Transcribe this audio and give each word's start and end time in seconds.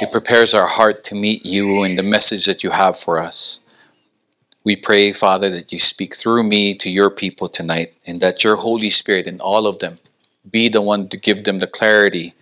It 0.00 0.12
prepares 0.12 0.54
our 0.54 0.66
heart 0.66 1.04
to 1.04 1.14
meet 1.14 1.44
you 1.44 1.82
and 1.82 1.98
the 1.98 2.02
message 2.02 2.46
that 2.46 2.64
you 2.64 2.70
have 2.70 2.98
for 2.98 3.18
us. 3.18 3.62
We 4.64 4.74
pray, 4.74 5.12
Father, 5.12 5.50
that 5.50 5.72
you 5.72 5.78
speak 5.78 6.14
through 6.14 6.44
me 6.44 6.74
to 6.76 6.88
your 6.88 7.10
people 7.10 7.48
tonight 7.48 7.92
and 8.06 8.18
that 8.22 8.42
your 8.42 8.56
Holy 8.56 8.88
Spirit 8.88 9.26
and 9.26 9.42
all 9.42 9.66
of 9.66 9.78
them 9.78 9.98
be 10.50 10.70
the 10.70 10.80
one 10.80 11.08
to 11.10 11.18
give 11.18 11.44
them 11.44 11.58
the 11.58 11.66
clarity 11.66 12.32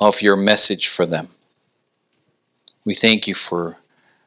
of 0.00 0.22
your 0.22 0.36
message 0.36 0.88
for 0.88 1.06
them. 1.06 1.28
We 2.84 2.94
thank 2.94 3.28
you 3.28 3.34
for 3.34 3.76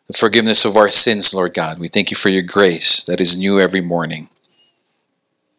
the 0.08 0.18
forgiveness 0.18 0.64
of 0.64 0.78
our 0.78 0.90
sins, 0.90 1.34
Lord 1.34 1.54
God. 1.54 1.80
We 1.80 1.90
thank 1.90 2.10
you 2.10 2.16
for 2.16 2.30
your 2.30 2.42
grace 2.42 3.04
that 3.04 3.20
is 3.20 3.38
new 3.38 3.60
every 3.60 3.82
morning. 3.82 4.30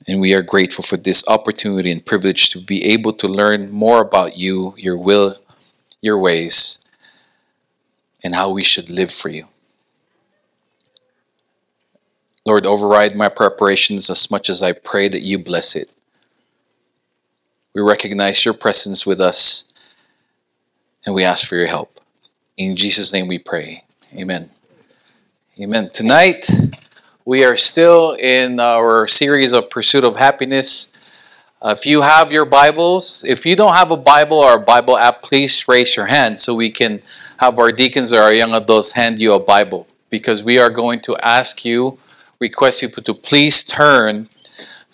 And 0.07 0.19
we 0.19 0.33
are 0.33 0.43
grateful 0.43 0.83
for 0.83 0.97
this 0.97 1.29
opportunity 1.29 1.91
and 1.91 2.05
privilege 2.05 2.49
to 2.51 2.61
be 2.61 2.87
able 2.87 3.13
to 3.15 3.29
learn 3.29 3.71
more 3.71 4.01
about 4.01 4.39
you, 4.39 4.75
your 4.79 4.97
will, 4.97 5.37
your 6.01 6.19
ways, 6.19 6.81
and 8.23 8.35
how 8.35 8.51
we 8.51 8.63
should 8.63 8.91
live 8.91 9.11
for 9.11 9.29
you. 9.29 9.47
Lord, 12.45 12.67
override 12.67 13.15
my 13.15 13.29
preparations 13.29 14.09
as 14.09 14.31
much 14.31 14.49
as 14.49 14.63
I 14.63 14.73
pray 14.73 15.09
that 15.09 15.23
you 15.23 15.39
bless 15.39 15.77
it. 15.77 15.93
We 17.75 17.83
recognize 17.83 18.45
your 18.45 18.55
presence 18.55 19.05
with 19.05 19.21
us 19.21 19.69
and 21.05 21.15
we 21.15 21.25
ask 21.25 21.47
for 21.47 21.57
your 21.57 21.67
help. 21.67 22.01
In 22.57 22.75
Jesus' 22.75 23.13
name 23.13 23.29
we 23.29 23.39
pray. 23.39 23.85
Amen. 24.15 24.51
Amen. 25.61 25.91
Tonight, 25.93 26.49
we 27.25 27.45
are 27.45 27.57
still 27.57 28.13
in 28.13 28.59
our 28.59 29.07
series 29.07 29.53
of 29.53 29.69
Pursuit 29.69 30.03
of 30.03 30.17
Happiness. 30.17 30.93
Uh, 31.61 31.75
if 31.77 31.85
you 31.85 32.01
have 32.01 32.33
your 32.33 32.45
Bibles, 32.45 33.25
if 33.25 33.45
you 33.45 33.55
don't 33.57 33.75
have 33.75 33.91
a 33.91 33.97
Bible 33.97 34.39
or 34.39 34.55
a 34.55 34.61
Bible 34.61 34.97
app, 34.97 35.23
please 35.23 35.69
raise 35.69 35.97
your 35.97 36.07
hand 36.07 36.39
so 36.39 36.55
we 36.55 36.71
can 36.71 37.03
have 37.39 37.59
our 37.59 37.73
deacons 37.73 38.13
or 38.13 38.23
our 38.23 38.35
young 38.35 38.53
adults 38.53 38.93
hand 38.93 39.19
you 39.19 39.33
a 39.33 39.41
Bible 39.41 39.87
because 40.11 40.43
we 40.43 40.59
are 40.59 40.71
going 40.71 41.01
to 41.01 41.17
ask 41.23 41.65
you, 41.65 41.99
request 42.41 42.83
you 42.83 42.89
to 42.89 43.15
please 43.15 43.63
turn 43.63 44.29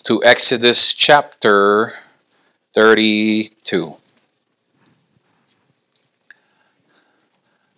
to 0.03 0.23
Exodus 0.23 0.93
chapter 0.93 1.93
32. 2.73 3.95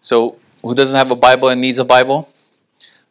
So, 0.02 0.38
who 0.61 0.75
doesn't 0.75 0.97
have 0.97 1.11
a 1.11 1.16
Bible 1.16 1.47
and 1.49 1.61
needs 1.61 1.80
a 1.80 1.86
Bible? 1.86 2.30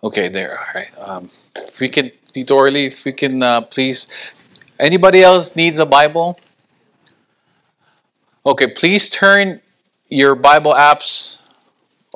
Okay, 0.05 0.28
there. 0.28 0.59
All 0.59 0.66
right. 0.75 0.88
Um, 0.98 1.31
if 1.56 1.81
we 1.81 1.88
can, 1.88 2.11
Orly, 2.50 2.86
if 2.86 3.05
we 3.05 3.12
can 3.12 3.42
uh, 3.42 3.62
please. 3.62 4.09
Anybody 4.78 5.22
else 5.22 5.56
needs 5.56 5.78
a 5.78 5.86
Bible? 5.86 6.38
Okay, 8.44 8.66
please 8.66 9.09
turn 9.09 9.62
your 10.11 10.34
Bible 10.34 10.75
apps 10.75 11.41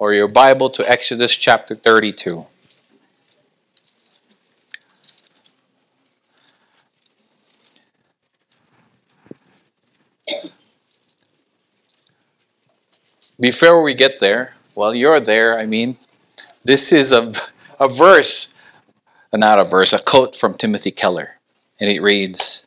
or 0.00 0.14
your 0.14 0.26
Bible 0.26 0.70
to 0.70 0.90
Exodus 0.90 1.36
chapter 1.36 1.74
32. 1.74 2.46
Before 13.38 13.82
we 13.82 13.92
get 13.92 14.20
there, 14.20 14.54
well, 14.74 14.94
you're 14.94 15.20
there, 15.20 15.58
I 15.58 15.66
mean, 15.66 15.98
this 16.64 16.92
is 16.92 17.12
a, 17.12 17.32
a 17.78 17.88
verse, 17.88 18.54
not 19.34 19.58
a 19.58 19.64
verse, 19.64 19.92
a 19.92 19.98
quote 19.98 20.34
from 20.34 20.54
Timothy 20.54 20.90
Keller. 20.90 21.38
And 21.78 21.90
it 21.90 22.00
reads 22.00 22.66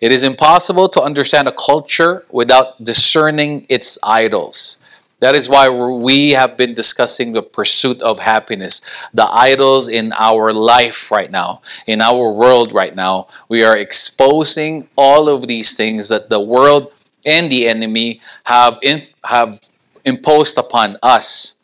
It 0.00 0.10
is 0.10 0.24
impossible 0.24 0.88
to 0.88 1.00
understand 1.00 1.46
a 1.46 1.52
culture 1.52 2.24
without 2.30 2.82
discerning 2.82 3.64
its 3.68 3.96
idols. 4.02 4.80
That 5.24 5.34
is 5.34 5.48
why 5.48 5.70
we 5.70 6.32
have 6.32 6.58
been 6.58 6.74
discussing 6.74 7.32
the 7.32 7.40
pursuit 7.40 8.02
of 8.02 8.18
happiness, 8.18 8.82
the 9.14 9.24
idols 9.24 9.88
in 9.88 10.12
our 10.12 10.52
life 10.52 11.10
right 11.10 11.30
now, 11.30 11.62
in 11.86 12.02
our 12.02 12.30
world 12.30 12.74
right 12.74 12.94
now. 12.94 13.28
We 13.48 13.64
are 13.64 13.74
exposing 13.74 14.86
all 14.96 15.30
of 15.30 15.46
these 15.46 15.78
things 15.78 16.10
that 16.10 16.28
the 16.28 16.42
world 16.42 16.92
and 17.24 17.50
the 17.50 17.66
enemy 17.66 18.20
have, 18.44 18.78
in, 18.82 19.00
have 19.24 19.60
imposed 20.04 20.58
upon 20.58 20.98
us, 21.02 21.56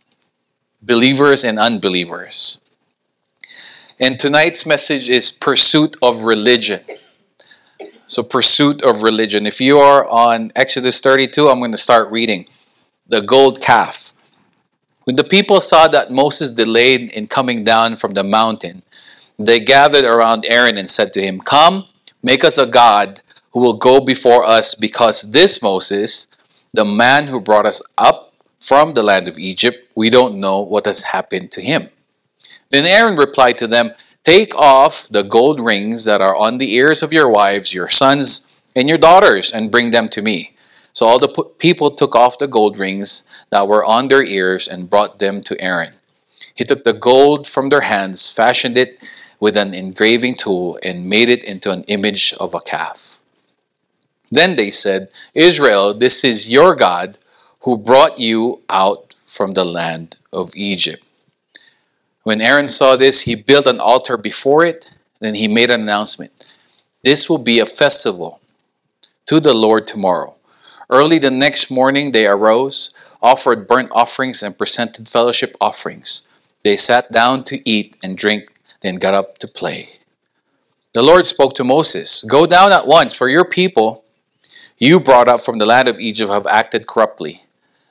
believers 0.81 1.45
and 1.45 1.59
unbelievers. 1.59 2.63
And 3.99 4.19
tonight's 4.19 4.65
message 4.65 5.11
is 5.11 5.31
pursuit 5.31 5.99
of 6.01 6.25
religion. 6.25 6.81
So, 8.07 8.23
pursuit 8.23 8.83
of 8.83 9.03
religion. 9.03 9.47
If 9.47 9.61
you 9.61 9.81
are 9.81 10.09
on 10.09 10.51
Exodus 10.57 10.99
32, 11.01 11.51
I'm 11.51 11.59
going 11.59 11.73
to 11.73 11.77
start 11.77 12.11
reading 12.11 12.49
the 13.11 13.21
gold 13.21 13.61
calf. 13.61 14.15
When 15.05 15.17
the 15.17 15.25
people 15.25 15.61
saw 15.61 15.89
that 15.89 16.11
Moses 16.11 16.51
delayed 16.51 17.11
in 17.11 17.27
coming 17.27 17.65
down 17.65 17.97
from 17.97 18.15
the 18.15 18.25
mountain, 18.25 18.83
they 19.39 19.61
gathered 19.61 20.05
around 20.05 20.47
Aaron 20.49 20.79
and 20.79 20.89
said 20.89 21.13
to 21.15 21.23
him, 21.23 21.41
Come, 21.41 21.87
make 22.23 22.45
us 22.45 22.57
a 22.57 22.67
God 22.67 23.21
who 23.53 23.61
will 23.61 23.77
go 23.77 24.05
before 24.05 24.45
us, 24.45 24.75
because 24.75 25.33
this 25.33 25.61
Moses, 25.63 26.29
the 26.73 26.85
man 26.85 27.27
who 27.27 27.41
brought 27.41 27.67
us 27.67 27.83
up 27.99 28.31
from 28.61 28.93
the 28.93 29.03
land 29.03 29.27
of 29.27 29.39
Egypt. 29.39 29.89
We 29.95 30.11
don't 30.11 30.39
know 30.39 30.61
what 30.61 30.87
has 30.87 31.03
happened 31.03 31.51
to 31.53 31.61
him. 31.61 31.89
Then 32.71 32.85
Aaron 32.85 33.17
replied 33.17 33.59
to 33.59 33.67
them, 33.67 33.93
Take 34.23 34.55
off 34.55 35.09
the 35.09 35.23
gold 35.23 35.59
rings 35.59 36.05
that 36.05 36.21
are 36.21 36.37
on 36.37 36.59
the 36.59 36.75
ears 36.75 37.03
of 37.03 37.13
your 37.13 37.29
wives, 37.29 37.73
your 37.73 37.89
sons, 37.89 38.49
and 38.77 38.89
your 38.89 38.99
daughters, 38.99 39.53
and 39.53 39.73
bring 39.73 39.91
them 39.91 40.09
to 40.11 40.23
me. 40.23 40.55
So 40.93 41.07
all 41.07 41.19
the 41.19 41.45
people 41.59 41.91
took 41.91 42.15
off 42.15 42.39
the 42.39 42.49
gold 42.49 42.77
rings 42.77 43.29
that 43.51 43.69
were 43.69 43.85
on 43.85 44.09
their 44.09 44.23
ears 44.23 44.69
and 44.69 44.91
brought 44.91 45.19
them 45.19 45.43
to 45.45 45.61
Aaron. 45.61 45.93
He 46.55 46.65
took 46.65 46.85
the 46.85 46.93
gold 46.93 47.47
from 47.47 47.69
their 47.69 47.83
hands, 47.83 48.29
fashioned 48.29 48.77
it 48.77 49.03
with 49.39 49.57
an 49.57 49.73
engraving 49.73 50.35
tool, 50.35 50.79
and 50.83 51.09
made 51.09 51.29
it 51.29 51.45
into 51.45 51.71
an 51.71 51.85
image 51.85 52.35
of 52.41 52.55
a 52.55 52.61
calf. 52.61 53.19
Then 54.31 54.57
they 54.57 54.71
said, 54.71 55.09
Israel, 55.35 55.95
this 55.95 56.23
is 56.25 56.51
your 56.51 56.75
God 56.75 57.19
who 57.61 57.77
brought 57.77 58.19
you 58.19 58.61
out 58.69 59.15
from 59.27 59.55
the 59.55 59.65
land 59.65 60.17
of 60.33 60.53
Egypt. 60.55 61.03
When 62.23 62.41
Aaron 62.41 62.69
saw 62.69 62.97
this, 62.97 63.23
he 63.23 63.35
built 63.35 63.67
an 63.67 63.81
altar 63.81 64.17
before 64.17 64.65
it, 64.65 64.91
then 65.21 65.35
he 65.35 65.49
made 65.49 65.71
an 65.71 65.81
announcement. 65.81 66.33
This 67.03 67.29
will 67.29 67.39
be 67.39 67.59
a 67.61 67.67
festival 67.67 68.41
to 69.27 69.41
the 69.41 69.55
Lord 69.55 69.87
tomorrow. 69.87 70.35
Early 70.91 71.19
the 71.19 71.31
next 71.31 71.71
morning, 71.71 72.11
they 72.11 72.27
arose, 72.27 72.93
offered 73.23 73.69
burnt 73.69 73.91
offerings, 73.93 74.43
and 74.43 74.59
presented 74.59 75.09
fellowship 75.09 75.57
offerings. 75.61 76.29
They 76.65 76.77
sat 76.77 77.13
down 77.13 77.45
to 77.45 77.69
eat 77.69 77.97
and 78.03 78.19
drink, 78.19 78.53
then 78.83 78.97
got 78.97 79.15
up 79.15 79.39
to 79.39 79.47
play. 79.47 79.91
The 80.93 81.03
Lord 81.03 81.29
spoke 81.29 81.55
to 81.55 81.65
Moses 81.65 82.25
Go 82.25 82.45
down 82.45 82.73
at 82.73 82.89
once, 82.89 83.15
for 83.15 83.29
your 83.29 83.45
people 83.45 84.05
you 84.79 84.99
brought 84.99 85.29
up 85.29 85.41
from 85.41 85.59
the 85.59 85.67
land 85.67 85.89
of 85.89 86.01
Egypt 86.01 86.31
have 86.31 86.47
acted 86.47 86.89
corruptly. 86.89 87.45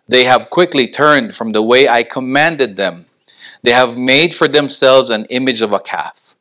They 0.10 0.26
have 0.26 0.50
quickly 0.50 0.88
turned 0.88 1.34
from 1.34 1.54
the 1.54 1.62
way 1.62 1.88
I 1.88 2.04
commanded 2.04 2.76
them. 2.76 3.06
They 3.62 3.72
have 3.72 3.98
made 3.98 4.34
for 4.34 4.48
themselves 4.48 5.10
an 5.10 5.26
image 5.26 5.62
of 5.62 5.74
a 5.74 5.80
calf. 5.80 6.36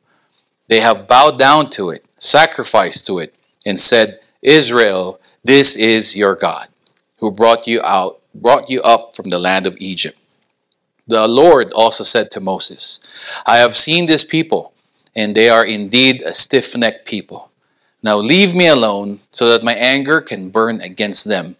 They 0.67 0.81
have 0.81 1.07
bowed 1.07 1.39
down 1.39 1.69
to 1.71 1.91
it, 1.91 2.03
sacrificed 2.17 3.05
to 3.05 3.19
it, 3.19 3.33
and 3.65 3.79
said, 3.79 4.19
Israel, 4.41 5.18
this 5.43 5.75
is 5.75 6.15
your 6.15 6.35
God, 6.35 6.67
who 7.19 7.31
brought 7.31 7.67
you 7.67 7.81
out, 7.83 8.19
brought 8.33 8.69
you 8.69 8.81
up 8.81 9.15
from 9.15 9.29
the 9.29 9.39
land 9.39 9.65
of 9.65 9.77
Egypt. 9.79 10.17
The 11.07 11.27
Lord 11.27 11.71
also 11.73 12.03
said 12.03 12.29
to 12.31 12.39
Moses, 12.39 12.99
I 13.45 13.57
have 13.57 13.75
seen 13.75 14.05
this 14.05 14.23
people, 14.23 14.73
and 15.15 15.35
they 15.35 15.49
are 15.49 15.65
indeed 15.65 16.21
a 16.21 16.33
stiff 16.33 16.75
necked 16.77 17.07
people. 17.07 17.51
Now 18.03 18.17
leave 18.17 18.55
me 18.55 18.67
alone 18.67 19.19
so 19.31 19.47
that 19.49 19.63
my 19.63 19.73
anger 19.73 20.21
can 20.21 20.49
burn 20.49 20.81
against 20.81 21.25
them, 21.25 21.55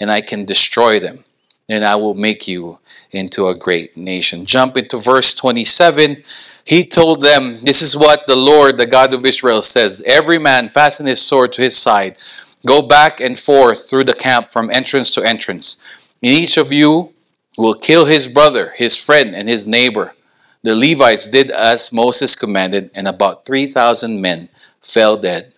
and 0.00 0.10
I 0.10 0.20
can 0.20 0.44
destroy 0.44 0.98
them 0.98 1.24
and 1.68 1.84
I 1.84 1.96
will 1.96 2.14
make 2.14 2.46
you 2.46 2.78
into 3.10 3.48
a 3.48 3.54
great 3.54 3.96
nation. 3.96 4.44
Jump 4.44 4.76
into 4.76 4.96
verse 4.96 5.34
27. 5.34 6.22
He 6.64 6.84
told 6.84 7.22
them, 7.22 7.60
This 7.62 7.82
is 7.82 7.96
what 7.96 8.26
the 8.26 8.36
Lord, 8.36 8.76
the 8.76 8.86
God 8.86 9.14
of 9.14 9.24
Israel, 9.24 9.62
says 9.62 10.02
Every 10.04 10.38
man 10.38 10.68
fasten 10.68 11.06
his 11.06 11.22
sword 11.22 11.52
to 11.54 11.62
his 11.62 11.76
side, 11.76 12.18
go 12.66 12.82
back 12.82 13.20
and 13.20 13.38
forth 13.38 13.88
through 13.88 14.04
the 14.04 14.14
camp 14.14 14.50
from 14.50 14.70
entrance 14.70 15.14
to 15.14 15.22
entrance. 15.22 15.82
And 16.22 16.32
each 16.32 16.56
of 16.56 16.72
you 16.72 17.12
will 17.56 17.74
kill 17.74 18.06
his 18.06 18.26
brother, 18.26 18.72
his 18.76 18.96
friend, 18.96 19.34
and 19.34 19.48
his 19.48 19.68
neighbor. 19.68 20.14
The 20.62 20.74
Levites 20.74 21.28
did 21.28 21.50
as 21.50 21.92
Moses 21.92 22.34
commanded, 22.34 22.90
and 22.94 23.06
about 23.06 23.44
3,000 23.44 24.20
men 24.20 24.48
fell 24.80 25.16
dead 25.16 25.52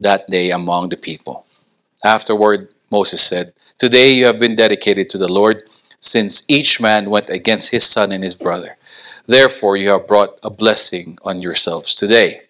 that 0.00 0.26
day 0.28 0.50
among 0.50 0.88
the 0.88 0.96
people. 0.96 1.44
Afterward, 2.04 2.72
Moses 2.90 3.22
said, 3.22 3.52
Today 3.76 4.12
you 4.12 4.24
have 4.24 4.38
been 4.38 4.54
dedicated 4.56 5.10
to 5.10 5.18
the 5.18 5.30
Lord, 5.30 5.68
since 6.00 6.42
each 6.48 6.80
man 6.80 7.10
went 7.10 7.28
against 7.28 7.70
his 7.70 7.84
son 7.84 8.12
and 8.12 8.24
his 8.24 8.34
brother. 8.34 8.76
Therefore, 9.26 9.76
you 9.76 9.90
have 9.90 10.08
brought 10.08 10.40
a 10.42 10.50
blessing 10.50 11.18
on 11.22 11.42
yourselves 11.42 11.94
today. 11.94 12.47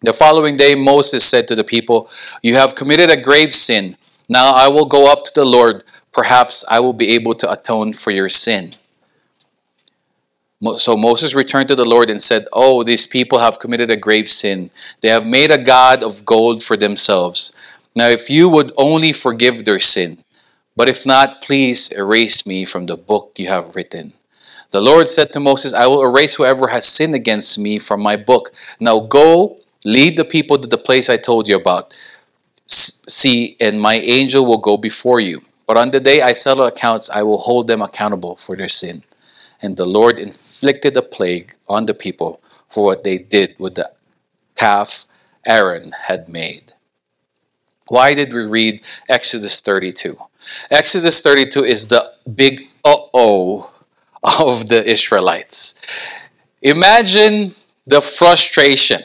The 0.00 0.12
following 0.12 0.56
day, 0.56 0.76
Moses 0.76 1.24
said 1.24 1.48
to 1.48 1.56
the 1.56 1.64
people, 1.64 2.08
You 2.42 2.54
have 2.54 2.76
committed 2.76 3.10
a 3.10 3.20
grave 3.20 3.52
sin. 3.52 3.96
Now 4.28 4.52
I 4.52 4.68
will 4.68 4.84
go 4.84 5.10
up 5.10 5.24
to 5.24 5.32
the 5.34 5.44
Lord, 5.44 5.82
perhaps 6.12 6.64
I 6.70 6.78
will 6.80 6.92
be 6.92 7.10
able 7.10 7.34
to 7.34 7.50
atone 7.50 7.92
for 7.92 8.12
your 8.12 8.28
sin. 8.28 8.74
So 10.76 10.96
Moses 10.96 11.34
returned 11.34 11.68
to 11.68 11.74
the 11.74 11.84
Lord 11.84 12.10
and 12.10 12.22
said, 12.22 12.46
Oh, 12.52 12.82
these 12.82 13.06
people 13.06 13.38
have 13.38 13.60
committed 13.60 13.90
a 13.90 13.96
grave 13.96 14.28
sin. 14.28 14.70
They 15.00 15.08
have 15.08 15.26
made 15.26 15.50
a 15.50 15.62
God 15.62 16.02
of 16.02 16.24
gold 16.24 16.62
for 16.62 16.76
themselves. 16.76 17.54
Now, 17.94 18.08
if 18.08 18.30
you 18.30 18.48
would 18.48 18.72
only 18.76 19.12
forgive 19.12 19.64
their 19.64 19.78
sin, 19.80 20.22
but 20.76 20.88
if 20.88 21.04
not, 21.04 21.42
please 21.42 21.90
erase 21.90 22.46
me 22.46 22.64
from 22.64 22.86
the 22.86 22.96
book 22.96 23.32
you 23.36 23.48
have 23.48 23.74
written. 23.74 24.12
The 24.70 24.80
Lord 24.80 25.08
said 25.08 25.32
to 25.32 25.40
Moses, 25.40 25.72
I 25.72 25.86
will 25.86 26.02
erase 26.02 26.34
whoever 26.34 26.68
has 26.68 26.86
sinned 26.86 27.14
against 27.14 27.58
me 27.58 27.78
from 27.78 28.00
my 28.00 28.16
book. 28.16 28.52
Now 28.78 29.00
go, 29.00 29.58
lead 29.88 30.16
the 30.16 30.24
people 30.24 30.58
to 30.58 30.68
the 30.68 30.84
place 30.88 31.08
I 31.08 31.16
told 31.16 31.48
you 31.48 31.56
about. 31.56 31.98
See, 32.66 33.56
and 33.60 33.80
my 33.80 33.94
angel 33.94 34.44
will 34.44 34.58
go 34.58 34.76
before 34.76 35.20
you. 35.20 35.42
But 35.66 35.76
on 35.76 35.90
the 35.90 36.00
day 36.00 36.20
I 36.20 36.34
settle 36.34 36.66
accounts, 36.66 37.08
I 37.10 37.22
will 37.22 37.38
hold 37.38 37.66
them 37.66 37.82
accountable 37.82 38.36
for 38.36 38.56
their 38.56 38.68
sin. 38.68 39.02
And 39.62 39.76
the 39.76 39.84
Lord 39.84 40.18
inflicted 40.18 40.96
a 40.96 41.02
plague 41.02 41.54
on 41.68 41.86
the 41.86 41.94
people 41.94 42.40
for 42.68 42.84
what 42.84 43.04
they 43.04 43.18
did 43.18 43.56
with 43.58 43.74
the 43.76 43.90
calf 44.56 45.06
Aaron 45.46 45.92
had 46.06 46.28
made. 46.28 46.72
Why 47.88 48.14
did 48.14 48.32
we 48.32 48.44
read 48.44 48.82
Exodus 49.08 49.60
32? 49.60 50.18
Exodus 50.70 51.22
32 51.22 51.64
is 51.64 51.88
the 51.88 52.12
big 52.34 52.68
uh 52.84 52.96
oh 53.14 53.70
of 54.40 54.68
the 54.68 54.84
Israelites. 54.86 55.80
Imagine 56.60 57.54
the 57.86 58.00
frustration, 58.02 59.02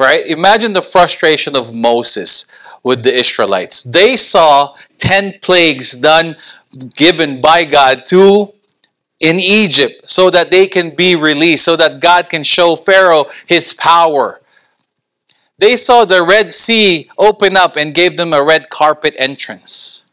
right? 0.00 0.26
Imagine 0.26 0.72
the 0.72 0.80
frustration 0.80 1.54
of 1.54 1.74
Moses 1.74 2.46
with 2.82 3.02
the 3.02 3.14
Israelites. 3.14 3.82
They 3.82 4.16
saw 4.16 4.74
10 4.98 5.40
plagues 5.42 5.92
done, 5.92 6.36
given 6.96 7.42
by 7.42 7.66
God 7.66 8.06
to 8.06 8.54
in 9.20 9.38
Egypt 9.38 10.08
so 10.08 10.30
that 10.30 10.50
they 10.50 10.66
can 10.66 10.94
be 10.94 11.16
released, 11.16 11.66
so 11.66 11.76
that 11.76 12.00
God 12.00 12.30
can 12.30 12.42
show 12.42 12.76
Pharaoh 12.76 13.26
his 13.46 13.74
power. 13.74 14.40
They 15.58 15.76
saw 15.76 16.06
the 16.06 16.24
Red 16.24 16.50
Sea 16.50 17.10
open 17.18 17.54
up 17.54 17.76
and 17.76 17.94
gave 17.94 18.16
them 18.16 18.32
a 18.32 18.42
red 18.42 18.70
carpet 18.70 19.14
entrance. 19.18 20.06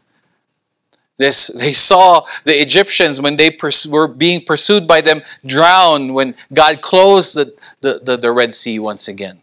This, 1.15 1.47
they 1.57 1.71
saw 1.71 2.25
the 2.43 2.61
Egyptians 2.61 3.21
when 3.21 3.37
they 3.37 3.51
pers- 3.51 3.87
were 3.87 4.09
being 4.09 4.43
pursued 4.43 4.85
by 4.85 4.99
them 4.99 5.21
drown 5.45 6.13
when 6.13 6.35
God 6.53 6.81
closed 6.81 7.37
the, 7.37 7.55
the, 7.79 8.01
the, 8.03 8.17
the 8.17 8.31
Red 8.33 8.53
Sea 8.53 8.79
once 8.79 9.07
again. 9.07 9.41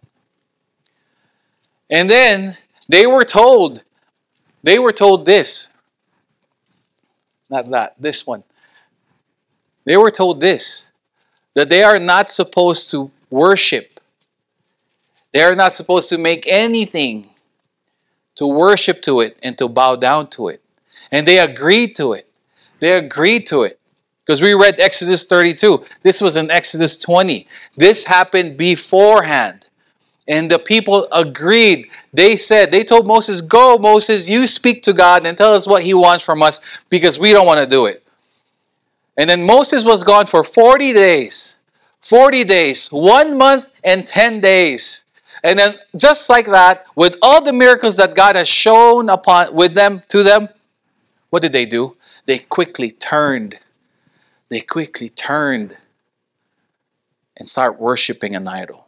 And 1.94 2.11
then 2.11 2.56
they 2.88 3.06
were 3.06 3.23
told, 3.25 3.85
they 4.64 4.81
were 4.81 4.91
told 4.91 5.26
this. 5.26 5.73
Not 7.49 7.70
that, 7.70 7.94
this 8.00 8.26
one. 8.26 8.43
They 9.85 9.96
were 9.96 10.11
told 10.11 10.41
this 10.41 10.91
that 11.55 11.69
they 11.69 11.85
are 11.85 12.00
not 12.00 12.31
supposed 12.31 12.91
to 12.91 13.12
worship. 13.31 14.00
They 15.31 15.43
are 15.43 15.55
not 15.55 15.73
supposed 15.73 16.08
to 16.08 16.19
make 16.19 16.49
anything 16.49 17.31
to 18.35 18.44
worship 18.44 19.00
to 19.02 19.20
it 19.20 19.38
and 19.44 19.56
to 19.58 19.69
bow 19.69 19.94
down 19.94 20.31
to 20.31 20.49
it. 20.49 20.64
And 21.12 21.25
they 21.25 21.38
agreed 21.38 21.94
to 21.94 22.14
it. 22.14 22.29
They 22.81 22.99
agreed 22.99 23.47
to 23.47 23.62
it. 23.62 23.79
Because 24.26 24.43
we 24.43 24.52
read 24.55 24.81
Exodus 24.81 25.26
32. 25.26 25.85
This 26.02 26.20
was 26.20 26.37
in 26.37 26.50
Exodus 26.50 26.97
20. 26.97 27.47
This 27.76 28.05
happened 28.05 28.56
beforehand. 28.56 29.69
And 30.26 30.50
the 30.50 30.59
people 30.59 31.06
agreed. 31.12 31.91
They 32.12 32.37
said, 32.37 32.71
they 32.71 32.82
told 32.82 33.06
Moses, 33.06 33.41
Go, 33.41 33.79
Moses, 33.79 34.29
you 34.29 34.47
speak 34.47 34.82
to 34.85 34.93
God 34.93 35.26
and 35.26 35.37
tell 35.37 35.53
us 35.53 35.67
what 35.67 35.82
he 35.82 35.93
wants 35.93 36.25
from 36.25 36.43
us 36.43 36.61
because 36.88 37.19
we 37.19 37.32
don't 37.32 37.47
want 37.47 37.61
to 37.61 37.67
do 37.67 37.87
it. 37.87 38.03
And 39.17 39.29
then 39.29 39.44
Moses 39.44 39.85
was 39.85 40.03
gone 40.03 40.26
for 40.26 40.43
40 40.43 40.93
days. 40.93 41.59
40 42.00 42.44
days, 42.44 42.88
one 42.88 43.38
month 43.38 43.69
and 43.82 44.06
10 44.06 44.41
days. 44.41 45.05
And 45.43 45.59
then 45.59 45.76
just 45.97 46.29
like 46.29 46.47
that, 46.47 46.87
with 46.94 47.17
all 47.23 47.43
the 47.43 47.53
miracles 47.53 47.97
that 47.97 48.15
God 48.15 48.37
has 48.37 48.49
shown 48.49 49.09
upon 49.09 49.55
with 49.55 49.75
them 49.75 50.03
to 50.09 50.23
them, 50.23 50.49
what 51.31 51.43
did 51.43 51.53
they 51.53 51.67
do? 51.67 51.97
They 52.26 52.38
quickly 52.38 52.91
turned. 52.91 53.59
They 54.49 54.61
quickly 54.61 55.09
turned 55.09 55.76
and 57.37 57.49
start 57.49 57.81
worshiping 57.81 58.35
an 58.37 58.47
idol. 58.47 58.83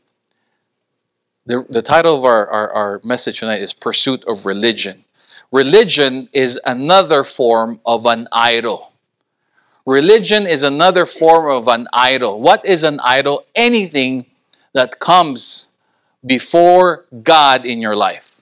The, 1.46 1.64
the 1.68 1.82
title 1.82 2.16
of 2.16 2.24
our, 2.24 2.48
our, 2.48 2.72
our 2.72 3.00
message 3.04 3.38
tonight 3.38 3.62
is 3.62 3.72
Pursuit 3.72 4.24
of 4.26 4.46
Religion. 4.46 5.04
Religion 5.52 6.28
is 6.32 6.60
another 6.66 7.22
form 7.22 7.80
of 7.86 8.04
an 8.04 8.26
idol. 8.32 8.92
Religion 9.86 10.44
is 10.44 10.64
another 10.64 11.06
form 11.06 11.48
of 11.48 11.68
an 11.68 11.86
idol. 11.92 12.40
What 12.40 12.66
is 12.66 12.82
an 12.82 12.98
idol? 13.04 13.44
Anything 13.54 14.26
that 14.72 14.98
comes 14.98 15.70
before 16.24 17.06
God 17.22 17.64
in 17.64 17.80
your 17.80 17.94
life. 17.94 18.40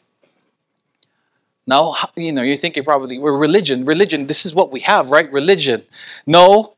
Now, 1.67 1.95
you 2.17 2.33
know, 2.33 2.43
you're 2.43 2.57
thinking 2.57 2.85
probably, 2.85 3.19
well, 3.19 3.37
religion, 3.37 3.85
religion, 3.85 4.27
this 4.27 4.47
is 4.47 4.55
what 4.55 4.73
we 4.73 4.81
have, 4.81 5.11
right? 5.11 5.31
Religion. 5.31 5.83
No, 6.27 6.73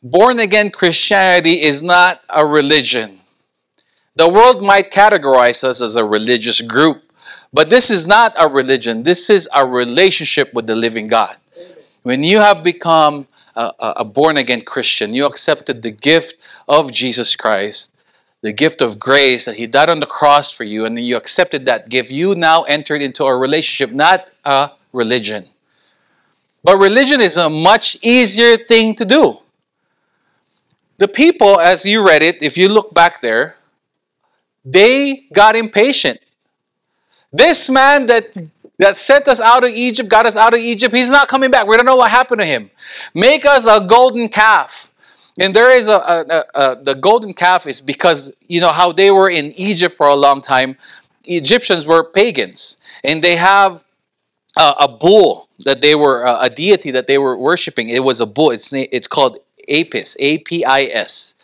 born 0.00 0.38
again 0.38 0.70
Christianity 0.70 1.62
is 1.62 1.82
not 1.82 2.22
a 2.34 2.46
religion. 2.46 3.19
The 4.20 4.28
world 4.28 4.60
might 4.60 4.90
categorize 4.90 5.64
us 5.64 5.80
as 5.80 5.96
a 5.96 6.04
religious 6.04 6.60
group, 6.60 7.10
but 7.54 7.70
this 7.70 7.90
is 7.90 8.06
not 8.06 8.34
a 8.38 8.46
religion. 8.46 9.02
This 9.02 9.30
is 9.30 9.48
a 9.56 9.64
relationship 9.64 10.52
with 10.52 10.66
the 10.66 10.76
living 10.76 11.08
God. 11.08 11.38
When 12.02 12.22
you 12.22 12.36
have 12.40 12.62
become 12.62 13.28
a, 13.56 13.72
a 13.80 14.04
born 14.04 14.36
again 14.36 14.60
Christian, 14.60 15.14
you 15.14 15.24
accepted 15.24 15.80
the 15.80 15.90
gift 15.90 16.46
of 16.68 16.92
Jesus 16.92 17.34
Christ, 17.34 17.96
the 18.42 18.52
gift 18.52 18.82
of 18.82 18.98
grace 18.98 19.46
that 19.46 19.54
He 19.54 19.66
died 19.66 19.88
on 19.88 20.00
the 20.00 20.12
cross 20.20 20.52
for 20.52 20.64
you, 20.64 20.84
and 20.84 20.98
you 20.98 21.16
accepted 21.16 21.64
that 21.64 21.88
gift, 21.88 22.10
you 22.10 22.34
now 22.34 22.64
entered 22.64 23.00
into 23.00 23.24
a 23.24 23.34
relationship, 23.34 23.90
not 23.90 24.28
a 24.44 24.72
religion. 24.92 25.46
But 26.62 26.76
religion 26.76 27.22
is 27.22 27.38
a 27.38 27.48
much 27.48 27.96
easier 28.02 28.58
thing 28.58 28.94
to 28.96 29.06
do. 29.06 29.38
The 30.98 31.08
people, 31.08 31.58
as 31.58 31.86
you 31.86 32.06
read 32.06 32.20
it, 32.20 32.42
if 32.42 32.58
you 32.58 32.68
look 32.68 32.92
back 32.92 33.22
there, 33.22 33.56
they 34.64 35.26
got 35.32 35.56
impatient. 35.56 36.20
This 37.32 37.70
man 37.70 38.06
that 38.06 38.36
that 38.78 38.96
sent 38.96 39.28
us 39.28 39.40
out 39.40 39.62
of 39.62 39.70
Egypt, 39.70 40.08
got 40.08 40.24
us 40.24 40.36
out 40.36 40.54
of 40.54 40.60
Egypt, 40.60 40.94
he's 40.94 41.10
not 41.10 41.28
coming 41.28 41.50
back. 41.50 41.66
We 41.66 41.76
don't 41.76 41.84
know 41.84 41.96
what 41.96 42.10
happened 42.10 42.40
to 42.40 42.46
him. 42.46 42.70
Make 43.14 43.44
us 43.44 43.68
a 43.68 43.86
golden 43.86 44.28
calf. 44.28 44.92
And 45.38 45.54
there 45.54 45.70
is 45.70 45.86
a, 45.88 45.96
a, 45.96 46.24
a, 46.28 46.44
a, 46.54 46.82
the 46.82 46.94
golden 46.94 47.34
calf 47.34 47.66
is 47.66 47.80
because 47.80 48.32
you 48.48 48.60
know 48.60 48.72
how 48.72 48.92
they 48.92 49.10
were 49.10 49.30
in 49.30 49.52
Egypt 49.52 49.94
for 49.94 50.06
a 50.06 50.14
long 50.14 50.40
time. 50.40 50.76
Egyptians 51.24 51.86
were 51.86 52.04
pagans, 52.04 52.78
and 53.04 53.22
they 53.22 53.36
have 53.36 53.84
a, 54.56 54.74
a 54.80 54.88
bull 54.88 55.48
that 55.64 55.82
they 55.82 55.94
were 55.94 56.24
a 56.24 56.50
deity 56.50 56.90
that 56.90 57.06
they 57.06 57.18
were 57.18 57.36
worshiping. 57.36 57.90
It 57.90 58.02
was 58.02 58.20
a 58.20 58.26
bull. 58.26 58.50
It's 58.50 58.72
it's 58.72 59.06
called 59.06 59.38
Apis, 59.68 60.16
A 60.18 60.38
P 60.38 60.64
I 60.64 60.84
S, 60.84 61.36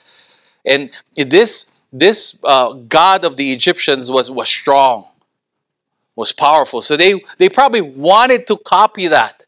and 0.64 0.90
this 1.14 1.70
this 1.98 2.38
uh, 2.44 2.72
god 2.72 3.24
of 3.24 3.36
the 3.36 3.52
Egyptians 3.52 4.10
was 4.10 4.30
was 4.30 4.48
strong 4.48 5.06
was 6.16 6.32
powerful. 6.32 6.82
So 6.82 6.96
they, 6.96 7.22
they 7.38 7.48
probably 7.48 7.82
wanted 7.82 8.46
to 8.48 8.56
copy 8.56 9.06
that. 9.08 9.44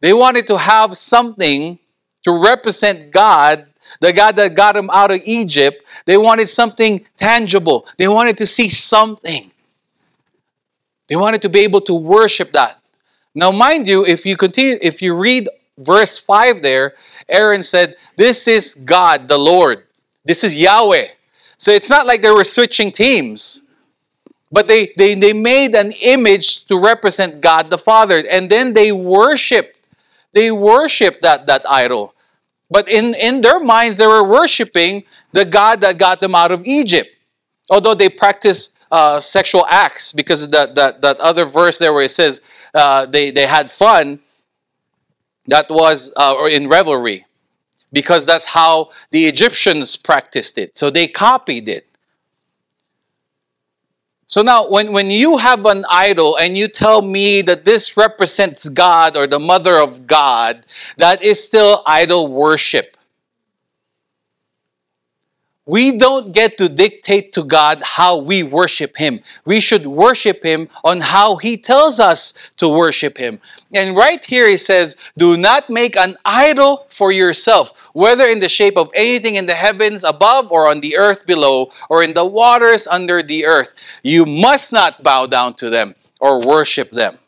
They 0.00 0.12
wanted 0.12 0.46
to 0.46 0.56
have 0.56 0.96
something 0.96 1.78
to 2.22 2.32
represent 2.32 3.10
God, 3.10 3.66
the 4.00 4.12
God 4.12 4.36
that 4.36 4.54
got 4.54 4.76
them 4.76 4.88
out 4.90 5.10
of 5.10 5.20
Egypt. 5.24 5.84
They 6.06 6.16
wanted 6.16 6.48
something 6.48 7.04
tangible. 7.16 7.86
They 7.98 8.08
wanted 8.08 8.38
to 8.38 8.46
see 8.46 8.68
something. 8.68 9.50
They 11.08 11.16
wanted 11.16 11.42
to 11.42 11.48
be 11.48 11.60
able 11.60 11.80
to 11.82 11.94
worship 11.94 12.52
that. 12.52 12.78
Now, 13.34 13.50
mind 13.50 13.86
you, 13.86 14.06
if 14.06 14.24
you 14.24 14.36
continue, 14.36 14.78
if 14.80 15.02
you 15.02 15.14
read 15.14 15.48
verse 15.76 16.18
5 16.18 16.62
there, 16.62 16.94
Aaron 17.28 17.62
said, 17.62 17.96
This 18.16 18.48
is 18.48 18.74
God, 18.74 19.28
the 19.28 19.38
Lord. 19.38 19.84
This 20.24 20.42
is 20.42 20.54
Yahweh. 20.54 21.08
So 21.58 21.72
it's 21.72 21.90
not 21.90 22.06
like 22.06 22.22
they 22.22 22.30
were 22.30 22.44
switching 22.44 22.92
teams. 22.92 23.62
But 24.52 24.68
they, 24.68 24.92
they, 24.96 25.14
they 25.14 25.32
made 25.32 25.74
an 25.74 25.92
image 26.02 26.64
to 26.66 26.78
represent 26.78 27.40
God 27.40 27.68
the 27.68 27.78
Father. 27.78 28.22
And 28.30 28.48
then 28.48 28.72
they 28.72 28.92
worshiped. 28.92 29.78
They 30.32 30.52
worshiped 30.52 31.22
that, 31.22 31.46
that 31.46 31.68
idol. 31.68 32.14
But 32.70 32.88
in, 32.88 33.14
in 33.14 33.40
their 33.40 33.60
minds, 33.60 33.98
they 33.98 34.06
were 34.06 34.24
worshiping 34.24 35.04
the 35.32 35.44
God 35.44 35.80
that 35.80 35.98
got 35.98 36.20
them 36.20 36.34
out 36.34 36.52
of 36.52 36.64
Egypt. 36.64 37.10
Although 37.70 37.94
they 37.94 38.08
practiced 38.08 38.76
uh, 38.90 39.18
sexual 39.18 39.66
acts, 39.68 40.12
because 40.12 40.48
that, 40.50 40.74
that, 40.76 41.00
that 41.02 41.18
other 41.18 41.44
verse 41.44 41.78
there 41.78 41.92
where 41.92 42.04
it 42.04 42.12
says 42.12 42.42
uh, 42.72 43.06
they, 43.06 43.30
they 43.30 43.46
had 43.46 43.70
fun, 43.70 44.20
that 45.46 45.66
was 45.68 46.12
uh, 46.16 46.46
in 46.50 46.68
revelry. 46.68 47.25
Because 47.96 48.26
that's 48.26 48.44
how 48.44 48.90
the 49.10 49.24
Egyptians 49.24 49.96
practiced 49.96 50.58
it. 50.58 50.76
So 50.76 50.90
they 50.90 51.08
copied 51.08 51.66
it. 51.66 51.88
So 54.26 54.42
now, 54.42 54.68
when, 54.68 54.92
when 54.92 55.08
you 55.08 55.38
have 55.38 55.64
an 55.64 55.86
idol 55.90 56.36
and 56.36 56.58
you 56.58 56.68
tell 56.68 57.00
me 57.00 57.40
that 57.40 57.64
this 57.64 57.96
represents 57.96 58.68
God 58.68 59.16
or 59.16 59.26
the 59.26 59.38
mother 59.38 59.78
of 59.78 60.06
God, 60.06 60.66
that 60.98 61.22
is 61.22 61.42
still 61.42 61.82
idol 61.86 62.28
worship. 62.28 62.95
We 65.66 65.98
don't 65.98 66.32
get 66.32 66.56
to 66.58 66.68
dictate 66.68 67.32
to 67.32 67.42
God 67.42 67.82
how 67.82 68.18
we 68.18 68.44
worship 68.44 68.96
Him. 68.96 69.20
We 69.44 69.58
should 69.58 69.84
worship 69.84 70.44
Him 70.44 70.68
on 70.84 71.00
how 71.00 71.36
He 71.36 71.56
tells 71.56 71.98
us 71.98 72.32
to 72.58 72.68
worship 72.68 73.18
Him. 73.18 73.40
And 73.74 73.96
right 73.96 74.24
here 74.24 74.48
He 74.48 74.58
says, 74.58 74.96
Do 75.18 75.36
not 75.36 75.68
make 75.68 75.96
an 75.96 76.14
idol 76.24 76.86
for 76.88 77.10
yourself, 77.10 77.90
whether 77.92 78.24
in 78.24 78.38
the 78.38 78.48
shape 78.48 78.78
of 78.78 78.92
anything 78.94 79.34
in 79.34 79.46
the 79.46 79.54
heavens 79.54 80.04
above 80.04 80.52
or 80.52 80.68
on 80.68 80.80
the 80.80 80.96
earth 80.96 81.26
below 81.26 81.72
or 81.90 82.04
in 82.04 82.14
the 82.14 82.24
waters 82.24 82.86
under 82.86 83.20
the 83.20 83.44
earth. 83.44 83.74
You 84.04 84.24
must 84.24 84.72
not 84.72 85.02
bow 85.02 85.26
down 85.26 85.54
to 85.54 85.68
them 85.68 85.96
or 86.20 86.46
worship 86.46 86.90
them. 86.90 87.18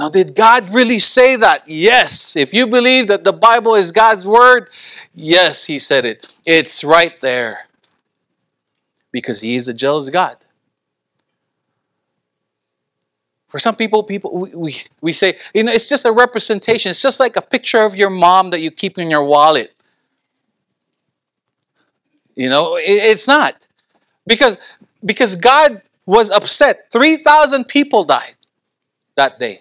Now, 0.00 0.08
did 0.08 0.34
God 0.34 0.72
really 0.72 0.98
say 0.98 1.36
that? 1.36 1.64
Yes. 1.66 2.34
If 2.34 2.54
you 2.54 2.66
believe 2.66 3.08
that 3.08 3.22
the 3.22 3.34
Bible 3.34 3.74
is 3.74 3.92
God's 3.92 4.26
word, 4.26 4.70
yes, 5.14 5.66
He 5.66 5.78
said 5.78 6.06
it. 6.06 6.32
It's 6.46 6.82
right 6.82 7.20
there. 7.20 7.66
Because 9.12 9.42
He 9.42 9.56
is 9.56 9.68
a 9.68 9.74
jealous 9.74 10.08
God. 10.08 10.38
For 13.48 13.58
some 13.58 13.76
people, 13.76 14.02
people 14.02 14.38
we, 14.38 14.54
we, 14.54 14.76
we 15.02 15.12
say, 15.12 15.36
you 15.52 15.64
know, 15.64 15.72
it's 15.72 15.90
just 15.90 16.06
a 16.06 16.12
representation. 16.12 16.88
It's 16.88 17.02
just 17.02 17.20
like 17.20 17.36
a 17.36 17.42
picture 17.42 17.82
of 17.82 17.94
your 17.94 18.08
mom 18.08 18.48
that 18.52 18.62
you 18.62 18.70
keep 18.70 18.96
in 18.96 19.10
your 19.10 19.24
wallet. 19.24 19.74
You 22.34 22.48
know, 22.48 22.76
it, 22.76 22.84
it's 22.86 23.28
not. 23.28 23.54
Because, 24.26 24.56
because 25.04 25.36
God 25.36 25.82
was 26.06 26.30
upset. 26.30 26.90
3,000 26.90 27.68
people 27.68 28.04
died 28.04 28.36
that 29.16 29.38
day 29.38 29.60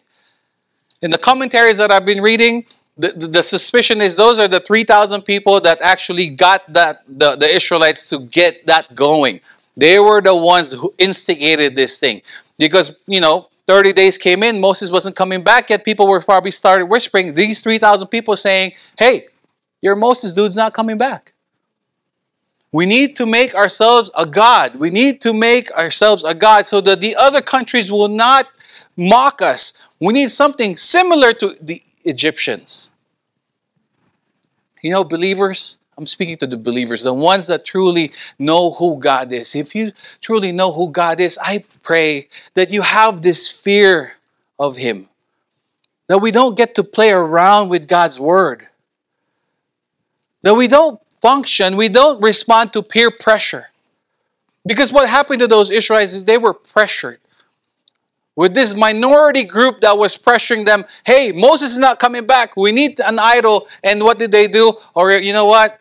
in 1.02 1.12
the 1.12 1.18
commentaries 1.18 1.78
that 1.78 1.92
I've 1.92 2.06
been 2.06 2.22
reading, 2.22 2.66
the, 2.98 3.14
the, 3.14 3.28
the 3.28 3.44
suspicion 3.44 4.02
is 4.02 4.18
those 4.18 4.40
are 4.40 4.48
the 4.48 4.60
3,000 4.60 5.22
people 5.22 5.62
that 5.62 5.82
actually 5.82 6.28
got 6.28 6.72
that 6.74 7.04
the, 7.08 7.36
the 7.36 7.48
Israelites 7.48 8.10
to 8.10 8.20
get 8.20 8.66
that 8.66 8.94
going. 8.94 9.40
They 9.78 10.00
were 10.00 10.22
the 10.22 10.36
ones 10.36 10.74
who 10.74 10.94
instigated 10.98 11.76
this 11.76 12.00
thing. 12.00 12.22
Because, 12.58 12.98
you 13.08 13.22
know, 13.22 13.48
30 13.68 13.94
days 13.94 14.18
came 14.18 14.44
in, 14.44 14.60
Moses 14.60 14.92
wasn't 14.92 15.16
coming 15.16 15.44
back 15.44 15.70
yet. 15.70 15.86
People 15.86 16.08
were 16.08 16.20
probably 16.20 16.52
started 16.52 16.88
whispering, 16.88 17.34
these 17.34 17.62
3,000 17.62 18.10
people 18.10 18.36
saying, 18.36 18.74
hey, 18.98 19.28
your 19.82 19.96
Moses 19.96 20.34
dude's 20.34 20.58
not 20.58 20.74
coming 20.74 20.98
back. 20.98 21.34
We 22.72 22.86
need 22.86 23.16
to 23.16 23.26
make 23.26 23.56
ourselves 23.56 24.12
a 24.18 24.26
God. 24.26 24.76
We 24.76 24.90
need 24.90 25.22
to 25.22 25.34
make 25.34 25.72
ourselves 25.72 26.24
a 26.24 26.36
God 26.36 26.66
so 26.66 26.82
that 26.82 27.00
the 27.00 27.16
other 27.16 27.42
countries 27.42 27.92
will 27.92 28.10
not 28.10 28.48
mock 29.00 29.42
us. 29.42 29.74
We 30.00 30.14
need 30.14 30.30
something 30.30 30.78
similar 30.78 31.34
to 31.34 31.56
the 31.62 31.82
Egyptians. 32.04 32.92
You 34.82 34.92
know, 34.92 35.04
believers, 35.04 35.80
I'm 35.98 36.06
speaking 36.06 36.38
to 36.38 36.48
the 36.48 36.58
believers, 36.58 37.04
the 37.04 37.14
ones 37.14 37.48
that 37.48 37.66
truly 37.66 38.12
know 38.38 38.72
who 38.72 39.00
God 39.00 39.32
is. 39.32 39.56
If 39.56 39.76
you 39.76 39.92
truly 40.22 40.52
know 40.52 40.72
who 40.72 40.92
God 40.92 41.20
is, 41.20 41.38
I 41.42 41.64
pray 41.84 42.30
that 42.54 42.72
you 42.72 42.82
have 42.82 43.22
this 43.22 43.50
fear 43.50 44.14
of 44.58 44.78
Him. 44.78 45.10
That 46.08 46.20
we 46.20 46.32
don't 46.32 46.58
get 46.58 46.76
to 46.76 46.84
play 46.84 47.12
around 47.12 47.70
with 47.70 47.88
God's 47.88 48.20
Word. 48.20 48.68
That 50.42 50.56
we 50.56 50.68
don't 50.68 51.00
function, 51.22 51.76
we 51.76 51.90
don't 51.90 52.22
respond 52.22 52.72
to 52.74 52.82
peer 52.82 53.12
pressure. 53.12 53.68
Because 54.66 54.94
what 54.94 55.10
happened 55.10 55.42
to 55.42 55.48
those 55.48 55.72
Israelites 55.72 56.14
is 56.14 56.24
they 56.24 56.38
were 56.38 56.54
pressured 56.54 57.20
with 58.40 58.54
this 58.54 58.74
minority 58.74 59.44
group 59.44 59.82
that 59.82 59.98
was 59.98 60.16
pressuring 60.16 60.66
them, 60.66 60.86
hey, 61.06 61.34
Moses 61.34 61.74
is 61.74 61.78
not 61.78 62.00
coming 62.00 62.26
back. 62.26 62.56
We 62.56 62.72
need 62.72 62.98
an 63.02 63.20
idol. 63.20 63.68
And 63.84 64.02
what 64.02 64.18
did 64.18 64.32
they 64.32 64.48
do? 64.48 64.72
Or, 64.96 65.12
you 65.12 65.34
know 65.34 65.44
what? 65.44 65.78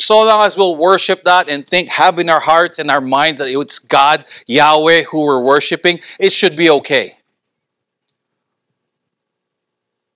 So 0.00 0.26
long 0.26 0.44
as 0.44 0.56
we'll 0.56 0.74
worship 0.74 1.22
that 1.22 1.48
and 1.48 1.64
think, 1.64 1.90
have 1.90 2.18
in 2.18 2.28
our 2.28 2.40
hearts 2.40 2.80
and 2.80 2.90
our 2.90 3.00
minds 3.00 3.38
that 3.38 3.50
it's 3.50 3.78
God, 3.78 4.24
Yahweh, 4.48 5.04
who 5.04 5.24
we're 5.24 5.42
worshiping, 5.42 6.00
it 6.18 6.32
should 6.32 6.56
be 6.56 6.70
okay. 6.70 7.12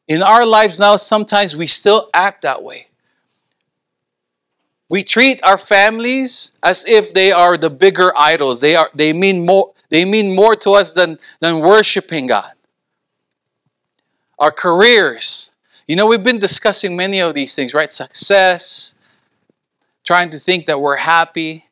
In 0.09 0.25
our 0.25 0.45
lives 0.45 0.81
now, 0.81 0.97
sometimes 0.97 1.57
we 1.57 1.69
still 1.69 2.11
act 2.13 2.43
that 2.43 2.65
way. 2.65 2.89
We 4.89 5.05
treat 5.05 5.41
our 5.45 5.59
families 5.59 6.57
as 6.65 6.85
if 6.85 7.15
they 7.15 7.31
are 7.31 7.57
the 7.57 7.71
bigger 7.71 8.13
idols. 8.19 8.59
They 8.59 8.75
are 8.75 8.91
they 8.93 9.13
mean 9.13 9.47
more 9.47 9.75
they 9.91 10.05
mean 10.05 10.35
more 10.35 10.55
to 10.57 10.73
us 10.73 10.93
than, 10.93 11.19
than 11.41 11.61
worshiping 11.61 12.27
God. 12.27 12.53
Our 14.39 14.51
careers. 14.51 15.53
You 15.87 15.97
know, 15.97 16.07
we've 16.07 16.23
been 16.23 16.39
discussing 16.39 16.97
many 16.97 17.21
of 17.21 17.35
these 17.35 17.55
things, 17.55 17.75
right? 17.75 17.91
Success, 17.91 18.97
trying 20.05 20.31
to 20.31 20.39
think 20.39 20.67
that 20.67 20.81
we're 20.81 20.97
happy. 20.97 21.67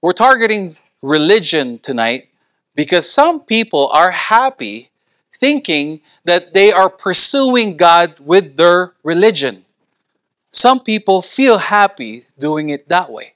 We're 0.00 0.12
targeting 0.12 0.76
religion 1.02 1.78
tonight 1.80 2.28
because 2.74 3.10
some 3.10 3.40
people 3.40 3.90
are 3.92 4.12
happy 4.12 4.90
thinking 5.34 6.00
that 6.24 6.52
they 6.54 6.72
are 6.72 6.90
pursuing 6.90 7.76
God 7.76 8.18
with 8.20 8.56
their 8.56 8.94
religion. 9.02 9.64
Some 10.52 10.80
people 10.80 11.22
feel 11.22 11.58
happy 11.58 12.26
doing 12.38 12.70
it 12.70 12.88
that 12.88 13.10
way. 13.10 13.34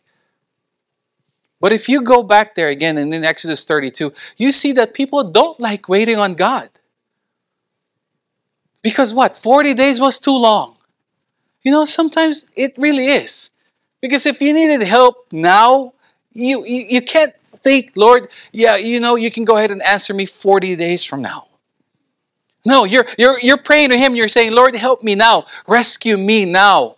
But 1.62 1.72
if 1.72 1.88
you 1.88 2.02
go 2.02 2.24
back 2.24 2.56
there 2.56 2.66
again 2.68 2.98
and 2.98 3.14
in 3.14 3.22
Exodus 3.22 3.64
32, 3.64 4.12
you 4.36 4.50
see 4.50 4.72
that 4.72 4.94
people 4.94 5.22
don't 5.22 5.60
like 5.60 5.88
waiting 5.88 6.18
on 6.18 6.34
God. 6.34 6.68
Because 8.82 9.14
what? 9.14 9.36
40 9.36 9.72
days 9.74 10.00
was 10.00 10.18
too 10.18 10.36
long. 10.36 10.74
You 11.62 11.70
know, 11.70 11.84
sometimes 11.84 12.46
it 12.56 12.74
really 12.76 13.06
is. 13.06 13.52
Because 14.00 14.26
if 14.26 14.40
you 14.40 14.52
needed 14.52 14.82
help 14.82 15.28
now, 15.30 15.92
you, 16.32 16.66
you, 16.66 16.86
you 16.88 17.00
can't 17.00 17.32
think, 17.62 17.92
Lord, 17.94 18.32
yeah, 18.50 18.74
you 18.74 18.98
know, 18.98 19.14
you 19.14 19.30
can 19.30 19.44
go 19.44 19.56
ahead 19.56 19.70
and 19.70 19.80
answer 19.82 20.12
me 20.12 20.26
40 20.26 20.74
days 20.74 21.04
from 21.04 21.22
now. 21.22 21.46
No, 22.66 22.84
you're, 22.84 23.06
you're, 23.16 23.38
you're 23.40 23.56
praying 23.56 23.90
to 23.90 23.96
Him. 23.96 24.16
You're 24.16 24.26
saying, 24.26 24.52
Lord, 24.52 24.74
help 24.74 25.04
me 25.04 25.14
now. 25.14 25.46
Rescue 25.68 26.16
me 26.16 26.44
now. 26.44 26.96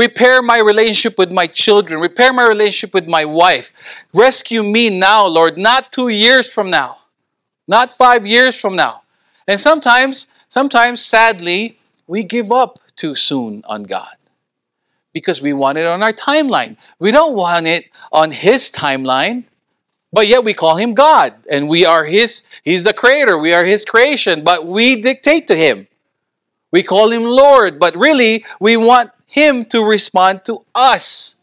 Repair 0.00 0.40
my 0.40 0.58
relationship 0.60 1.18
with 1.18 1.30
my 1.30 1.46
children. 1.46 2.00
Repair 2.00 2.32
my 2.32 2.48
relationship 2.48 2.94
with 2.94 3.06
my 3.06 3.26
wife. 3.26 4.06
Rescue 4.14 4.62
me 4.62 4.88
now, 4.88 5.26
Lord, 5.26 5.58
not 5.58 5.92
two 5.92 6.08
years 6.08 6.50
from 6.50 6.70
now, 6.70 6.96
not 7.68 7.92
five 7.92 8.26
years 8.26 8.58
from 8.58 8.74
now. 8.74 9.02
And 9.46 9.60
sometimes, 9.60 10.28
sometimes, 10.48 11.04
sadly, 11.04 11.78
we 12.06 12.22
give 12.22 12.50
up 12.50 12.78
too 12.96 13.14
soon 13.14 13.62
on 13.68 13.82
God 13.82 14.16
because 15.12 15.42
we 15.42 15.52
want 15.52 15.76
it 15.76 15.86
on 15.86 16.02
our 16.02 16.14
timeline. 16.14 16.78
We 16.98 17.10
don't 17.10 17.36
want 17.36 17.66
it 17.66 17.90
on 18.10 18.30
His 18.30 18.72
timeline, 18.72 19.44
but 20.14 20.26
yet 20.26 20.44
we 20.44 20.54
call 20.54 20.76
Him 20.76 20.94
God 20.94 21.34
and 21.50 21.68
we 21.68 21.84
are 21.84 22.04
His, 22.04 22.42
He's 22.64 22.84
the 22.84 22.94
Creator, 22.94 23.36
we 23.36 23.52
are 23.52 23.66
His 23.66 23.84
creation, 23.84 24.44
but 24.44 24.66
we 24.66 25.02
dictate 25.02 25.46
to 25.48 25.56
Him. 25.56 25.88
We 26.72 26.82
call 26.82 27.12
Him 27.12 27.24
Lord, 27.24 27.78
but 27.78 27.94
really 27.96 28.46
we 28.60 28.78
want 28.78 29.10
him 29.30 29.64
to 29.66 29.84
respond 29.84 30.44
to 30.44 30.64
us. 30.74 31.36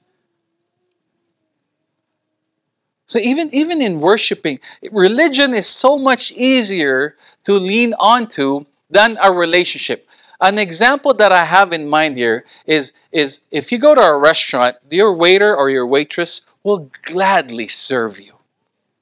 So 3.07 3.19
even, 3.19 3.49
even 3.53 3.81
in 3.81 4.01
worshiping, 4.01 4.59
religion 4.91 5.53
is 5.53 5.65
so 5.65 5.97
much 5.97 6.33
easier 6.33 7.15
to 7.45 7.53
lean 7.53 7.93
onto 7.97 8.65
than 8.89 9.17
a 9.23 9.31
relationship. 9.31 10.07
An 10.41 10.59
example 10.59 11.13
that 11.13 11.31
I 11.31 11.45
have 11.45 11.71
in 11.71 11.87
mind 11.87 12.17
here 12.17 12.45
is, 12.65 12.91
is 13.11 13.45
if 13.49 13.71
you 13.71 13.79
go 13.79 13.95
to 13.95 14.01
a 14.01 14.17
restaurant, 14.17 14.75
your 14.91 15.13
waiter 15.13 15.55
or 15.55 15.69
your 15.69 15.87
waitress 15.87 16.41
will 16.63 16.91
gladly 17.03 17.69
serve 17.69 18.19
you. 18.19 18.33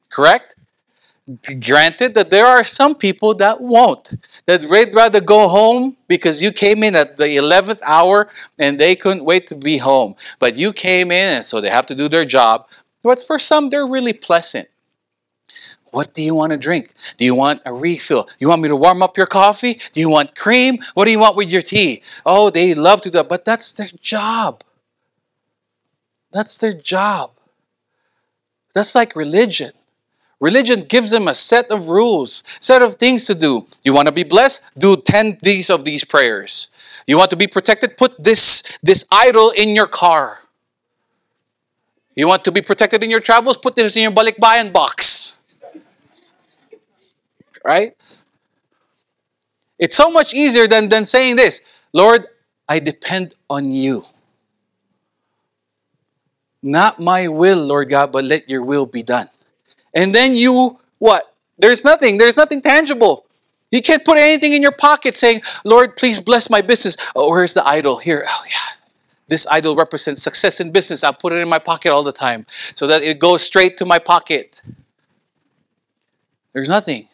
Correct? 0.09 0.55
Granted 1.59 2.13
that 2.13 2.29
there 2.29 2.45
are 2.45 2.63
some 2.63 2.93
people 2.93 3.33
that 3.33 3.59
won't, 3.59 4.13
that 4.47 4.61
they'd 4.61 4.95
rather 4.95 5.21
go 5.21 5.47
home 5.47 5.97
because 6.07 6.41
you 6.41 6.51
came 6.51 6.83
in 6.83 6.95
at 6.95 7.17
the 7.17 7.25
11th 7.25 7.81
hour 7.83 8.29
and 8.59 8.79
they 8.79 8.95
couldn't 8.95 9.25
wait 9.25 9.47
to 9.47 9.55
be 9.55 9.77
home. 9.77 10.15
But 10.39 10.55
you 10.55 10.71
came 10.71 11.11
in, 11.11 11.37
and 11.37 11.45
so 11.45 11.61
they 11.61 11.69
have 11.69 11.87
to 11.87 11.95
do 11.95 12.07
their 12.07 12.25
job. 12.25 12.67
But 13.03 13.21
for 13.21 13.39
some, 13.39 13.69
they're 13.69 13.87
really 13.87 14.13
pleasant. 14.13 14.67
What 15.91 16.13
do 16.13 16.21
you 16.21 16.35
want 16.35 16.51
to 16.51 16.57
drink? 16.57 16.93
Do 17.17 17.23
you 17.23 17.33
want 17.33 17.61
a 17.65 17.73
refill? 17.73 18.27
You 18.37 18.49
want 18.49 18.61
me 18.61 18.67
to 18.67 18.75
warm 18.75 19.01
up 19.01 19.15
your 19.15 19.27
coffee? 19.27 19.79
Do 19.93 20.01
you 20.01 20.09
want 20.09 20.35
cream? 20.35 20.77
What 20.93 21.05
do 21.05 21.11
you 21.11 21.19
want 21.19 21.37
with 21.37 21.49
your 21.49 21.61
tea? 21.61 22.03
Oh, 22.25 22.49
they 22.49 22.73
love 22.73 22.99
to 23.01 23.09
do 23.09 23.19
that, 23.19 23.29
but 23.29 23.45
that's 23.45 23.71
their 23.71 23.89
job. 24.01 24.63
That's 26.33 26.57
their 26.57 26.73
job. 26.73 27.31
That's 28.73 28.93
like 28.93 29.15
religion. 29.15 29.71
Religion 30.39 30.81
gives 30.81 31.09
them 31.09 31.27
a 31.27 31.35
set 31.35 31.71
of 31.71 31.89
rules, 31.89 32.43
set 32.59 32.81
of 32.81 32.95
things 32.95 33.25
to 33.25 33.35
do. 33.35 33.67
You 33.83 33.93
want 33.93 34.07
to 34.07 34.11
be 34.11 34.23
blessed? 34.23 34.63
Do 34.77 34.97
10 34.97 35.39
these 35.41 35.69
of 35.69 35.85
these 35.85 36.03
prayers. 36.03 36.69
You 37.07 37.17
want 37.17 37.29
to 37.29 37.35
be 37.35 37.47
protected? 37.47 37.97
Put 37.97 38.21
this, 38.21 38.77
this 38.83 39.05
idol 39.11 39.51
in 39.55 39.75
your 39.75 39.87
car. 39.87 40.39
You 42.15 42.27
want 42.27 42.43
to 42.45 42.51
be 42.51 42.61
protected 42.61 43.03
in 43.03 43.09
your 43.09 43.19
travels? 43.19 43.57
Put 43.57 43.75
this 43.75 43.95
in 43.95 44.03
your 44.03 44.11
balikbayan 44.11 44.73
box. 44.73 45.39
Right? 47.63 47.91
It's 49.77 49.95
so 49.95 50.09
much 50.09 50.33
easier 50.33 50.67
than, 50.67 50.89
than 50.89 51.05
saying 51.05 51.35
this 51.35 51.61
Lord, 51.93 52.25
I 52.67 52.79
depend 52.79 53.35
on 53.49 53.71
you. 53.71 54.05
Not 56.61 56.99
my 56.99 57.27
will, 57.27 57.63
Lord 57.63 57.89
God, 57.89 58.11
but 58.11 58.23
let 58.23 58.49
your 58.49 58.63
will 58.63 58.85
be 58.85 59.03
done. 59.03 59.29
And 59.95 60.13
then 60.13 60.35
you, 60.35 60.77
what? 60.99 61.33
There's 61.57 61.85
nothing, 61.85 62.17
there's 62.17 62.37
nothing 62.37 62.61
tangible. 62.61 63.25
You 63.71 63.81
can't 63.81 64.05
put 64.05 64.17
anything 64.17 64.53
in 64.53 64.61
your 64.61 64.73
pocket 64.73 65.15
saying, 65.15 65.41
Lord, 65.63 65.95
please 65.97 66.19
bless 66.19 66.49
my 66.49 66.61
business. 66.61 66.97
Oh, 67.15 67.29
where's 67.29 67.53
the 67.53 67.65
idol? 67.65 67.97
Here. 67.97 68.25
Oh, 68.27 68.43
yeah. 68.45 68.75
This 69.27 69.47
idol 69.47 69.75
represents 69.75 70.21
success 70.21 70.59
in 70.59 70.71
business. 70.71 71.03
I'll 71.03 71.13
put 71.13 71.33
it 71.33 71.37
in 71.37 71.49
my 71.49 71.57
pocket 71.57 71.91
all 71.91 72.03
the 72.03 72.11
time 72.11 72.45
so 72.75 72.85
that 72.87 73.01
it 73.01 73.19
goes 73.19 73.41
straight 73.41 73.77
to 73.77 73.85
my 73.85 73.97
pocket. 73.97 74.61
There's 76.53 76.69
nothing. 76.69 77.07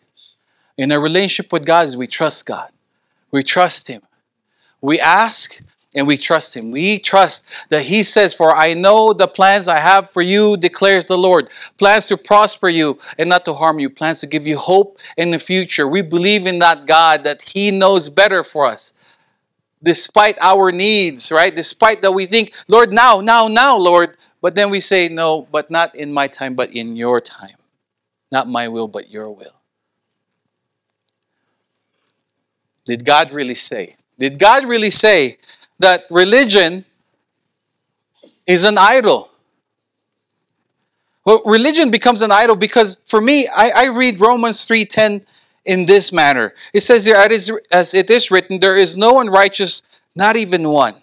In 0.78 0.92
a 0.92 1.00
relationship 1.00 1.54
with 1.54 1.66
God, 1.66 1.86
is 1.86 1.96
we 1.96 2.08
trust 2.08 2.46
God. 2.46 2.70
We 3.32 3.44
trust 3.44 3.88
Him. 3.88 4.02
We 4.82 5.00
ask 5.00 5.62
and 5.94 6.08
we 6.08 6.18
trust 6.18 6.56
Him. 6.56 6.72
We 6.72 7.00
trust 7.00 7.48
that 7.70 7.84
He 7.84 8.04
says, 8.04 8.34
For 8.34 8.56
I 8.56 8.74
know 8.74 9.14
the 9.14 9.28
plans 9.28 9.68
I 9.68 9.80
have 9.80 10.10
for 10.10 10.22
you, 10.22 10.58
declares 10.58 11.06
the 11.06 11.18
Lord. 11.18 11.50
Plans 11.78 12.08
to 12.08 12.18
prosper 12.18 12.70
you 12.70 12.98
and 13.18 13.30
not 13.30 13.46
to 13.46 13.54
harm 13.54 13.80
you, 13.80 13.90
plans 13.90 14.22
to 14.22 14.28
give 14.28 14.48
you 14.48 14.58
hope 14.58 15.00
in 15.18 15.32
the 15.32 15.40
future. 15.40 15.88
We 15.88 16.02
believe 16.02 16.48
in 16.48 16.60
that 16.60 16.86
God, 16.86 17.24
that 17.24 17.42
He 17.42 17.72
knows 17.72 18.10
better 18.10 18.44
for 18.44 18.66
us. 18.66 18.94
Despite 19.84 20.38
our 20.40 20.72
needs, 20.72 21.32
right? 21.32 21.54
Despite 21.54 22.02
that 22.04 22.12
we 22.12 22.26
think, 22.26 22.54
Lord, 22.68 22.94
now, 22.94 23.20
now, 23.20 23.48
now, 23.48 23.78
Lord. 23.78 24.16
But 24.42 24.56
then 24.56 24.70
we 24.70 24.80
say, 24.80 25.10
No, 25.10 25.48
but 25.52 25.70
not 25.70 25.96
in 25.96 26.14
my 26.14 26.28
time, 26.28 26.56
but 26.56 26.74
in 26.74 26.96
your 26.96 27.20
time. 27.20 27.56
Not 28.32 28.48
my 28.48 28.70
will, 28.70 28.88
but 28.88 29.10
your 29.10 29.30
will. 29.30 29.56
Did 32.86 33.06
God 33.06 33.32
really 33.32 33.56
say? 33.56 33.96
Did 34.18 34.40
God 34.40 34.66
really 34.66 34.92
say 34.92 35.38
that 35.82 36.06
religion 36.10 36.86
is 38.48 38.64
an 38.64 38.78
idol? 38.78 39.30
Well, 41.26 41.42
religion 41.46 41.92
becomes 41.92 42.22
an 42.22 42.32
idol 42.32 42.56
because 42.56 43.02
for 43.06 43.22
me, 43.22 43.48
I, 43.56 43.72
I 43.76 43.86
read 43.88 44.20
Romans 44.20 44.68
3:10 44.68 45.22
in 45.66 45.86
this 45.86 46.12
manner. 46.12 46.54
It 46.74 46.82
says 46.82 47.06
here, 47.06 47.16
as 47.16 47.94
it 47.94 48.10
is 48.10 48.32
written, 48.32 48.60
there 48.60 48.76
is 48.76 48.98
no 48.98 49.14
one 49.14 49.30
righteous, 49.30 49.84
not 50.16 50.36
even 50.36 50.70
one. 50.70 50.96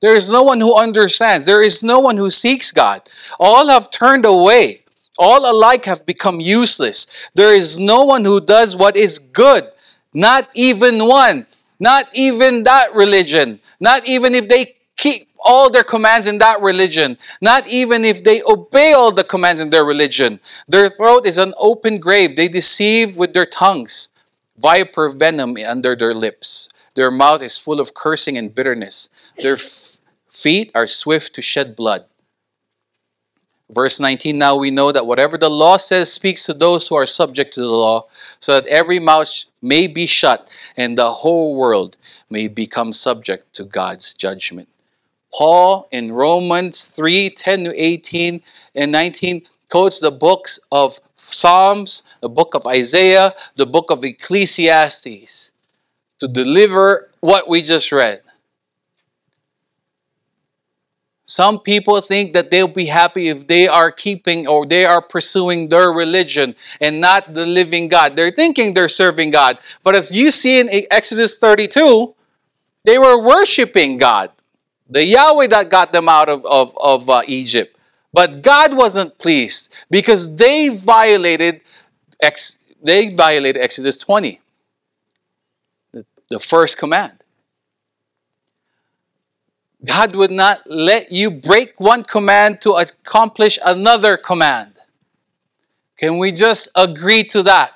There 0.00 0.16
is 0.16 0.32
no 0.32 0.42
one 0.42 0.58
who 0.58 0.76
understands. 0.76 1.46
There 1.46 1.62
is 1.62 1.84
no 1.84 2.00
one 2.00 2.16
who 2.16 2.28
seeks 2.28 2.72
God. 2.72 3.08
All 3.38 3.68
have 3.68 3.90
turned 3.90 4.26
away. 4.26 4.82
All 5.16 5.48
alike 5.48 5.84
have 5.84 6.04
become 6.06 6.40
useless. 6.40 7.06
There 7.34 7.54
is 7.54 7.78
no 7.78 8.02
one 8.02 8.24
who 8.24 8.40
does 8.40 8.74
what 8.74 8.96
is 8.96 9.20
good, 9.20 9.70
not 10.12 10.48
even 10.54 11.06
one. 11.06 11.46
Not 11.78 12.06
even 12.14 12.62
that 12.62 12.94
religion. 12.94 13.58
Not 13.82 14.06
even 14.06 14.32
if 14.32 14.48
they 14.48 14.76
keep 14.96 15.28
all 15.44 15.68
their 15.68 15.82
commands 15.82 16.28
in 16.28 16.38
that 16.38 16.62
religion. 16.62 17.18
Not 17.40 17.66
even 17.66 18.04
if 18.04 18.22
they 18.22 18.40
obey 18.44 18.92
all 18.92 19.10
the 19.10 19.24
commands 19.24 19.60
in 19.60 19.70
their 19.70 19.84
religion. 19.84 20.38
Their 20.68 20.88
throat 20.88 21.26
is 21.26 21.36
an 21.36 21.52
open 21.58 21.98
grave. 21.98 22.36
They 22.36 22.46
deceive 22.46 23.16
with 23.16 23.34
their 23.34 23.44
tongues. 23.44 24.10
Viper 24.56 25.10
venom 25.10 25.56
under 25.66 25.96
their 25.96 26.14
lips. 26.14 26.68
Their 26.94 27.10
mouth 27.10 27.42
is 27.42 27.58
full 27.58 27.80
of 27.80 27.92
cursing 27.92 28.38
and 28.38 28.54
bitterness. 28.54 29.10
Their 29.38 29.54
f- 29.54 29.98
feet 30.30 30.70
are 30.76 30.86
swift 30.86 31.34
to 31.34 31.42
shed 31.42 31.74
blood. 31.74 32.04
Verse 33.72 34.00
19 34.00 34.38
Now 34.38 34.56
we 34.56 34.70
know 34.70 34.92
that 34.92 35.06
whatever 35.06 35.38
the 35.38 35.50
law 35.50 35.76
says 35.76 36.12
speaks 36.12 36.46
to 36.46 36.54
those 36.54 36.88
who 36.88 36.94
are 36.94 37.06
subject 37.06 37.54
to 37.54 37.60
the 37.60 37.70
law, 37.70 38.04
so 38.38 38.60
that 38.60 38.68
every 38.68 38.98
mouth 38.98 39.44
may 39.60 39.86
be 39.86 40.06
shut 40.06 40.56
and 40.76 40.96
the 40.96 41.10
whole 41.10 41.56
world 41.56 41.96
may 42.30 42.48
become 42.48 42.92
subject 42.92 43.54
to 43.54 43.64
God's 43.64 44.14
judgment. 44.14 44.68
Paul 45.34 45.88
in 45.90 46.12
Romans 46.12 46.88
3 46.88 47.30
10 47.30 47.64
to 47.64 47.82
18 47.82 48.42
and 48.74 48.92
19 48.92 49.42
quotes 49.70 50.00
the 50.00 50.10
books 50.10 50.60
of 50.70 51.00
Psalms, 51.16 52.02
the 52.20 52.28
book 52.28 52.54
of 52.54 52.66
Isaiah, 52.66 53.32
the 53.56 53.66
book 53.66 53.90
of 53.90 54.04
Ecclesiastes 54.04 55.52
to 56.18 56.28
deliver 56.28 57.10
what 57.20 57.48
we 57.48 57.62
just 57.62 57.90
read. 57.90 58.21
Some 61.24 61.60
people 61.60 62.00
think 62.00 62.32
that 62.32 62.50
they'll 62.50 62.66
be 62.66 62.86
happy 62.86 63.28
if 63.28 63.46
they 63.46 63.68
are 63.68 63.92
keeping 63.92 64.46
or 64.46 64.66
they 64.66 64.84
are 64.84 65.00
pursuing 65.00 65.68
their 65.68 65.92
religion 65.92 66.56
and 66.80 67.00
not 67.00 67.32
the 67.34 67.46
living 67.46 67.88
God. 67.88 68.16
They're 68.16 68.32
thinking 68.32 68.74
they're 68.74 68.88
serving 68.88 69.30
God. 69.30 69.58
But 69.84 69.94
as 69.94 70.10
you 70.10 70.30
see 70.30 70.58
in 70.58 70.68
Exodus 70.90 71.38
32, 71.38 72.14
they 72.84 72.98
were 72.98 73.22
worshiping 73.24 73.98
God, 73.98 74.32
the 74.88 75.04
Yahweh 75.04 75.46
that 75.48 75.70
got 75.70 75.92
them 75.92 76.08
out 76.08 76.28
of, 76.28 76.44
of, 76.44 76.76
of 76.82 77.08
uh, 77.08 77.22
Egypt. 77.26 77.76
But 78.12 78.42
God 78.42 78.76
wasn't 78.76 79.16
pleased 79.18 79.72
because 79.90 80.34
they 80.36 80.68
violated, 80.68 81.60
ex, 82.20 82.58
they 82.82 83.14
violated 83.14 83.62
Exodus 83.62 83.96
20, 83.98 84.40
the, 85.92 86.04
the 86.28 86.40
first 86.40 86.76
command. 86.76 87.21
God 89.84 90.14
would 90.14 90.30
not 90.30 90.60
let 90.66 91.10
you 91.10 91.30
break 91.30 91.80
one 91.80 92.04
command 92.04 92.60
to 92.62 92.72
accomplish 92.72 93.58
another 93.64 94.16
command. 94.16 94.74
Can 95.98 96.18
we 96.18 96.32
just 96.32 96.68
agree 96.76 97.24
to 97.24 97.42
that? 97.44 97.72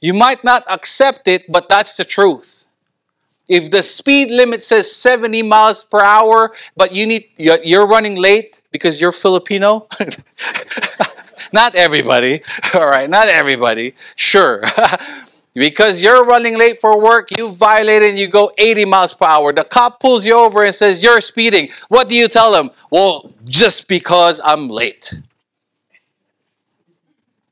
You 0.00 0.14
might 0.14 0.42
not 0.42 0.64
accept 0.68 1.28
it, 1.28 1.50
but 1.50 1.68
that's 1.68 1.96
the 1.96 2.04
truth. 2.04 2.66
If 3.48 3.70
the 3.70 3.82
speed 3.82 4.30
limit 4.30 4.62
says 4.62 4.90
70 4.90 5.42
miles 5.42 5.84
per 5.84 6.00
hour, 6.00 6.52
but 6.76 6.92
you 6.94 7.06
need 7.06 7.28
you're 7.36 7.86
running 7.86 8.16
late 8.16 8.62
because 8.70 9.00
you're 9.00 9.12
Filipino, 9.12 9.86
not 11.52 11.74
everybody, 11.74 12.40
all 12.74 12.86
right, 12.86 13.08
not 13.08 13.28
everybody, 13.28 13.94
sure. 14.16 14.62
Because 15.54 16.02
you're 16.02 16.24
running 16.24 16.58
late 16.58 16.78
for 16.78 16.98
work, 16.98 17.30
you 17.30 17.50
violate 17.52 18.02
and 18.02 18.18
you 18.18 18.26
go 18.26 18.50
80 18.56 18.86
miles 18.86 19.12
per 19.12 19.26
hour. 19.26 19.52
The 19.52 19.64
cop 19.64 20.00
pulls 20.00 20.24
you 20.24 20.34
over 20.34 20.64
and 20.64 20.74
says, 20.74 21.02
You're 21.02 21.20
speeding. 21.20 21.68
What 21.88 22.08
do 22.08 22.16
you 22.16 22.28
tell 22.28 22.54
him? 22.54 22.70
Well, 22.90 23.32
just 23.44 23.86
because 23.86 24.40
I'm 24.42 24.68
late. 24.68 25.12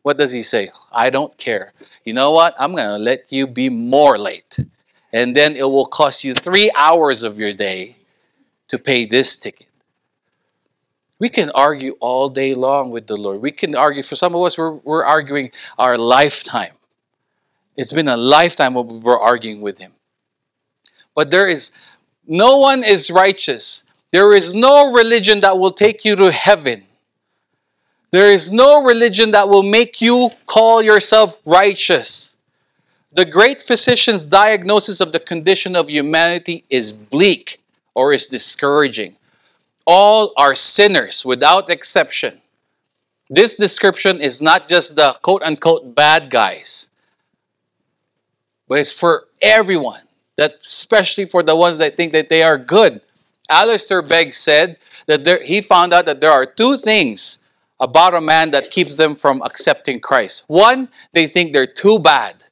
What 0.02 0.16
does 0.16 0.32
he 0.32 0.42
say? 0.42 0.70
I 0.90 1.10
don't 1.10 1.36
care. 1.36 1.74
You 2.04 2.14
know 2.14 2.32
what? 2.32 2.54
I'm 2.58 2.74
going 2.74 2.88
to 2.88 2.98
let 2.98 3.30
you 3.30 3.46
be 3.46 3.68
more 3.68 4.18
late. 4.18 4.58
And 5.12 5.36
then 5.36 5.56
it 5.56 5.68
will 5.68 5.86
cost 5.86 6.24
you 6.24 6.34
three 6.34 6.70
hours 6.74 7.22
of 7.22 7.38
your 7.38 7.52
day 7.52 7.96
to 8.68 8.78
pay 8.78 9.04
this 9.04 9.36
ticket. 9.36 9.66
We 11.18 11.28
can 11.28 11.50
argue 11.50 11.96
all 12.00 12.30
day 12.30 12.54
long 12.54 12.90
with 12.90 13.06
the 13.06 13.16
Lord. 13.16 13.42
We 13.42 13.50
can 13.50 13.76
argue, 13.76 14.02
for 14.02 14.14
some 14.14 14.34
of 14.34 14.42
us, 14.42 14.56
we're, 14.56 14.72
we're 14.72 15.04
arguing 15.04 15.50
our 15.78 15.98
lifetime. 15.98 16.72
It's 17.80 17.94
been 17.94 18.08
a 18.08 18.16
lifetime 18.18 18.74
we 18.74 18.98
were 18.98 19.18
arguing 19.18 19.62
with 19.62 19.78
him. 19.78 19.92
But 21.14 21.30
there 21.30 21.48
is 21.48 21.72
no 22.26 22.58
one 22.58 22.84
is 22.84 23.10
righteous. 23.10 23.84
There 24.12 24.34
is 24.34 24.54
no 24.54 24.92
religion 24.92 25.40
that 25.40 25.58
will 25.58 25.70
take 25.70 26.04
you 26.04 26.14
to 26.16 26.30
heaven. 26.30 26.84
There 28.10 28.30
is 28.30 28.52
no 28.52 28.84
religion 28.84 29.30
that 29.30 29.48
will 29.48 29.62
make 29.62 30.02
you 30.02 30.28
call 30.44 30.82
yourself 30.82 31.40
righteous. 31.46 32.36
The 33.12 33.24
great 33.24 33.62
physician's 33.62 34.28
diagnosis 34.28 35.00
of 35.00 35.12
the 35.12 35.20
condition 35.20 35.74
of 35.74 35.88
humanity 35.88 36.64
is 36.68 36.92
bleak 36.92 37.62
or 37.94 38.12
is 38.12 38.26
discouraging. 38.26 39.16
All 39.86 40.34
are 40.36 40.54
sinners 40.54 41.24
without 41.24 41.70
exception. 41.70 42.42
This 43.30 43.56
description 43.56 44.20
is 44.20 44.42
not 44.42 44.68
just 44.68 44.96
the 44.96 45.16
quote 45.22 45.42
unquote 45.42 45.94
bad 45.94 46.28
guys 46.28 46.89
but 48.70 48.78
it's 48.78 48.92
for 48.92 49.24
everyone, 49.42 50.00
that 50.36 50.60
especially 50.62 51.24
for 51.24 51.42
the 51.42 51.56
ones 51.56 51.78
that 51.78 51.96
think 51.96 52.12
that 52.12 52.28
they 52.28 52.44
are 52.44 52.56
good. 52.56 53.00
Alistair 53.50 54.00
Begg 54.00 54.32
said 54.32 54.78
that 55.06 55.24
there, 55.24 55.42
he 55.42 55.60
found 55.60 55.92
out 55.92 56.06
that 56.06 56.20
there 56.20 56.30
are 56.30 56.46
two 56.46 56.78
things 56.78 57.40
about 57.80 58.14
a 58.14 58.20
man 58.20 58.52
that 58.52 58.70
keeps 58.70 58.96
them 58.96 59.16
from 59.16 59.42
accepting 59.42 59.98
Christ. 59.98 60.44
One, 60.46 60.88
they 61.12 61.26
think 61.26 61.52
they're 61.52 61.66
too 61.66 61.98
bad, 61.98 62.44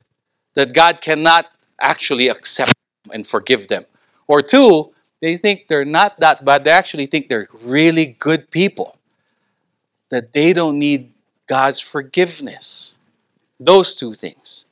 that 0.55 0.73
God 0.73 1.01
cannot 1.01 1.47
actually 1.81 2.27
accept 2.27 2.75
them 3.05 3.13
and 3.15 3.25
forgive 3.25 3.69
them. 3.69 3.85
Or 4.27 4.43
two, 4.43 4.93
they 5.21 5.37
think 5.37 5.69
they're 5.69 5.85
not 5.85 6.19
that 6.19 6.45
bad, 6.45 6.65
they 6.65 6.73
actually 6.73 7.07
think 7.07 7.29
they're 7.29 7.47
really 7.63 8.07
good 8.19 8.51
people, 8.51 8.99
that 10.11 10.33
they 10.33 10.53
don't 10.53 10.81
need 10.81 11.13
God's 11.47 11.81
forgiveness. 11.81 12.99
Those 13.61 13.95
two 13.95 14.15
things. 14.15 14.68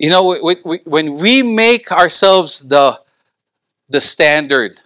You 0.00 0.08
know, 0.08 0.40
we, 0.42 0.56
we, 0.64 0.80
when 0.84 1.16
we 1.16 1.42
make 1.42 1.92
ourselves 1.92 2.66
the, 2.66 2.98
the 3.90 4.00
standard, 4.00 4.80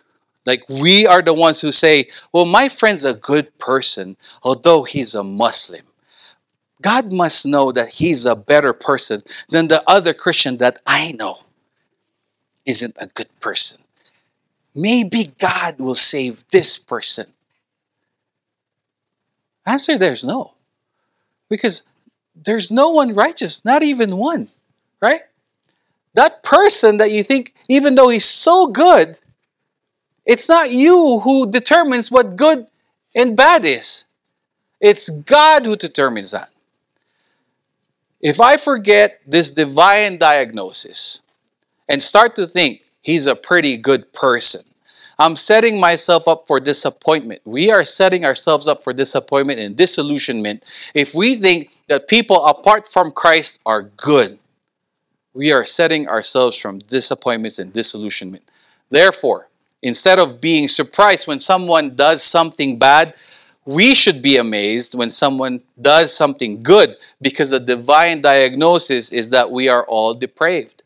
Like 0.46 0.64
we 0.68 1.07
are 1.07 1.22
the 1.22 1.35
ones 1.35 1.61
who 1.61 1.72
say, 1.72 2.09
well, 2.33 2.44
my 2.44 2.68
friend's 2.68 3.05
a 3.05 3.14
good 3.14 3.57
person, 3.59 4.16
although 4.42 4.83
he's 4.83 5.14
a 5.14 5.24
Muslim. 5.24 5.85
God 6.83 7.12
must 7.12 7.46
know 7.46 7.72
that 7.72 7.88
he's 7.88 8.27
a 8.27 8.37
better 8.37 8.72
person 8.72 9.22
than 9.48 9.68
the 9.68 9.83
other 9.87 10.12
Christian 10.12 10.59
that 10.59 10.79
I 10.87 11.12
know 11.12 11.38
isn't 12.66 12.96
a 13.00 13.07
good 13.07 13.29
person. 13.40 13.83
Maybe 14.74 15.33
God 15.38 15.79
will 15.79 15.94
save 15.94 16.44
this 16.48 16.77
person. 16.77 17.27
Answer 19.64 19.96
there's 19.96 20.24
no. 20.24 20.53
Because 21.48 21.83
there's 22.35 22.70
no 22.70 22.90
one 22.90 23.14
righteous, 23.14 23.64
not 23.64 23.83
even 23.83 24.16
one, 24.18 24.48
right? 25.05 25.21
That 26.14 26.43
person 26.43 26.97
that 26.97 27.12
you 27.12 27.23
think, 27.23 27.55
even 27.69 27.95
though 27.95 28.09
he's 28.09 28.25
so 28.25 28.69
good, 28.69 29.21
it's 30.25 30.49
not 30.49 30.71
you 30.73 31.21
who 31.23 31.51
determines 31.51 32.11
what 32.11 32.37
good 32.37 32.67
and 33.14 33.37
bad 33.37 33.64
is. 33.67 34.07
It's 34.81 35.11
God 35.11 35.67
who 35.67 35.77
determines 35.77 36.31
that. 36.31 36.51
If 38.21 38.40
I 38.40 38.57
forget 38.57 39.21
this 39.27 39.53
divine 39.53 40.17
diagnosis 40.17 41.23
and 41.88 42.03
start 42.03 42.35
to 42.37 42.47
think 42.47 42.83
he's 43.03 43.27
a 43.27 43.37
pretty 43.37 43.77
good 43.77 44.11
person, 44.14 44.62
I'm 45.19 45.37
setting 45.37 45.79
myself 45.79 46.27
up 46.27 46.47
for 46.47 46.59
disappointment. 46.59 47.43
We 47.45 47.71
are 47.71 47.85
setting 47.85 48.25
ourselves 48.25 48.67
up 48.67 48.83
for 48.83 48.93
disappointment 48.93 49.61
and 49.61 49.77
disillusionment 49.77 50.64
if 50.95 51.14
we 51.14 51.37
think 51.37 51.71
that 51.88 52.09
people 52.09 52.45
apart 52.47 52.88
from 52.88 53.12
Christ 53.12 53.61
are 53.67 53.83
good. 53.83 54.38
We 55.35 55.53
are 55.53 55.64
setting 55.64 56.09
ourselves 56.09 56.57
from 56.57 56.79
disappointments 56.79 57.59
and 57.59 57.73
disillusionment. 57.73 58.44
Therefore, 58.88 59.49
instead 59.83 60.18
of 60.18 60.40
being 60.40 60.68
surprised 60.68 61.27
when 61.27 61.40
someone 61.40 61.97
does 61.97 62.23
something 62.23 62.79
bad, 62.79 63.14
we 63.66 63.94
should 63.94 64.23
be 64.23 64.37
amazed 64.37 64.94
when 64.94 65.11
someone 65.11 65.61
does 65.81 66.14
something 66.14 66.62
good 66.62 66.97
because 67.20 67.51
the 67.51 67.61
divine 67.61 68.20
diagnosis 68.20 69.12
is 69.12 69.31
that 69.31 69.51
we 69.51 69.68
are 69.68 69.85
all 69.87 70.14
depraved. 70.14 70.83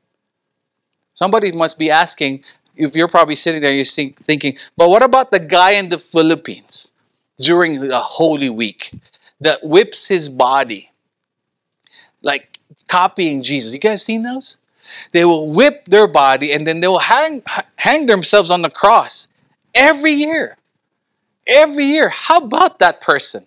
Somebody 1.15 1.53
must 1.53 1.79
be 1.79 1.91
asking, 1.91 2.45
if 2.77 2.95
you're 2.95 3.09
probably 3.09 3.35
sitting 3.35 3.61
there, 3.61 3.73
you're 3.73 3.85
thinking, 3.85 4.57
but 4.77 4.89
what 4.89 5.03
about 5.03 5.31
the 5.31 5.41
guy 5.41 5.73
in 5.73 5.89
the 5.89 5.99
Philippines 5.99 6.93
during 7.41 7.81
the 7.81 7.99
Holy 7.99 8.49
Week 8.49 8.93
that 9.41 9.63
whips 9.63 10.09
his 10.09 10.29
body, 10.29 10.93
like 12.23 12.58
copying 12.89 13.43
Jesus? 13.43 13.73
You 13.75 13.81
guys 13.81 14.05
seen 14.05 14.23
those? 14.23 14.57
They 15.13 15.25
will 15.25 15.51
whip 15.51 15.85
their 15.87 16.07
body 16.07 16.53
and 16.53 16.67
then 16.67 16.81
they 16.81 16.89
will 16.89 16.99
hang, 16.99 17.43
hang 17.77 18.07
themselves 18.07 18.51
on 18.51 18.63
the 18.63 18.71
cross 18.71 19.29
every 19.75 20.13
year. 20.13 20.57
Every 21.47 21.85
year. 21.85 22.09
How 22.09 22.39
about 22.39 22.79
that 22.79 23.01
person? 23.01 23.47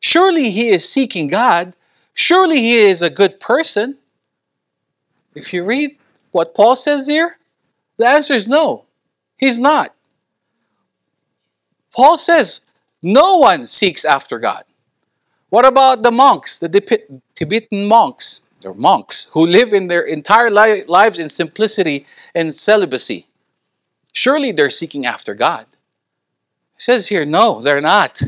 Surely 0.00 0.50
he 0.50 0.68
is 0.68 0.88
seeking 0.88 1.28
God. 1.28 1.74
Surely 2.14 2.58
he 2.58 2.76
is 2.76 3.02
a 3.02 3.10
good 3.10 3.38
person. 3.40 3.98
If 5.34 5.52
you 5.52 5.64
read 5.64 5.96
what 6.32 6.54
Paul 6.54 6.76
says 6.76 7.06
here, 7.06 7.36
the 7.98 8.06
answer 8.06 8.34
is 8.34 8.48
no. 8.48 8.84
He's 9.36 9.60
not. 9.60 9.94
Paul 11.94 12.18
says 12.18 12.62
no 13.02 13.38
one 13.38 13.66
seeks 13.66 14.04
after 14.04 14.38
God. 14.38 14.64
What 15.50 15.66
about 15.66 16.02
the 16.02 16.10
monks, 16.10 16.60
the 16.60 16.68
Tibetan 17.34 17.86
monks, 17.86 18.42
or 18.64 18.74
monks, 18.74 19.28
who 19.32 19.46
live 19.46 19.72
in 19.72 19.88
their 19.88 20.02
entire 20.02 20.50
li- 20.50 20.84
lives 20.84 21.18
in 21.18 21.28
simplicity 21.28 22.06
and 22.34 22.54
celibacy? 22.54 23.26
Surely 24.12 24.52
they're 24.52 24.70
seeking 24.70 25.06
after 25.06 25.34
God. 25.34 25.66
It 26.74 26.80
says 26.80 27.08
here, 27.08 27.24
no, 27.24 27.60
they're 27.60 27.80
not. 27.80 28.22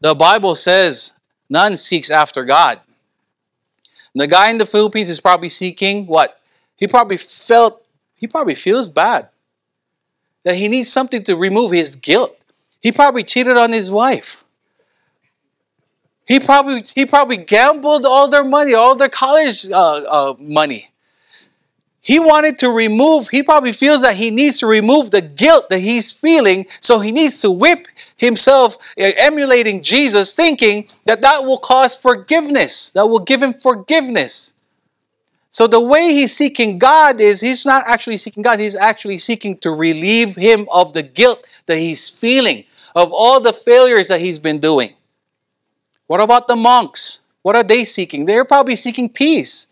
The 0.00 0.14
Bible 0.14 0.54
says 0.54 1.14
none 1.48 1.76
seeks 1.76 2.10
after 2.10 2.44
God. 2.44 2.80
And 4.14 4.20
the 4.20 4.26
guy 4.26 4.50
in 4.50 4.58
the 4.58 4.66
Philippines 4.66 5.10
is 5.10 5.20
probably 5.20 5.48
seeking 5.48 6.06
what? 6.06 6.40
He 6.76 6.86
probably 6.86 7.16
felt 7.16 7.84
he 8.14 8.26
probably 8.26 8.54
feels 8.54 8.88
bad 8.88 9.28
that 10.44 10.56
he 10.56 10.68
needs 10.68 10.92
something 10.92 11.22
to 11.24 11.36
remove 11.36 11.72
his 11.72 11.94
guilt. 11.94 12.36
He 12.80 12.90
probably 12.90 13.22
cheated 13.22 13.56
on 13.56 13.72
his 13.72 13.90
wife. 13.90 14.44
He 16.28 16.38
probably 16.38 16.84
he 16.94 17.06
probably 17.06 17.38
gambled 17.38 18.04
all 18.04 18.28
their 18.28 18.44
money, 18.44 18.74
all 18.74 18.94
their 18.94 19.08
college 19.08 19.66
uh, 19.70 20.02
uh, 20.06 20.34
money. 20.38 20.90
He 22.02 22.20
wanted 22.20 22.58
to 22.60 22.70
remove. 22.70 23.28
He 23.28 23.42
probably 23.42 23.72
feels 23.72 24.02
that 24.02 24.14
he 24.14 24.30
needs 24.30 24.58
to 24.60 24.66
remove 24.66 25.10
the 25.10 25.22
guilt 25.22 25.70
that 25.70 25.80
he's 25.80 26.12
feeling, 26.12 26.66
so 26.80 27.00
he 27.00 27.12
needs 27.12 27.40
to 27.40 27.50
whip 27.50 27.88
himself, 28.18 28.76
emulating 28.96 29.82
Jesus, 29.82 30.36
thinking 30.36 30.88
that 31.06 31.22
that 31.22 31.44
will 31.44 31.58
cause 31.58 31.96
forgiveness. 31.96 32.92
That 32.92 33.06
will 33.06 33.20
give 33.20 33.42
him 33.42 33.54
forgiveness. 33.54 34.54
So 35.50 35.66
the 35.66 35.80
way 35.80 36.12
he's 36.12 36.36
seeking 36.36 36.78
God 36.78 37.22
is 37.22 37.40
he's 37.40 37.64
not 37.64 37.84
actually 37.86 38.18
seeking 38.18 38.42
God, 38.42 38.60
he's 38.60 38.76
actually 38.76 39.18
seeking 39.18 39.56
to 39.58 39.70
relieve 39.70 40.36
him 40.36 40.68
of 40.72 40.92
the 40.92 41.02
guilt 41.02 41.46
that 41.66 41.78
he's 41.78 42.08
feeling, 42.08 42.64
of 42.94 43.12
all 43.12 43.40
the 43.40 43.54
failures 43.54 44.08
that 44.08 44.20
he's 44.20 44.38
been 44.38 44.60
doing. 44.60 44.92
What 46.08 46.20
about 46.20 46.48
the 46.48 46.56
monks? 46.56 47.22
What 47.42 47.54
are 47.54 47.62
they 47.62 47.84
seeking? 47.84 48.24
They're 48.24 48.44
probably 48.44 48.74
seeking 48.74 49.08
peace. 49.08 49.68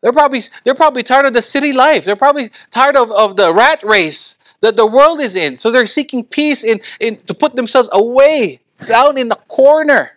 They're 0.00 0.12
probably, 0.12 0.40
they're 0.64 0.74
probably 0.74 1.02
tired 1.02 1.26
of 1.26 1.34
the 1.34 1.42
city 1.42 1.74
life. 1.74 2.06
They're 2.06 2.16
probably 2.16 2.48
tired 2.70 2.96
of, 2.96 3.10
of 3.12 3.36
the 3.36 3.52
rat 3.52 3.82
race 3.82 4.38
that 4.62 4.76
the 4.76 4.86
world 4.86 5.20
is 5.20 5.36
in. 5.36 5.58
So 5.58 5.70
they're 5.70 5.86
seeking 5.86 6.24
peace 6.24 6.64
in, 6.64 6.80
in, 7.00 7.18
to 7.26 7.34
put 7.34 7.56
themselves 7.56 7.90
away, 7.92 8.60
down 8.86 9.18
in 9.18 9.28
the 9.28 9.38
corner. 9.48 10.12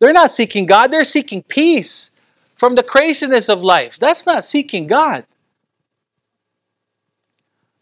They're 0.00 0.12
not 0.12 0.30
seeking 0.30 0.66
God, 0.66 0.90
they're 0.90 1.04
seeking 1.04 1.42
peace 1.42 2.10
from 2.56 2.74
the 2.74 2.82
craziness 2.82 3.48
of 3.48 3.62
life. 3.62 3.98
That's 3.98 4.26
not 4.26 4.44
seeking 4.44 4.86
God. 4.86 5.24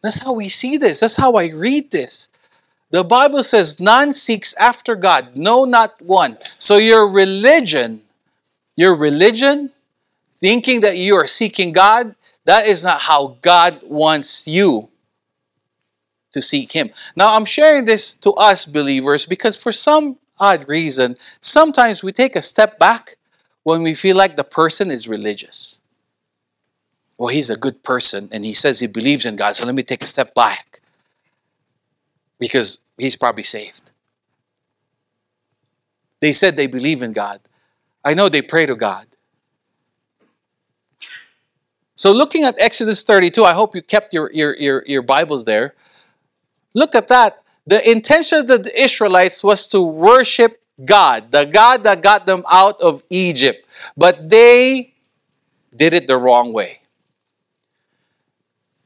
That's 0.02 0.18
how 0.18 0.32
we 0.32 0.48
see 0.48 0.76
this. 0.76 1.00
That's 1.00 1.16
how 1.16 1.34
I 1.34 1.48
read 1.48 1.90
this. 1.90 2.28
The 2.90 3.04
Bible 3.04 3.42
says, 3.42 3.80
None 3.80 4.12
seeks 4.12 4.54
after 4.54 4.94
God, 4.94 5.34
no, 5.34 5.64
not 5.64 6.00
one. 6.00 6.38
So 6.58 6.76
your 6.76 7.08
religion, 7.08 8.02
your 8.76 8.94
religion, 8.94 9.72
thinking 10.38 10.80
that 10.80 10.96
you 10.96 11.14
are 11.16 11.26
seeking 11.26 11.72
God, 11.72 12.14
that 12.44 12.66
is 12.66 12.84
not 12.84 13.00
how 13.00 13.38
God 13.42 13.80
wants 13.84 14.46
you 14.46 14.88
to 16.32 16.40
seek 16.40 16.72
Him. 16.72 16.90
Now, 17.16 17.34
I'm 17.34 17.44
sharing 17.44 17.86
this 17.86 18.12
to 18.18 18.32
us 18.32 18.64
believers 18.64 19.26
because 19.26 19.56
for 19.56 19.72
some 19.72 20.18
odd 20.38 20.68
reason, 20.68 21.16
sometimes 21.40 22.02
we 22.02 22.12
take 22.12 22.36
a 22.36 22.42
step 22.42 22.78
back 22.78 23.16
when 23.64 23.82
we 23.82 23.94
feel 23.94 24.16
like 24.16 24.36
the 24.36 24.44
person 24.44 24.90
is 24.90 25.08
religious. 25.08 25.80
Well, 27.18 27.28
he's 27.28 27.50
a 27.50 27.56
good 27.56 27.82
person 27.82 28.28
and 28.30 28.44
he 28.44 28.52
says 28.52 28.78
he 28.78 28.86
believes 28.86 29.26
in 29.26 29.34
God, 29.36 29.56
so 29.56 29.66
let 29.66 29.74
me 29.74 29.82
take 29.82 30.04
a 30.04 30.06
step 30.06 30.34
back 30.34 30.80
because 32.38 32.84
he's 32.98 33.16
probably 33.16 33.42
saved. 33.42 33.90
They 36.20 36.32
said 36.32 36.56
they 36.56 36.66
believe 36.66 37.02
in 37.02 37.12
God. 37.12 37.40
I 38.04 38.14
know 38.14 38.28
they 38.28 38.42
pray 38.42 38.66
to 38.66 38.74
God. 38.74 39.06
So, 41.96 42.12
looking 42.12 42.44
at 42.44 42.60
Exodus 42.60 43.04
32, 43.04 43.44
I 43.44 43.54
hope 43.54 43.74
you 43.74 43.82
kept 43.82 44.12
your, 44.12 44.30
your, 44.32 44.54
your, 44.56 44.84
your 44.86 45.02
Bibles 45.02 45.44
there. 45.46 45.74
Look 46.74 46.94
at 46.94 47.08
that. 47.08 47.42
The 47.66 47.90
intention 47.90 48.38
of 48.38 48.46
the 48.46 48.70
Israelites 48.78 49.42
was 49.42 49.66
to 49.68 49.80
worship 49.80 50.60
God, 50.84 51.32
the 51.32 51.44
God 51.44 51.84
that 51.84 52.02
got 52.02 52.26
them 52.26 52.44
out 52.50 52.80
of 52.82 53.02
Egypt. 53.08 53.66
But 53.96 54.28
they 54.28 54.92
did 55.74 55.94
it 55.94 56.06
the 56.06 56.18
wrong 56.18 56.52
way. 56.52 56.80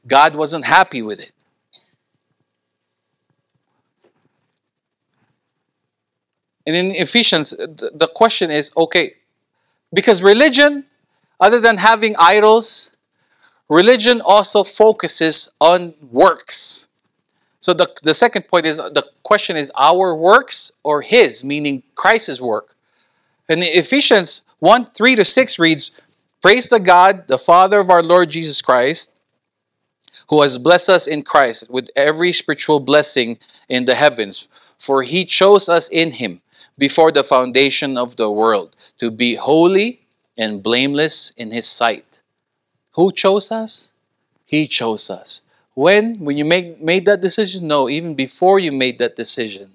God 0.06 0.34
wasn't 0.34 0.64
happy 0.64 1.02
with 1.02 1.20
it. 1.20 1.32
And 6.70 6.76
in 6.76 6.90
Ephesians, 6.92 7.50
the 7.50 8.09
question 8.14 8.52
is 8.52 8.70
okay, 8.76 9.14
because 9.92 10.22
religion, 10.22 10.87
other 11.40 11.59
than 11.59 11.78
having 11.78 12.14
idols, 12.16 12.92
religion 13.68 14.22
also 14.24 14.62
focuses 14.62 15.52
on 15.61 15.94
works. 16.12 16.87
So 17.59 17.74
the, 17.74 17.88
the 18.04 18.14
second 18.14 18.46
point 18.46 18.66
is 18.66 18.76
the 18.76 19.04
question 19.24 19.56
is 19.56 19.72
our 19.76 20.14
works 20.14 20.70
or 20.85 21.02
his, 21.02 21.42
meaning 21.42 21.83
Christ's 21.96 22.40
work. 22.40 22.76
And 23.48 23.64
Ephesians 23.64 24.46
1 24.61 24.92
3 24.92 25.16
to 25.16 25.24
6 25.24 25.59
reads, 25.59 25.90
Praise 26.40 26.68
the 26.68 26.78
God, 26.78 27.26
the 27.26 27.37
Father 27.37 27.80
of 27.80 27.90
our 27.90 28.02
Lord 28.02 28.30
Jesus 28.30 28.62
Christ, 28.62 29.16
who 30.28 30.42
has 30.42 30.56
blessed 30.56 30.90
us 30.90 31.09
in 31.09 31.24
Christ 31.24 31.68
with 31.68 31.88
every 31.96 32.30
spiritual 32.33 32.78
blessing 32.78 33.38
in 33.68 33.87
the 33.87 33.96
heavens. 33.96 34.48
For 34.78 35.02
he 35.02 35.24
chose 35.24 35.68
us 35.68 35.88
in 35.88 36.12
him 36.12 36.42
before 36.81 37.12
the 37.12 37.23
foundation 37.23 37.99
of 37.99 38.16
the 38.16 38.31
world 38.31 38.75
to 38.97 39.11
be 39.11 39.35
holy 39.35 40.01
and 40.38 40.62
blameless 40.62 41.31
in 41.37 41.51
his 41.51 41.69
sight. 41.69 42.23
Who 42.93 43.12
chose 43.12 43.53
us? 43.53 43.93
He 44.47 44.66
chose 44.66 45.11
us. 45.11 45.43
When? 45.75 46.14
When 46.25 46.37
you 46.37 46.47
make, 46.47 46.81
made 46.81 47.05
that 47.05 47.21
decision? 47.21 47.69
No, 47.69 47.90
even 47.90 48.14
before 48.14 48.59
you 48.59 48.73
made 48.73 48.99
that 48.99 49.14
decision. 49.14 49.73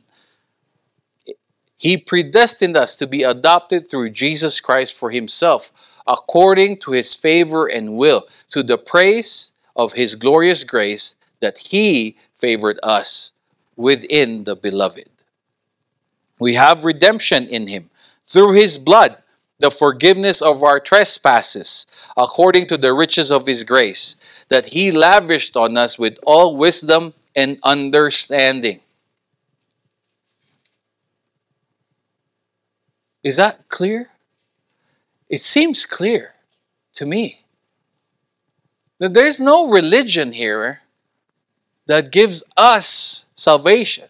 He 1.78 1.96
predestined 1.96 2.76
us 2.76 2.96
to 2.98 3.06
be 3.06 3.22
adopted 3.22 3.88
through 3.88 4.10
Jesus 4.10 4.60
Christ 4.60 4.96
for 4.96 5.12
Himself, 5.12 5.72
according 6.08 6.78
to 6.78 6.92
His 6.92 7.16
favor 7.16 7.68
and 7.68 7.98
will, 7.98 8.26
to 8.50 8.64
the 8.64 8.80
praise 8.80 9.54
of 9.76 9.94
His 9.94 10.16
glorious 10.16 10.64
grace 10.64 11.18
that 11.40 11.60
He 11.60 12.18
favored 12.34 12.80
us 12.82 13.34
within 13.76 14.46
the 14.46 14.56
beloved. 14.56 15.10
We 16.40 16.56
have 16.56 16.86
redemption 16.86 17.48
in 17.48 17.68
Him 17.68 17.90
through 18.28 18.54
His 18.54 18.78
blood, 18.78 19.18
the 19.60 19.72
forgiveness 19.72 20.42
of 20.42 20.64
our 20.64 20.80
trespasses, 20.80 21.88
according 22.18 22.68
to 22.68 22.78
the 22.78 22.94
riches 22.94 23.32
of 23.32 23.46
His 23.46 23.64
grace, 23.64 24.18
that 24.50 24.68
He 24.68 24.92
lavished 24.92 25.56
on 25.56 25.78
us 25.78 25.98
with 25.98 26.18
all 26.26 26.56
wisdom 26.58 27.14
and 27.36 27.60
understanding. 27.64 28.80
Is 33.24 33.38
that 33.38 33.68
clear? 33.70 34.10
It 35.30 35.42
seems 35.42 35.86
clear 35.86 36.36
to 36.94 37.06
me. 37.06 37.42
That 39.00 39.14
there's 39.14 39.42
no 39.42 39.70
religion 39.70 40.32
here 40.32 40.82
that 41.88 42.12
gives 42.12 42.44
us 42.56 43.28
salvation. 43.36 44.08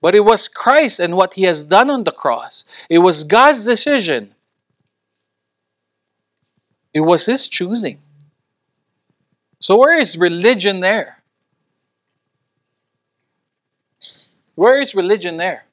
But 0.00 0.14
it 0.14 0.24
was 0.24 0.48
Christ 0.48 1.00
and 1.00 1.16
what 1.16 1.34
He 1.34 1.42
has 1.42 1.66
done 1.66 1.90
on 1.90 2.04
the 2.04 2.12
cross. 2.12 2.64
It 2.88 2.98
was 2.98 3.24
God's 3.24 3.64
decision. 3.64 4.34
It 6.94 7.00
was 7.00 7.26
His 7.26 7.48
choosing. 7.48 7.98
So, 9.60 9.76
where 9.76 9.98
is 9.98 10.16
religion 10.16 10.80
there? 10.80 11.18
Where 14.54 14.80
is 14.80 14.94
religion 14.94 15.36
there? 15.36 15.64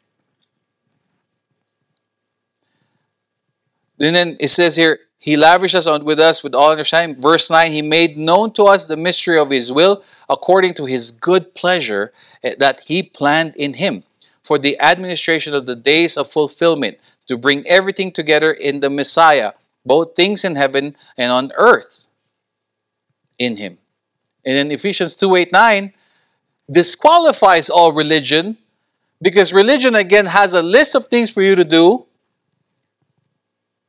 And 4.00 4.16
then 4.16 4.38
it 4.40 4.50
says 4.50 4.76
here, 4.76 5.00
He 5.20 5.38
lavished 5.38 5.76
us 5.76 5.88
on 5.88 6.04
with 6.04 6.20
us 6.20 6.44
with 6.44 6.56
all 6.56 6.72
understanding. 6.72 7.22
Verse 7.22 7.50
9, 7.50 7.72
He 7.72 7.82
made 7.84 8.18
known 8.18 8.52
to 8.54 8.64
us 8.64 8.88
the 8.88 8.98
mystery 8.98 9.38
of 9.38 9.52
His 9.52 9.72
will 9.72 10.04
according 10.28 10.74
to 10.76 10.86
His 10.86 11.12
good 11.12 11.54
pleasure 11.54 12.12
eh, 12.44 12.56
that 12.58 12.82
He 12.82 13.04
planned 13.04 13.56
in 13.56 13.76
Him 13.76 14.04
for 14.46 14.60
the 14.60 14.80
administration 14.80 15.56
of 15.56 15.66
the 15.66 15.76
days 15.76 16.18
of 16.18 16.28
fulfillment 16.28 17.00
to 17.28 17.36
bring 17.36 17.66
everything 17.68 18.12
together 18.12 18.52
in 18.52 18.80
the 18.80 18.90
Messiah, 18.92 19.54
both 19.84 20.16
things 20.16 20.46
in 20.46 20.56
heaven 20.56 20.96
and 21.18 21.32
on 21.32 21.52
earth 21.58 22.08
in 23.40 23.58
Him. 23.58 23.80
And 24.46 24.56
then 24.56 24.72
Ephesians 24.72 25.16
2 25.16 25.36
8 25.36 25.52
9 25.52 25.94
disqualifies 26.72 27.72
all 27.72 27.92
religion 27.92 28.58
because 29.20 29.52
religion 29.52 29.96
again 29.96 30.28
has 30.28 30.54
a 30.54 30.62
list 30.62 30.94
of 30.94 31.08
things 31.08 31.32
for 31.32 31.42
you 31.42 31.56
to 31.56 31.66
do 31.66 32.06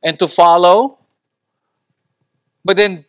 and 0.01 0.17
to 0.17 0.27
follow. 0.27 0.97
But 2.65 2.77
then 2.77 3.05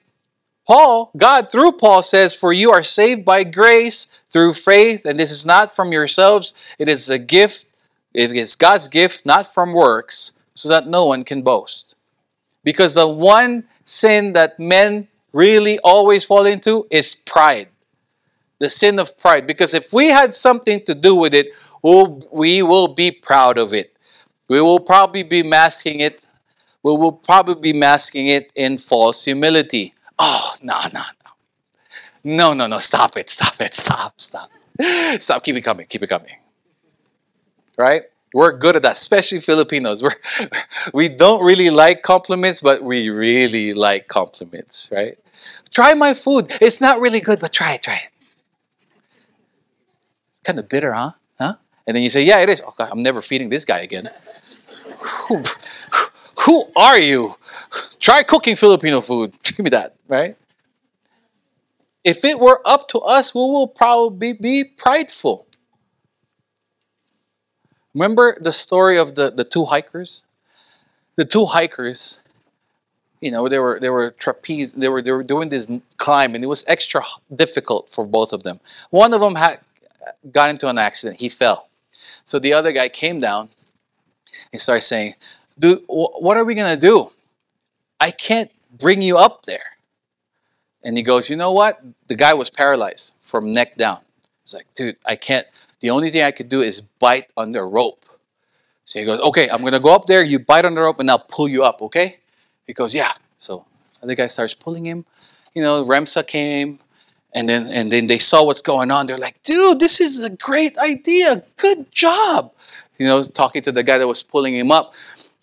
Paul, 0.68 1.10
God 1.16 1.50
through 1.50 1.72
Paul 1.72 2.02
says, 2.02 2.34
For 2.34 2.52
you 2.52 2.70
are 2.70 2.82
saved 2.82 3.24
by 3.24 3.42
grace 3.42 4.06
through 4.28 4.52
faith, 4.52 5.06
and 5.06 5.18
this 5.18 5.30
is 5.30 5.46
not 5.46 5.74
from 5.74 5.92
yourselves, 5.92 6.52
it 6.78 6.90
is 6.90 7.08
a 7.08 7.18
gift, 7.18 7.64
it 8.12 8.32
is 8.32 8.54
God's 8.54 8.86
gift, 8.86 9.24
not 9.24 9.46
from 9.46 9.72
works, 9.72 10.38
so 10.54 10.68
that 10.68 10.86
no 10.86 11.06
one 11.06 11.24
can 11.24 11.40
boast. 11.40 11.96
Because 12.64 12.92
the 12.92 13.08
one 13.08 13.64
sin 13.86 14.34
that 14.34 14.60
men 14.60 15.08
really 15.32 15.78
always 15.82 16.26
fall 16.26 16.44
into 16.44 16.86
is 16.90 17.14
pride. 17.14 17.68
The 18.58 18.68
sin 18.68 18.98
of 18.98 19.16
pride. 19.16 19.46
Because 19.46 19.72
if 19.72 19.94
we 19.94 20.08
had 20.08 20.34
something 20.34 20.84
to 20.84 20.94
do 20.94 21.14
with 21.14 21.32
it, 21.32 21.46
we 21.82 22.62
will 22.62 22.88
be 22.88 23.10
proud 23.10 23.56
of 23.56 23.72
it. 23.72 23.96
We 24.48 24.60
will 24.60 24.80
probably 24.80 25.22
be 25.22 25.42
masking 25.42 26.00
it 26.00 26.26
we 26.82 26.92
will 26.92 27.12
probably 27.12 27.72
be 27.72 27.78
masking 27.78 28.28
it 28.28 28.52
in 28.54 28.78
false 28.78 29.24
humility. 29.24 29.94
Oh, 30.18 30.54
no, 30.62 30.80
no, 30.92 31.00
no. 31.00 31.30
No, 32.24 32.54
no, 32.54 32.66
no. 32.66 32.78
Stop 32.78 33.16
it. 33.16 33.30
Stop 33.30 33.60
it. 33.60 33.74
Stop. 33.74 34.20
Stop. 34.20 34.50
Stop. 35.18 35.44
Keep 35.44 35.56
it 35.56 35.60
coming. 35.62 35.86
Keep 35.86 36.02
it 36.02 36.08
coming. 36.08 36.36
Right? 37.76 38.02
We're 38.34 38.56
good 38.58 38.76
at 38.76 38.82
that, 38.82 38.92
especially 38.92 39.40
Filipinos. 39.40 40.02
We're, 40.02 40.16
we 40.92 41.08
don't 41.08 41.42
really 41.42 41.70
like 41.70 42.02
compliments, 42.02 42.60
but 42.60 42.82
we 42.82 43.08
really 43.08 43.72
like 43.72 44.08
compliments, 44.08 44.90
right? 44.92 45.18
Try 45.70 45.94
my 45.94 46.14
food. 46.14 46.52
It's 46.60 46.80
not 46.80 47.00
really 47.00 47.20
good, 47.20 47.40
but 47.40 47.52
try 47.52 47.74
it, 47.74 47.82
try 47.82 47.94
it. 47.94 48.08
Kind 50.44 50.58
of 50.58 50.68
bitter, 50.68 50.92
huh? 50.92 51.12
Huh? 51.38 51.54
And 51.86 51.96
then 51.96 52.02
you 52.02 52.10
say, 52.10 52.24
yeah, 52.24 52.40
it 52.40 52.48
is. 52.48 52.62
Oh, 52.66 52.74
God, 52.76 52.90
I'm 52.92 53.02
never 53.02 53.20
feeding 53.22 53.48
this 53.48 53.64
guy 53.64 53.80
again. 53.80 54.10
Who 56.46 56.70
are 56.76 56.98
you? 56.98 57.34
Try 57.98 58.22
cooking 58.22 58.56
Filipino 58.56 59.00
food. 59.00 59.34
Give 59.42 59.58
me 59.60 59.70
that, 59.70 59.96
right? 60.06 60.36
If 62.04 62.24
it 62.24 62.38
were 62.38 62.60
up 62.64 62.88
to 62.88 63.00
us, 63.00 63.34
we 63.34 63.40
will 63.40 63.66
probably 63.66 64.32
be 64.32 64.64
prideful. 64.64 65.46
Remember 67.92 68.36
the 68.40 68.52
story 68.52 68.98
of 68.98 69.14
the, 69.14 69.30
the 69.30 69.44
two 69.44 69.64
hikers? 69.64 70.24
The 71.16 71.24
two 71.24 71.46
hikers, 71.46 72.22
you 73.20 73.32
know, 73.32 73.48
they 73.48 73.58
were 73.58 73.80
they 73.80 73.90
were 73.90 74.12
trapeze, 74.12 74.74
they 74.74 74.88
were 74.88 75.02
they 75.02 75.10
were 75.10 75.24
doing 75.24 75.48
this 75.48 75.66
climb, 75.96 76.36
and 76.36 76.44
it 76.44 76.46
was 76.46 76.64
extra 76.68 77.02
difficult 77.34 77.90
for 77.90 78.06
both 78.06 78.32
of 78.32 78.44
them. 78.44 78.60
One 78.90 79.12
of 79.12 79.20
them 79.20 79.34
had 79.34 79.58
got 80.30 80.50
into 80.50 80.68
an 80.68 80.78
accident; 80.78 81.18
he 81.18 81.28
fell. 81.28 81.68
So 82.24 82.38
the 82.38 82.52
other 82.52 82.70
guy 82.70 82.88
came 82.88 83.18
down 83.18 83.48
and 84.52 84.62
started 84.62 84.82
saying, 84.82 85.14
dude, 85.58 85.82
what 85.88 86.36
are 86.36 86.44
we 86.44 86.54
going 86.54 86.74
to 86.74 86.80
do? 86.80 87.10
I 88.00 88.10
can't 88.10 88.50
bring 88.78 89.02
you 89.02 89.16
up 89.18 89.44
there. 89.44 89.76
And 90.82 90.96
he 90.96 91.02
goes, 91.02 91.28
you 91.28 91.36
know 91.36 91.52
what? 91.52 91.80
The 92.06 92.14
guy 92.14 92.34
was 92.34 92.50
paralyzed 92.50 93.14
from 93.20 93.52
neck 93.52 93.76
down. 93.76 94.00
He's 94.44 94.54
like, 94.54 94.66
dude, 94.74 94.96
I 95.04 95.16
can't. 95.16 95.46
The 95.80 95.90
only 95.90 96.10
thing 96.10 96.22
I 96.22 96.30
could 96.30 96.48
do 96.48 96.60
is 96.60 96.80
bite 96.80 97.26
on 97.36 97.52
the 97.52 97.62
rope. 97.62 98.04
So 98.84 99.00
he 99.00 99.04
goes, 99.04 99.20
okay, 99.20 99.48
I'm 99.50 99.60
going 99.60 99.74
to 99.74 99.80
go 99.80 99.94
up 99.94 100.06
there. 100.06 100.24
You 100.24 100.38
bite 100.38 100.64
on 100.64 100.74
the 100.74 100.80
rope 100.80 101.00
and 101.00 101.10
I'll 101.10 101.18
pull 101.18 101.48
you 101.48 101.64
up, 101.64 101.82
okay? 101.82 102.18
He 102.66 102.72
goes, 102.72 102.94
yeah. 102.94 103.12
So 103.36 103.66
the 104.02 104.14
guy 104.14 104.28
starts 104.28 104.54
pulling 104.54 104.86
him. 104.86 105.04
You 105.54 105.62
know, 105.62 105.84
Remsa 105.84 106.26
came. 106.26 106.78
And 107.34 107.46
then, 107.46 107.66
and 107.66 107.92
then 107.92 108.06
they 108.06 108.16
saw 108.16 108.46
what's 108.46 108.62
going 108.62 108.90
on. 108.90 109.06
They're 109.06 109.18
like, 109.18 109.42
dude, 109.42 109.80
this 109.80 110.00
is 110.00 110.24
a 110.24 110.30
great 110.30 110.78
idea. 110.78 111.44
Good 111.58 111.92
job. 111.92 112.52
You 112.96 113.06
know, 113.06 113.22
talking 113.22 113.60
to 113.62 113.72
the 113.72 113.82
guy 113.82 113.98
that 113.98 114.08
was 114.08 114.22
pulling 114.22 114.54
him 114.56 114.72
up. 114.72 114.94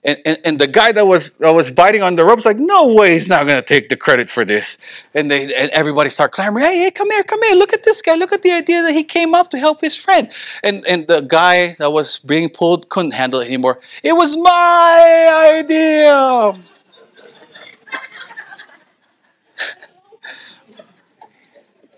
And, 0.06 0.22
and, 0.24 0.38
and, 0.46 0.60
the 0.60 0.68
guy 0.68 0.92
that 0.92 1.08
was 1.08 1.34
that 1.36 1.56
was 1.56 1.72
biting 1.72 2.04
on 2.04 2.16
the 2.16 2.24
ropes 2.24 2.46
like, 2.46 2.60
no 2.60 2.94
way, 2.94 3.14
he's 3.14 3.28
not 3.28 3.48
gonna 3.48 3.64
take 3.64 3.90
the 3.90 3.98
credit 3.98 4.30
for 4.30 4.46
this. 4.46 4.78
And 5.16 5.32
they 5.32 5.46
and 5.56 5.72
everybody 5.72 6.12
start 6.12 6.32
clamoring, 6.32 6.64
hey, 6.64 6.78
hey, 6.78 6.92
come 6.92 7.10
here, 7.10 7.24
come 7.24 7.42
here, 7.42 7.56
look 7.56 7.74
at 7.74 7.84
this 7.84 8.04
guy, 8.04 8.14
look 8.14 8.32
at 8.32 8.44
the 8.44 8.52
idea 8.52 8.84
that 8.84 8.94
he 8.94 9.04
came 9.04 9.34
up 9.34 9.50
to 9.50 9.58
help 9.58 9.82
his 9.82 9.98
friend. 9.98 10.32
And 10.64 10.86
and 10.88 11.08
the 11.08 11.22
guy 11.22 11.76
that 11.80 11.92
was 11.92 12.20
being 12.20 12.50
pulled 12.50 12.88
couldn't 12.90 13.16
handle 13.16 13.40
it 13.40 13.48
anymore. 13.48 13.80
It 14.04 14.14
was 14.14 14.38
my 14.38 15.56
idea. 15.58 16.54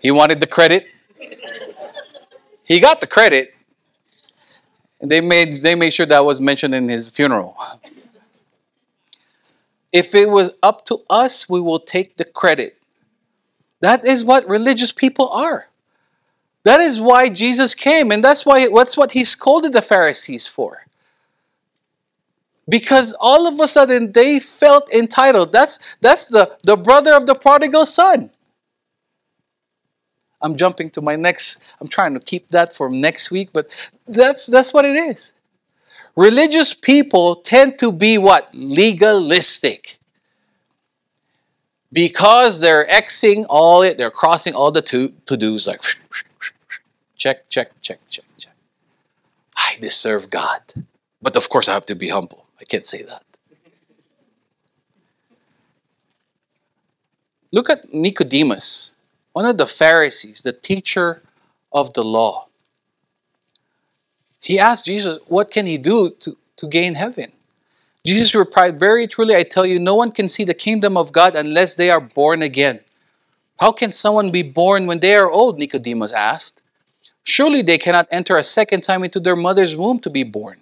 he 0.00 0.10
wanted 0.10 0.40
the 0.40 0.46
credit. 0.46 0.86
He 2.64 2.80
got 2.80 3.02
the 3.02 3.06
credit. 3.06 3.54
And 4.98 5.10
they 5.10 5.20
made 5.20 5.56
they 5.56 5.74
made 5.74 5.90
sure 5.90 6.06
that 6.06 6.24
was 6.24 6.40
mentioned 6.40 6.74
in 6.74 6.88
his 6.88 7.10
funeral. 7.10 7.54
If 9.92 10.14
it 10.14 10.28
was 10.28 10.54
up 10.62 10.84
to 10.86 10.98
us, 11.08 11.48
we 11.48 11.60
will 11.60 11.80
take 11.80 12.16
the 12.16 12.24
credit. 12.24 12.76
That 13.80 14.06
is 14.06 14.24
what 14.24 14.48
religious 14.48 14.92
people 14.92 15.28
are. 15.30 15.68
That 16.64 16.80
is 16.80 17.00
why 17.00 17.28
Jesus 17.28 17.74
came, 17.74 18.10
and 18.10 18.22
that's 18.22 18.44
why 18.44 18.68
that's 18.74 18.96
what 18.96 19.12
he 19.12 19.24
scolded 19.24 19.72
the 19.72 19.82
Pharisees 19.82 20.46
for. 20.46 20.84
Because 22.68 23.16
all 23.18 23.46
of 23.46 23.58
a 23.60 23.68
sudden 23.68 24.12
they 24.12 24.38
felt 24.40 24.92
entitled. 24.92 25.52
That's 25.52 25.96
that's 26.00 26.28
the, 26.28 26.58
the 26.64 26.76
brother 26.76 27.14
of 27.14 27.26
the 27.26 27.34
prodigal 27.34 27.86
son. 27.86 28.30
I'm 30.40 30.56
jumping 30.56 30.90
to 30.90 31.00
my 31.00 31.16
next, 31.16 31.62
I'm 31.80 31.88
trying 31.88 32.14
to 32.14 32.20
keep 32.20 32.50
that 32.50 32.72
for 32.72 32.88
next 32.88 33.30
week, 33.30 33.50
but 33.52 33.90
that's 34.06 34.46
that's 34.46 34.72
what 34.72 34.84
it 34.84 34.96
is. 34.96 35.32
Religious 36.18 36.74
people 36.74 37.36
tend 37.36 37.78
to 37.78 37.92
be 37.92 38.18
what? 38.18 38.50
Legalistic. 38.52 39.98
Because 41.92 42.58
they're 42.58 42.88
Xing 42.88 43.46
all 43.48 43.82
it, 43.82 43.98
they're 43.98 44.10
crossing 44.10 44.52
all 44.52 44.72
the 44.72 44.82
to, 44.82 45.10
to-dos 45.26 45.68
like 45.68 45.80
check, 47.16 47.48
check, 47.48 47.70
check, 47.80 48.00
check, 48.10 48.24
check. 48.36 48.52
I 49.56 49.76
deserve 49.80 50.28
God. 50.28 50.60
But 51.22 51.36
of 51.36 51.48
course 51.48 51.68
I 51.68 51.74
have 51.74 51.86
to 51.86 51.94
be 51.94 52.08
humble. 52.08 52.46
I 52.60 52.64
can't 52.64 52.84
say 52.84 53.02
that. 53.02 53.22
Look 57.52 57.70
at 57.70 57.94
Nicodemus, 57.94 58.96
one 59.34 59.46
of 59.46 59.56
the 59.56 59.66
Pharisees, 59.66 60.42
the 60.42 60.52
teacher 60.52 61.22
of 61.72 61.94
the 61.94 62.02
law. 62.02 62.47
He 64.40 64.58
asked 64.58 64.86
Jesus, 64.86 65.18
What 65.26 65.50
can 65.50 65.66
he 65.66 65.78
do 65.78 66.10
to, 66.20 66.36
to 66.56 66.66
gain 66.66 66.94
heaven? 66.94 67.32
Jesus 68.04 68.34
replied, 68.34 68.78
Very 68.78 69.06
truly, 69.06 69.34
I 69.34 69.42
tell 69.42 69.66
you, 69.66 69.78
no 69.78 69.94
one 69.94 70.12
can 70.12 70.28
see 70.28 70.44
the 70.44 70.54
kingdom 70.54 70.96
of 70.96 71.12
God 71.12 71.34
unless 71.34 71.74
they 71.74 71.90
are 71.90 72.00
born 72.00 72.42
again. 72.42 72.80
How 73.60 73.72
can 73.72 73.92
someone 73.92 74.30
be 74.30 74.42
born 74.42 74.86
when 74.86 75.00
they 75.00 75.14
are 75.16 75.30
old? 75.30 75.58
Nicodemus 75.58 76.12
asked. 76.12 76.62
Surely 77.24 77.60
they 77.60 77.76
cannot 77.76 78.08
enter 78.10 78.36
a 78.36 78.44
second 78.44 78.82
time 78.82 79.04
into 79.04 79.20
their 79.20 79.36
mother's 79.36 79.76
womb 79.76 79.98
to 80.00 80.10
be 80.10 80.22
born. 80.22 80.60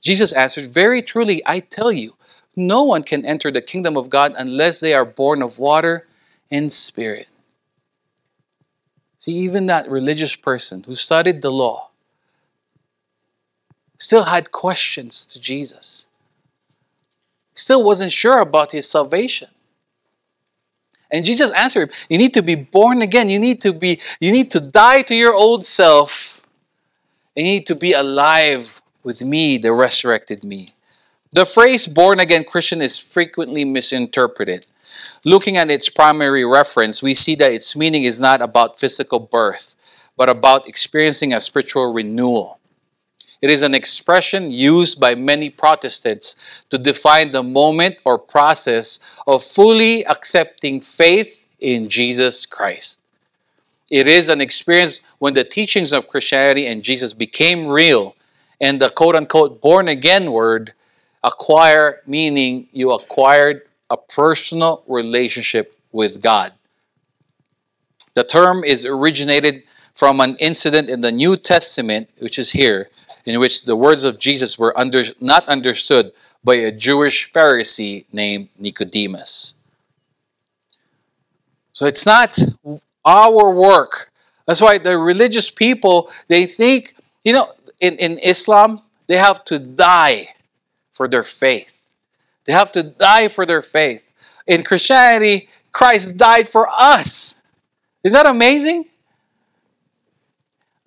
Jesus 0.00 0.32
answered, 0.32 0.68
Very 0.68 1.02
truly, 1.02 1.42
I 1.44 1.60
tell 1.60 1.92
you, 1.92 2.14
no 2.54 2.84
one 2.84 3.02
can 3.02 3.26
enter 3.26 3.50
the 3.50 3.60
kingdom 3.60 3.96
of 3.96 4.08
God 4.08 4.34
unless 4.38 4.80
they 4.80 4.94
are 4.94 5.04
born 5.04 5.42
of 5.42 5.58
water 5.58 6.06
and 6.50 6.72
spirit. 6.72 7.28
See, 9.18 9.32
even 9.32 9.66
that 9.66 9.90
religious 9.90 10.36
person 10.36 10.84
who 10.84 10.94
studied 10.94 11.42
the 11.42 11.52
law 11.52 11.87
still 13.98 14.24
had 14.24 14.52
questions 14.52 15.24
to 15.26 15.40
Jesus, 15.40 16.06
still 17.54 17.82
wasn't 17.84 18.12
sure 18.12 18.40
about 18.40 18.72
his 18.72 18.88
salvation. 18.88 19.48
And 21.10 21.24
Jesus 21.24 21.50
answered, 21.52 21.90
him, 21.90 21.96
You 22.10 22.18
need 22.18 22.34
to 22.34 22.42
be 22.42 22.54
born 22.54 23.02
again. 23.02 23.28
You 23.28 23.38
need 23.38 23.62
to 23.62 23.72
be, 23.72 24.00
you 24.20 24.30
need 24.30 24.50
to 24.52 24.60
die 24.60 25.02
to 25.02 25.14
your 25.14 25.34
old 25.34 25.64
self. 25.64 26.44
You 27.34 27.44
need 27.44 27.66
to 27.68 27.74
be 27.74 27.92
alive 27.92 28.82
with 29.02 29.24
me, 29.24 29.58
the 29.58 29.72
resurrected 29.72 30.44
me. 30.44 30.70
The 31.32 31.46
phrase 31.46 31.86
born 31.86 32.20
again 32.20 32.44
Christian 32.44 32.82
is 32.82 32.98
frequently 32.98 33.64
misinterpreted. 33.64 34.66
Looking 35.24 35.56
at 35.56 35.70
its 35.70 35.88
primary 35.88 36.44
reference, 36.44 37.02
we 37.02 37.14
see 37.14 37.34
that 37.36 37.52
its 37.52 37.76
meaning 37.76 38.04
is 38.04 38.20
not 38.20 38.42
about 38.42 38.78
physical 38.78 39.20
birth, 39.20 39.76
but 40.16 40.28
about 40.28 40.66
experiencing 40.66 41.32
a 41.32 41.40
spiritual 41.40 41.92
renewal. 41.92 42.57
It 43.40 43.50
is 43.50 43.62
an 43.62 43.74
expression 43.74 44.50
used 44.50 44.98
by 44.98 45.14
many 45.14 45.48
Protestants 45.48 46.36
to 46.70 46.78
define 46.78 47.30
the 47.30 47.42
moment 47.42 47.96
or 48.04 48.18
process 48.18 48.98
of 49.26 49.44
fully 49.44 50.04
accepting 50.06 50.80
faith 50.80 51.46
in 51.60 51.88
Jesus 51.88 52.46
Christ. 52.46 53.00
It 53.90 54.06
is 54.06 54.28
an 54.28 54.40
experience 54.40 55.00
when 55.18 55.34
the 55.34 55.44
teachings 55.44 55.92
of 55.92 56.08
Christianity 56.08 56.66
and 56.66 56.82
Jesus 56.82 57.14
became 57.14 57.66
real 57.66 58.16
and 58.60 58.80
the 58.80 58.90
quote 58.90 59.14
unquote 59.14 59.60
born 59.60 59.88
again 59.88 60.32
word 60.32 60.72
acquire 61.24 62.00
meaning 62.06 62.68
you 62.72 62.92
acquired 62.92 63.62
a 63.90 63.96
personal 63.96 64.82
relationship 64.86 65.78
with 65.92 66.22
God. 66.22 66.52
The 68.14 68.24
term 68.24 68.64
is 68.64 68.84
originated 68.84 69.62
from 69.94 70.20
an 70.20 70.36
incident 70.40 70.90
in 70.90 71.00
the 71.00 71.12
New 71.12 71.36
Testament, 71.36 72.10
which 72.18 72.38
is 72.38 72.52
here, 72.52 72.88
in 73.28 73.38
which 73.40 73.64
the 73.64 73.76
words 73.76 74.04
of 74.04 74.18
Jesus 74.18 74.58
were 74.58 74.78
under, 74.78 75.04
not 75.20 75.46
understood 75.48 76.12
by 76.42 76.54
a 76.54 76.72
Jewish 76.72 77.30
Pharisee 77.30 78.06
named 78.12 78.48
Nicodemus. 78.58 79.54
So 81.72 81.86
it's 81.86 82.06
not 82.06 82.38
our 83.04 83.52
work. 83.52 84.10
That's 84.46 84.62
why 84.62 84.78
the 84.78 84.98
religious 84.98 85.50
people, 85.50 86.10
they 86.28 86.46
think, 86.46 86.94
you 87.22 87.34
know, 87.34 87.52
in, 87.80 87.96
in 87.96 88.18
Islam, 88.18 88.80
they 89.06 89.16
have 89.16 89.44
to 89.44 89.58
die 89.58 90.28
for 90.92 91.06
their 91.06 91.22
faith. 91.22 91.82
They 92.46 92.54
have 92.54 92.72
to 92.72 92.82
die 92.82 93.28
for 93.28 93.44
their 93.44 93.62
faith. 93.62 94.10
In 94.46 94.62
Christianity, 94.62 95.48
Christ 95.70 96.16
died 96.16 96.48
for 96.48 96.66
us. 96.80 97.42
Is 98.02 98.14
that 98.14 98.26
amazing? 98.26 98.86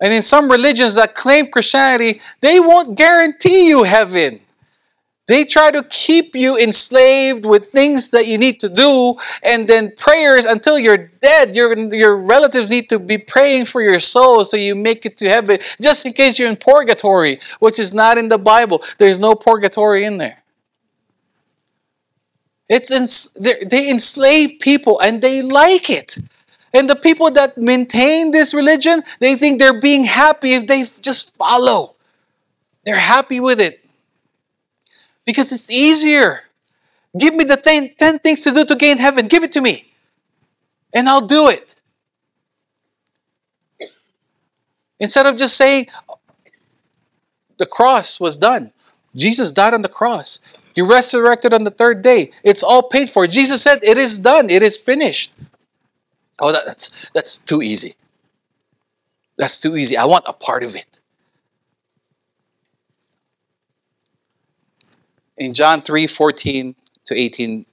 And 0.02 0.12
in 0.12 0.20
some 0.20 0.50
religions 0.50 0.96
that 0.96 1.14
claim 1.14 1.46
Christianity, 1.46 2.20
they 2.40 2.58
won't 2.58 2.98
guarantee 2.98 3.68
you 3.68 3.84
heaven. 3.84 4.40
They 5.28 5.44
try 5.44 5.70
to 5.70 5.84
keep 5.84 6.34
you 6.34 6.58
enslaved 6.58 7.46
with 7.46 7.66
things 7.66 8.10
that 8.10 8.26
you 8.26 8.36
need 8.36 8.58
to 8.60 8.68
do, 8.68 9.14
and 9.44 9.68
then 9.68 9.92
prayers 9.96 10.44
until 10.44 10.76
you're 10.76 11.06
dead. 11.22 11.54
Your, 11.54 11.78
your 11.94 12.16
relatives 12.16 12.68
need 12.68 12.88
to 12.88 12.98
be 12.98 13.16
praying 13.16 13.66
for 13.66 13.80
your 13.80 14.00
soul 14.00 14.44
so 14.44 14.56
you 14.56 14.74
make 14.74 15.06
it 15.06 15.16
to 15.18 15.28
heaven, 15.28 15.60
just 15.80 16.04
in 16.04 16.12
case 16.12 16.36
you're 16.36 16.50
in 16.50 16.56
purgatory, 16.56 17.38
which 17.60 17.78
is 17.78 17.94
not 17.94 18.18
in 18.18 18.28
the 18.28 18.38
Bible. 18.38 18.82
There's 18.98 19.20
no 19.20 19.36
purgatory 19.36 20.02
in 20.02 20.18
there. 20.18 20.42
It's 22.68 23.28
they 23.34 23.88
enslave 23.88 24.58
people 24.60 25.00
and 25.00 25.22
they 25.22 25.42
like 25.42 25.88
it. 25.88 26.16
And 26.74 26.88
the 26.88 26.96
people 26.96 27.30
that 27.32 27.58
maintain 27.58 28.30
this 28.30 28.54
religion, 28.54 29.02
they 29.20 29.34
think 29.34 29.58
they're 29.58 29.80
being 29.80 30.04
happy 30.04 30.54
if 30.54 30.66
they 30.66 30.84
just 31.00 31.36
follow. 31.36 31.96
They're 32.84 32.96
happy 32.96 33.40
with 33.40 33.60
it. 33.60 33.84
Because 35.24 35.52
it's 35.52 35.70
easier. 35.70 36.42
Give 37.16 37.34
me 37.34 37.44
the 37.44 37.56
10 37.56 38.18
things 38.20 38.42
to 38.44 38.52
do 38.52 38.64
to 38.64 38.74
gain 38.74 38.98
heaven. 38.98 39.28
Give 39.28 39.42
it 39.42 39.52
to 39.52 39.60
me. 39.60 39.92
And 40.94 41.08
I'll 41.08 41.26
do 41.26 41.48
it. 41.48 41.74
Instead 44.98 45.26
of 45.26 45.36
just 45.36 45.56
saying, 45.56 45.88
the 47.58 47.66
cross 47.66 48.18
was 48.18 48.36
done. 48.36 48.72
Jesus 49.14 49.52
died 49.52 49.74
on 49.74 49.82
the 49.82 49.88
cross. 49.88 50.40
He 50.74 50.80
resurrected 50.80 51.52
on 51.52 51.64
the 51.64 51.70
third 51.70 52.02
day. 52.02 52.30
It's 52.42 52.62
all 52.62 52.88
paid 52.88 53.10
for. 53.10 53.26
Jesus 53.26 53.62
said, 53.62 53.84
It 53.84 53.98
is 53.98 54.18
done. 54.18 54.48
It 54.48 54.62
is 54.62 54.78
finished. 54.78 55.32
Oh, 56.42 56.50
that, 56.50 56.66
that's 56.66 57.10
that's 57.14 57.38
too 57.38 57.62
easy. 57.62 57.94
That's 59.38 59.60
too 59.60 59.76
easy. 59.76 59.96
I 59.96 60.04
want 60.04 60.24
a 60.26 60.32
part 60.32 60.64
of 60.64 60.74
it. 60.74 61.00
In 65.38 65.54
John 65.54 65.80
3 65.80 66.08
14 66.08 66.74
to 67.04 67.14
18, 67.14 67.64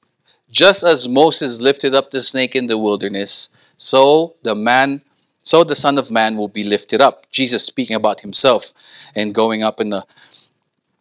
just 0.51 0.83
as 0.83 1.09
Moses 1.09 1.59
lifted 1.59 1.95
up 1.95 2.11
the 2.11 2.21
snake 2.21 2.55
in 2.55 2.67
the 2.67 2.77
wilderness, 2.77 3.49
so 3.75 4.35
the 4.43 4.53
man, 4.53 5.01
so 5.43 5.63
the 5.63 5.75
Son 5.75 5.97
of 5.97 6.11
Man 6.11 6.37
will 6.37 6.47
be 6.47 6.63
lifted 6.63 7.01
up. 7.01 7.29
Jesus 7.31 7.65
speaking 7.65 7.95
about 7.95 8.21
himself 8.21 8.71
and 9.15 9.33
going 9.33 9.63
up 9.63 9.81
in 9.81 9.89
the 9.89 10.05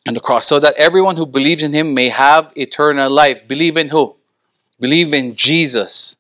in 0.07 0.15
the 0.15 0.21
cross, 0.21 0.47
so 0.47 0.59
that 0.59 0.75
everyone 0.79 1.17
who 1.17 1.27
believes 1.27 1.63
in 1.63 1.75
him 1.75 1.93
may 1.93 2.09
have 2.09 2.51
eternal 2.57 3.11
life. 3.11 3.47
Believe 3.47 3.77
in 3.77 3.91
who? 3.91 4.17
Believe 4.81 5.13
in 5.13 5.37
Jesus. 5.37 6.17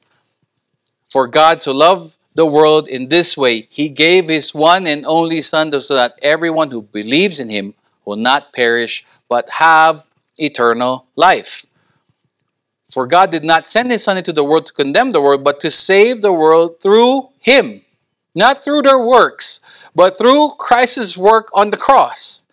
For 1.09 1.27
God 1.27 1.63
so 1.63 1.73
loved 1.73 2.17
the 2.35 2.47
world 2.47 2.89
in 2.89 3.09
this 3.09 3.37
way, 3.37 3.67
he 3.71 3.89
gave 3.89 4.29
his 4.29 4.55
one 4.55 4.87
and 4.87 5.07
only 5.07 5.41
Son 5.41 5.73
so 5.81 5.95
that 5.95 6.19
everyone 6.23 6.71
who 6.71 6.83
believes 6.83 7.41
in 7.41 7.49
him 7.49 7.75
will 8.05 8.17
not 8.17 8.53
perish 8.53 9.07
but 9.29 9.49
have 9.51 10.07
eternal 10.37 11.07
life. 11.17 11.65
For 12.91 13.07
God 13.07 13.31
did 13.31 13.45
not 13.45 13.67
send 13.67 13.91
his 13.91 14.05
Son 14.05 14.17
into 14.17 14.33
the 14.33 14.45
world 14.45 14.67
to 14.67 14.73
condemn 14.73 15.13
the 15.13 15.21
world, 15.21 15.45
but 15.45 15.61
to 15.61 15.71
save 15.71 16.23
the 16.23 16.33
world 16.33 16.81
through 16.81 17.29
him. 17.41 17.83
Not 18.35 18.65
through 18.65 18.83
their 18.83 19.05
works, 19.05 19.61
but 19.95 20.17
through 20.17 20.51
Christ's 20.59 21.17
work 21.17 21.51
on 21.55 21.71
the 21.71 21.77
cross. 21.77 22.45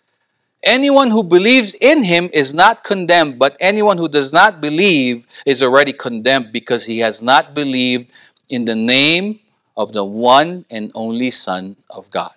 Anyone 0.62 1.10
who 1.10 1.22
believes 1.22 1.74
in 1.74 2.02
him 2.02 2.28
is 2.32 2.52
not 2.52 2.82
condemned, 2.82 3.38
but 3.38 3.56
anyone 3.60 3.98
who 3.98 4.08
does 4.08 4.32
not 4.32 4.60
believe 4.60 5.26
is 5.46 5.62
already 5.62 5.92
condemned 5.92 6.52
because 6.52 6.84
he 6.84 6.98
has 6.98 7.22
not 7.22 7.54
believed 7.54 8.10
in 8.48 8.64
the 8.64 8.76
name 8.76 9.40
of 9.76 9.92
the 9.92 10.04
one 10.04 10.64
and 10.70 10.90
only 10.94 11.30
Son 11.30 11.76
of 11.90 12.10
God. 12.10 12.32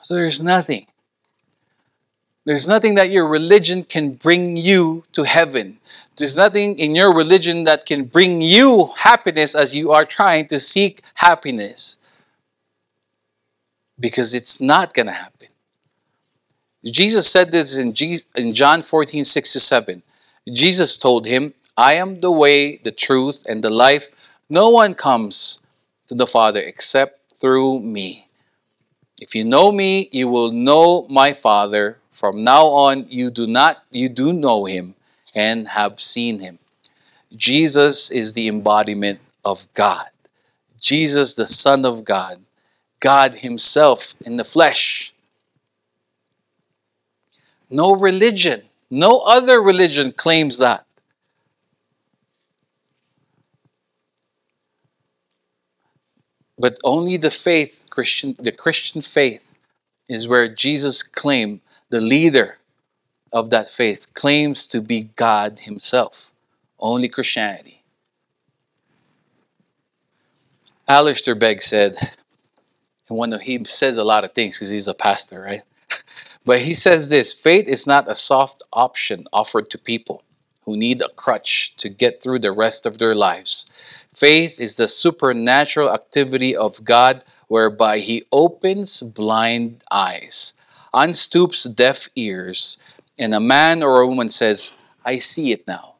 So 0.00 0.14
there's 0.14 0.42
nothing. 0.42 0.86
There's 2.46 2.68
nothing 2.68 2.94
that 2.94 3.10
your 3.10 3.28
religion 3.28 3.84
can 3.84 4.12
bring 4.12 4.56
you 4.56 5.04
to 5.12 5.24
heaven. 5.24 5.78
There's 6.16 6.36
nothing 6.36 6.78
in 6.78 6.94
your 6.96 7.14
religion 7.14 7.64
that 7.64 7.84
can 7.84 8.04
bring 8.04 8.40
you 8.40 8.92
happiness 8.96 9.54
as 9.54 9.76
you 9.76 9.92
are 9.92 10.06
trying 10.06 10.46
to 10.48 10.58
seek 10.58 11.02
happiness. 11.14 11.98
Because 13.98 14.32
it's 14.32 14.60
not 14.60 14.94
going 14.94 15.06
to 15.06 15.12
happen. 15.12 15.48
Jesus 16.84 17.30
said 17.30 17.52
this 17.52 17.76
in, 17.76 17.92
John 18.54 18.80
14, 18.80 19.22
6 19.22 19.52
to 19.52 19.60
7. 19.60 20.02
Jesus 20.50 20.96
told 20.96 21.26
him, 21.26 21.52
I 21.80 21.94
am 21.94 22.20
the 22.20 22.30
way, 22.30 22.76
the 22.76 22.90
truth, 22.92 23.42
and 23.48 23.64
the 23.64 23.70
life. 23.70 24.10
No 24.50 24.68
one 24.68 24.94
comes 24.94 25.62
to 26.08 26.14
the 26.14 26.26
Father 26.26 26.60
except 26.60 27.40
through 27.40 27.80
me. 27.80 28.28
If 29.18 29.34
you 29.34 29.44
know 29.44 29.72
me, 29.72 30.10
you 30.12 30.28
will 30.28 30.52
know 30.52 31.06
my 31.08 31.32
Father. 31.32 31.96
From 32.10 32.44
now 32.44 32.66
on, 32.66 33.06
you 33.08 33.30
do 33.30 33.46
not 33.46 33.82
you 33.90 34.10
do 34.10 34.34
know 34.34 34.66
him 34.66 34.94
and 35.34 35.68
have 35.68 36.00
seen 36.00 36.40
him. 36.40 36.58
Jesus 37.34 38.10
is 38.10 38.34
the 38.34 38.46
embodiment 38.46 39.20
of 39.42 39.66
God. 39.72 40.08
Jesus, 40.80 41.34
the 41.34 41.46
Son 41.46 41.86
of 41.86 42.04
God, 42.04 42.44
God 43.00 43.36
Himself 43.36 44.16
in 44.26 44.36
the 44.36 44.44
flesh. 44.44 45.14
No 47.70 47.96
religion, 47.96 48.64
no 48.90 49.20
other 49.20 49.62
religion 49.62 50.12
claims 50.12 50.58
that. 50.58 50.84
But 56.60 56.76
only 56.84 57.16
the 57.16 57.30
faith, 57.30 57.86
Christian, 57.88 58.36
the 58.38 58.52
Christian 58.52 59.00
faith, 59.00 59.56
is 60.10 60.28
where 60.28 60.46
Jesus 60.46 61.02
claimed, 61.02 61.60
the 61.88 62.02
leader 62.02 62.58
of 63.32 63.48
that 63.48 63.66
faith, 63.66 64.12
claims 64.12 64.66
to 64.66 64.82
be 64.82 65.04
God 65.16 65.60
Himself. 65.60 66.32
Only 66.78 67.08
Christianity. 67.08 67.82
Alistair 70.86 71.34
Begg 71.34 71.62
said, 71.62 71.96
and 73.08 73.16
one 73.16 73.32
of, 73.32 73.40
he 73.40 73.64
says 73.64 73.96
a 73.96 74.04
lot 74.04 74.24
of 74.24 74.32
things 74.32 74.58
because 74.58 74.68
he's 74.68 74.88
a 74.88 74.94
pastor, 74.94 75.40
right? 75.40 75.62
But 76.44 76.60
he 76.60 76.74
says 76.74 77.08
this 77.08 77.34
faith 77.34 77.68
is 77.68 77.86
not 77.86 78.08
a 78.08 78.16
soft 78.16 78.62
option 78.72 79.26
offered 79.32 79.68
to 79.70 79.78
people 79.78 80.22
who 80.64 80.76
need 80.76 81.02
a 81.02 81.08
crutch 81.10 81.76
to 81.76 81.88
get 81.90 82.22
through 82.22 82.38
the 82.38 82.52
rest 82.52 82.86
of 82.86 82.98
their 82.98 83.14
lives. 83.14 83.66
Faith 84.14 84.60
is 84.60 84.76
the 84.76 84.88
supernatural 84.88 85.92
activity 85.92 86.56
of 86.56 86.84
God 86.84 87.24
whereby 87.48 87.98
He 87.98 88.24
opens 88.32 89.00
blind 89.00 89.82
eyes, 89.90 90.54
unstoops 90.94 91.72
deaf 91.74 92.08
ears, 92.16 92.78
and 93.18 93.34
a 93.34 93.40
man 93.40 93.82
or 93.82 94.00
a 94.00 94.06
woman 94.06 94.28
says, 94.28 94.76
I 95.04 95.18
see 95.18 95.52
it 95.52 95.66
now. 95.66 95.94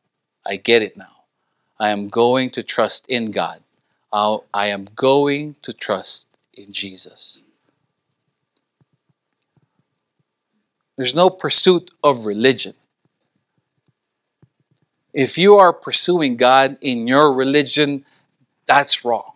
I 0.47 0.57
get 0.57 0.83
it 0.83 0.97
now. 0.97 1.25
I 1.79 1.91
am 1.91 2.09
going 2.09 2.51
to 2.51 2.63
trust 2.63 3.09
in 3.09 3.31
God. 3.31 3.63
I'll, 4.13 4.45
I 4.53 4.67
am 4.67 4.89
going 4.97 5.57
to 5.63 5.73
trust 5.73 6.31
in 6.55 6.73
Jesus. 6.73 7.45
There's 10.97 11.17
no 11.17 11.31
pursuit 11.31 11.91
of 12.05 12.27
religion. 12.27 12.75
If 15.13 15.39
you 15.39 15.57
are 15.57 15.73
pursuing 15.73 16.37
God 16.37 16.79
in 16.81 17.07
your 17.07 17.33
religion, 17.33 18.05
that's 18.67 19.05
wrong. 19.05 19.33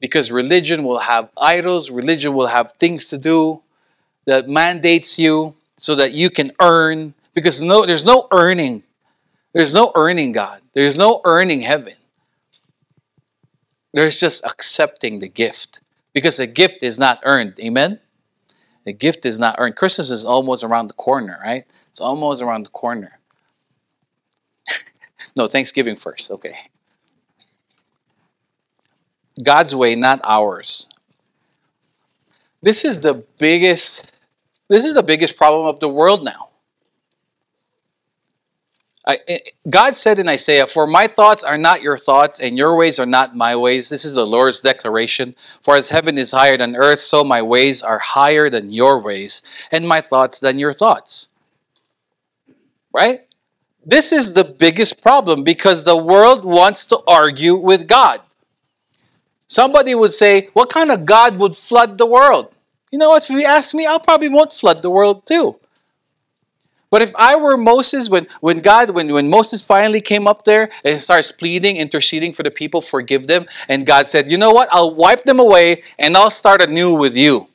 Because 0.00 0.30
religion 0.30 0.84
will 0.84 0.98
have 0.98 1.30
idols, 1.40 1.90
religion 1.90 2.34
will 2.34 2.48
have 2.48 2.72
things 2.72 3.06
to 3.06 3.18
do 3.18 3.62
that 4.26 4.48
mandates 4.48 5.18
you 5.18 5.54
so 5.78 5.94
that 5.94 6.12
you 6.12 6.28
can 6.28 6.52
earn. 6.60 7.14
Because 7.34 7.62
no, 7.62 7.86
there's 7.86 8.04
no 8.04 8.26
earning. 8.30 8.82
There's 9.52 9.74
no 9.74 9.92
earning 9.94 10.32
God. 10.32 10.60
There's 10.74 10.98
no 10.98 11.20
earning 11.24 11.60
heaven. 11.60 11.94
There's 13.92 14.18
just 14.18 14.44
accepting 14.44 15.18
the 15.18 15.28
gift. 15.28 15.80
Because 16.12 16.36
the 16.36 16.46
gift 16.46 16.78
is 16.82 16.98
not 16.98 17.20
earned. 17.24 17.54
Amen? 17.60 18.00
The 18.84 18.92
gift 18.92 19.24
is 19.24 19.38
not 19.38 19.56
earned. 19.58 19.76
Christmas 19.76 20.10
is 20.10 20.24
almost 20.24 20.64
around 20.64 20.88
the 20.88 20.94
corner, 20.94 21.38
right? 21.42 21.64
It's 21.88 22.00
almost 22.00 22.42
around 22.42 22.66
the 22.66 22.70
corner. 22.70 23.18
No, 25.36 25.46
Thanksgiving 25.46 25.96
first. 25.96 26.30
Okay. 26.30 26.56
God's 29.42 29.74
way, 29.74 29.94
not 29.94 30.20
ours. 30.24 30.88
This 32.60 32.84
is 32.84 33.00
the 33.00 33.24
biggest 33.38 34.12
this 34.68 34.86
is 34.86 34.94
the 34.94 35.02
biggest 35.02 35.36
problem 35.36 35.66
of 35.66 35.80
the 35.80 35.88
world 35.88 36.24
now. 36.24 36.48
I, 39.06 39.18
eh, 39.28 39.38
God 39.68 39.96
said 39.96 40.18
in 40.18 40.28
Isaiah, 40.28 40.66
For 40.66 40.86
my 40.86 41.06
thoughts 41.06 41.44
are 41.44 41.58
not 41.58 41.82
your 41.82 41.98
thoughts, 41.98 42.40
and 42.40 42.56
your 42.56 42.76
ways 42.76 42.98
are 42.98 43.06
not 43.06 43.36
my 43.36 43.54
ways. 43.56 43.90
This 43.90 44.04
is 44.04 44.14
the 44.14 44.24
Lord's 44.24 44.62
declaration. 44.62 45.34
For 45.60 45.74
as 45.74 45.90
heaven 45.90 46.16
is 46.16 46.32
higher 46.32 46.56
than 46.56 46.76
earth, 46.76 47.00
so 47.00 47.22
my 47.22 47.42
ways 47.42 47.82
are 47.82 47.98
higher 47.98 48.48
than 48.48 48.72
your 48.72 49.00
ways, 49.00 49.42
and 49.70 49.86
my 49.86 50.00
thoughts 50.00 50.40
than 50.40 50.58
your 50.58 50.72
thoughts. 50.72 51.28
Right? 52.94 53.26
This 53.84 54.12
is 54.12 54.32
the 54.34 54.44
biggest 54.44 55.02
problem 55.02 55.42
because 55.42 55.84
the 55.84 55.96
world 55.96 56.44
wants 56.44 56.86
to 56.86 57.00
argue 57.06 57.56
with 57.56 57.88
God. 57.88 58.20
Somebody 59.46 59.94
would 59.94 60.12
say, 60.12 60.48
What 60.52 60.70
kind 60.70 60.90
of 60.90 61.04
God 61.04 61.38
would 61.38 61.54
flood 61.54 61.98
the 61.98 62.06
world? 62.06 62.54
You 62.90 62.98
know 62.98 63.08
what? 63.08 63.24
If 63.24 63.30
you 63.30 63.44
ask 63.44 63.74
me, 63.74 63.86
I 63.86 63.98
probably 64.02 64.28
won't 64.28 64.52
flood 64.52 64.82
the 64.82 64.90
world 64.90 65.26
too. 65.26 65.56
But 66.92 67.00
if 67.00 67.16
I 67.16 67.36
were 67.36 67.56
Moses, 67.56 68.10
when, 68.10 68.26
when 68.40 68.60
God, 68.60 68.90
when, 68.90 69.10
when 69.14 69.30
Moses 69.30 69.66
finally 69.66 70.02
came 70.02 70.28
up 70.28 70.44
there 70.44 70.68
and 70.84 71.00
starts 71.00 71.32
pleading, 71.32 71.78
interceding 71.78 72.34
for 72.34 72.42
the 72.42 72.50
people, 72.50 72.82
forgive 72.82 73.26
them, 73.26 73.46
and 73.66 73.86
God 73.86 74.08
said, 74.08 74.30
you 74.30 74.36
know 74.36 74.50
what, 74.50 74.68
I'll 74.70 74.94
wipe 74.94 75.24
them 75.24 75.40
away 75.40 75.82
and 75.98 76.14
I'll 76.14 76.30
start 76.30 76.60
anew 76.60 76.94
with 76.94 77.16
you. 77.16 77.48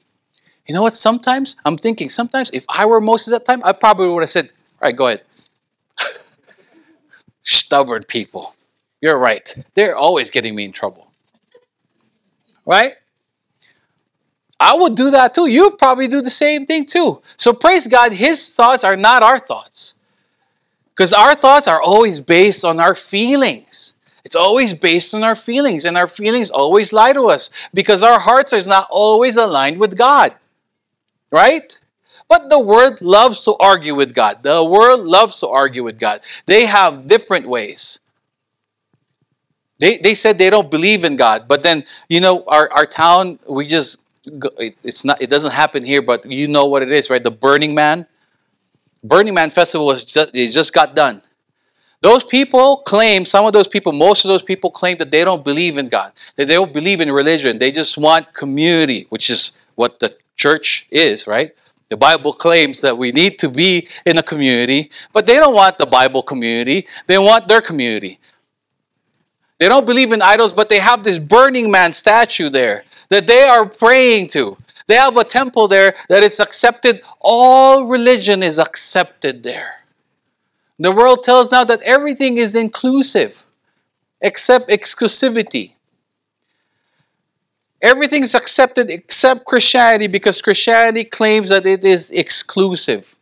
You 0.67 0.73
know 0.73 0.81
what, 0.81 0.95
sometimes, 0.95 1.55
I'm 1.65 1.77
thinking, 1.77 2.09
sometimes 2.09 2.49
if 2.49 2.65
I 2.67 2.87
were 2.87 2.99
Moses 2.99 3.31
at 3.31 3.45
that 3.45 3.51
time, 3.51 3.61
I 3.63 3.73
probably 3.73 4.09
would 4.09 4.23
have 4.23 4.29
said, 4.31 4.45
all 4.81 4.87
right, 4.87 4.95
go 4.95 5.05
ahead. 5.05 5.21
Stubborn 7.47 8.03
people. 8.03 8.55
You're 8.99 9.17
right. 9.17 9.55
They're 9.73 9.95
always 9.95 10.29
getting 10.29 10.53
me 10.53 10.65
in 10.65 10.73
trouble. 10.73 11.09
Right? 12.65 12.91
I 14.59 14.75
would 14.77 14.95
do 14.95 15.11
that 15.11 15.33
too. 15.33 15.49
You 15.49 15.71
probably 15.71 16.09
do 16.09 16.21
the 16.21 16.29
same 16.29 16.65
thing 16.65 16.85
too. 16.85 17.21
So 17.37 17.53
praise 17.53 17.87
God, 17.87 18.11
His 18.11 18.53
thoughts 18.53 18.83
are 18.83 18.97
not 18.97 19.23
our 19.23 19.39
thoughts. 19.39 19.93
Because 20.89 21.13
our 21.13 21.35
thoughts 21.35 21.69
are 21.69 21.81
always 21.81 22.19
based 22.19 22.65
on 22.65 22.81
our 22.81 22.93
feelings. 22.93 23.95
It's 24.25 24.35
always 24.35 24.73
based 24.73 25.15
on 25.15 25.23
our 25.23 25.35
feelings, 25.35 25.85
and 25.85 25.95
our 25.95 26.07
feelings 26.07 26.49
always 26.49 26.91
lie 26.91 27.13
to 27.13 27.29
us 27.29 27.49
because 27.73 28.03
our 28.03 28.19
hearts 28.19 28.51
are 28.51 28.67
not 28.67 28.89
always 28.91 29.37
aligned 29.37 29.79
with 29.79 29.97
God. 29.97 30.33
Right? 31.31 31.79
But 32.29 32.49
the 32.49 32.59
world 32.59 33.01
loves 33.01 33.43
to 33.45 33.55
argue 33.59 33.95
with 33.95 34.13
God. 34.13 34.43
The 34.43 34.63
world 34.63 35.05
loves 35.05 35.39
to 35.39 35.47
argue 35.47 35.83
with 35.83 35.99
God. 35.99 36.21
They 36.45 36.65
have 36.65 37.07
different 37.07 37.47
ways. 37.47 37.99
They, 39.79 39.97
they 39.97 40.13
said 40.13 40.37
they 40.37 40.49
don't 40.49 40.71
believe 40.71 41.03
in 41.03 41.15
God, 41.15 41.47
but 41.47 41.61
then, 41.61 41.85
you 42.09 42.19
know, 42.19 42.43
our, 42.47 42.71
our 42.71 42.85
town, 42.87 43.37
we 43.47 43.67
just 43.67 44.03
it's 44.83 45.05
not 45.05 45.21
it 45.21 45.29
doesn't 45.29 45.53
happen 45.53 45.83
here 45.83 46.01
but 46.01 46.25
you 46.29 46.47
know 46.47 46.65
what 46.65 46.81
it 46.81 46.91
is 46.91 47.09
right 47.09 47.23
the 47.23 47.31
burning 47.31 47.73
man 47.73 48.05
burning 49.03 49.33
man 49.33 49.49
festival 49.49 49.85
was 49.85 50.03
just 50.03 50.35
it 50.35 50.51
just 50.51 50.73
got 50.73 50.95
done 50.95 51.21
those 52.01 52.23
people 52.23 52.77
claim 52.77 53.25
some 53.25 53.45
of 53.45 53.53
those 53.53 53.67
people 53.67 53.91
most 53.91 54.25
of 54.25 54.29
those 54.29 54.43
people 54.43 54.69
claim 54.69 54.97
that 54.97 55.11
they 55.11 55.23
don't 55.23 55.43
believe 55.43 55.77
in 55.77 55.87
god 55.87 56.11
that 56.35 56.47
they 56.47 56.55
don't 56.55 56.73
believe 56.73 56.99
in 56.99 57.11
religion 57.11 57.57
they 57.57 57.71
just 57.71 57.97
want 57.97 58.33
community 58.33 59.05
which 59.09 59.29
is 59.29 59.53
what 59.75 59.99
the 59.99 60.15
church 60.35 60.87
is 60.91 61.27
right 61.27 61.51
the 61.89 61.97
bible 61.97 62.33
claims 62.33 62.81
that 62.81 62.97
we 62.97 63.11
need 63.11 63.39
to 63.39 63.49
be 63.49 63.87
in 64.05 64.17
a 64.17 64.23
community 64.23 64.91
but 65.13 65.25
they 65.25 65.35
don't 65.35 65.55
want 65.55 65.77
the 65.77 65.85
bible 65.85 66.21
community 66.21 66.85
they 67.07 67.17
want 67.17 67.47
their 67.47 67.61
community 67.61 68.19
they 69.59 69.67
don't 69.67 69.85
believe 69.85 70.11
in 70.11 70.21
idols 70.21 70.53
but 70.53 70.69
they 70.69 70.79
have 70.79 71.03
this 71.03 71.17
burning 71.17 71.71
man 71.71 71.93
statue 71.93 72.49
there 72.49 72.83
that 73.09 73.27
they 73.27 73.43
are 73.43 73.65
praying 73.65 74.27
to. 74.27 74.57
They 74.87 74.95
have 74.95 75.17
a 75.17 75.23
temple 75.23 75.67
there 75.67 75.95
that 76.09 76.23
is 76.23 76.39
accepted. 76.39 77.01
All 77.19 77.85
religion 77.85 78.41
is 78.41 78.59
accepted 78.59 79.43
there. 79.43 79.75
The 80.79 80.91
world 80.91 81.23
tells 81.23 81.51
now 81.51 81.63
that 81.65 81.81
everything 81.81 82.37
is 82.37 82.55
inclusive 82.55 83.45
except 84.21 84.69
exclusivity. 84.69 85.73
Everything 87.81 88.23
is 88.23 88.33
accepted 88.33 88.89
except 88.89 89.45
Christianity 89.45 90.07
because 90.07 90.41
Christianity 90.41 91.03
claims 91.03 91.49
that 91.49 91.65
it 91.65 91.83
is 91.83 92.09
exclusive. 92.09 93.15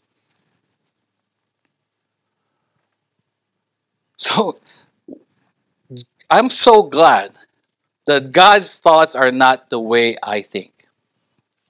So, 4.18 4.60
I'm 6.30 6.50
so 6.50 6.84
glad 6.84 7.34
that 8.08 8.32
God's 8.32 8.80
thoughts 8.80 9.16
are 9.16 9.32
not 9.32 9.70
the 9.70 9.80
way 9.80 10.16
I 10.24 10.42
think, 10.42 10.88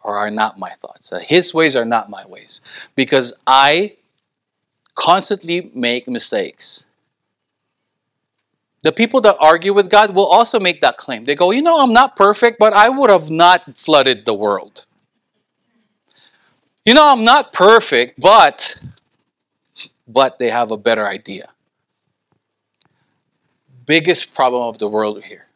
or 0.03 0.17
are 0.17 0.29
not 0.29 0.59
my 0.59 0.69
thoughts. 0.69 1.09
That 1.09 1.23
His 1.23 1.53
ways 1.53 1.75
are 1.75 1.85
not 1.85 2.09
my 2.09 2.25
ways, 2.27 2.61
because 2.95 3.41
I 3.47 3.95
constantly 4.93 5.71
make 5.73 6.07
mistakes. 6.07 6.84
The 8.85 8.91
people 8.91 9.19
that 9.21 9.35
argue 9.39 9.73
with 9.73 9.89
God 9.89 10.13
will 10.13 10.27
also 10.27 10.59
make 10.59 10.81
that 10.81 10.97
claim. 10.97 11.25
They 11.25 11.33
go, 11.33 11.49
You 11.49 11.63
know, 11.63 11.81
I'm 11.81 11.91
not 11.91 12.15
perfect, 12.15 12.59
but 12.59 12.71
I 12.71 12.87
would 12.87 13.09
have 13.09 13.31
not 13.31 13.75
flooded 13.75 14.25
the 14.25 14.35
world. 14.35 14.85
You 16.85 16.93
know, 16.93 17.11
I'm 17.11 17.23
not 17.23 17.51
perfect, 17.51 18.19
but, 18.19 18.79
but 20.07 20.37
they 20.37 20.51
have 20.51 20.69
a 20.69 20.77
better 20.77 21.07
idea. 21.07 21.49
Biggest 23.87 24.35
problem 24.35 24.61
of 24.61 24.77
the 24.77 24.87
world 24.87 25.23
here 25.23 25.47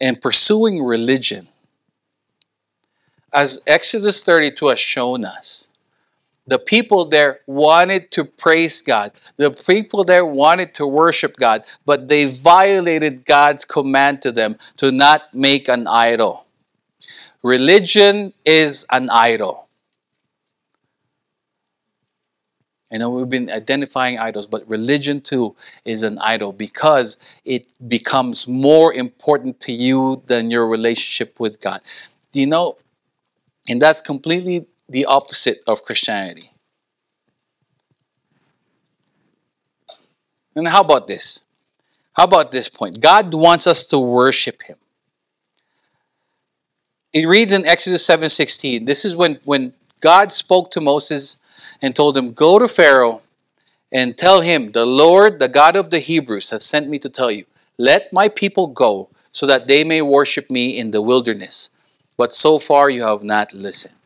and 0.00 0.22
pursuing 0.22 0.80
religion, 0.84 1.48
as 3.32 3.64
Exodus 3.66 4.22
32 4.22 4.68
has 4.68 4.78
shown 4.78 5.24
us, 5.24 5.66
the 6.46 6.58
people 6.58 7.06
there 7.06 7.40
wanted 7.46 8.10
to 8.12 8.24
praise 8.24 8.82
God. 8.82 9.12
The 9.36 9.50
people 9.50 10.04
there 10.04 10.26
wanted 10.26 10.74
to 10.74 10.86
worship 10.86 11.36
God, 11.36 11.64
but 11.86 12.08
they 12.08 12.26
violated 12.26 13.24
God's 13.24 13.64
command 13.64 14.22
to 14.22 14.32
them 14.32 14.58
to 14.76 14.92
not 14.92 15.34
make 15.34 15.68
an 15.68 15.86
idol. 15.86 16.46
Religion 17.42 18.32
is 18.44 18.86
an 18.90 19.08
idol. 19.10 19.68
I 22.92 22.98
know 22.98 23.10
we've 23.10 23.28
been 23.28 23.50
identifying 23.50 24.18
idols, 24.18 24.46
but 24.46 24.68
religion 24.68 25.20
too 25.20 25.56
is 25.84 26.04
an 26.04 26.18
idol 26.18 26.52
because 26.52 27.18
it 27.44 27.66
becomes 27.88 28.46
more 28.46 28.94
important 28.94 29.58
to 29.60 29.72
you 29.72 30.22
than 30.26 30.50
your 30.50 30.68
relationship 30.68 31.40
with 31.40 31.60
God. 31.60 31.80
You 32.32 32.46
know, 32.46 32.76
and 33.68 33.82
that's 33.82 34.00
completely 34.00 34.66
the 34.94 35.06
opposite 35.06 35.60
of 35.66 35.84
Christianity. 35.84 36.52
And 40.54 40.68
how 40.68 40.82
about 40.82 41.08
this? 41.08 41.42
How 42.12 42.22
about 42.30 42.52
this 42.52 42.68
point? 42.68 43.00
God 43.00 43.34
wants 43.34 43.66
us 43.66 43.86
to 43.86 43.98
worship 43.98 44.62
him. 44.62 44.76
It 47.12 47.26
reads 47.26 47.52
in 47.52 47.66
Exodus 47.66 48.06
7:16. 48.06 48.84
This 48.84 49.04
is 49.04 49.16
when 49.16 49.40
when 49.44 49.74
God 50.00 50.32
spoke 50.32 50.70
to 50.70 50.80
Moses 50.80 51.40
and 51.82 51.90
told 51.96 52.16
him, 52.16 52.32
"Go 52.32 52.60
to 52.60 52.68
Pharaoh 52.68 53.20
and 53.90 54.16
tell 54.16 54.42
him, 54.42 54.70
the 54.70 54.86
Lord, 54.86 55.40
the 55.40 55.48
God 55.48 55.74
of 55.74 55.90
the 55.90 55.98
Hebrews 55.98 56.50
has 56.50 56.64
sent 56.64 56.88
me 56.88 57.00
to 57.00 57.08
tell 57.08 57.32
you, 57.32 57.46
let 57.78 58.12
my 58.12 58.28
people 58.28 58.68
go 58.68 59.08
so 59.32 59.44
that 59.46 59.66
they 59.66 59.82
may 59.82 60.02
worship 60.02 60.48
me 60.48 60.78
in 60.78 60.92
the 60.92 61.02
wilderness. 61.02 61.70
But 62.16 62.32
so 62.32 62.60
far 62.60 62.88
you 62.90 63.02
have 63.02 63.24
not 63.24 63.52
listened." 63.52 63.98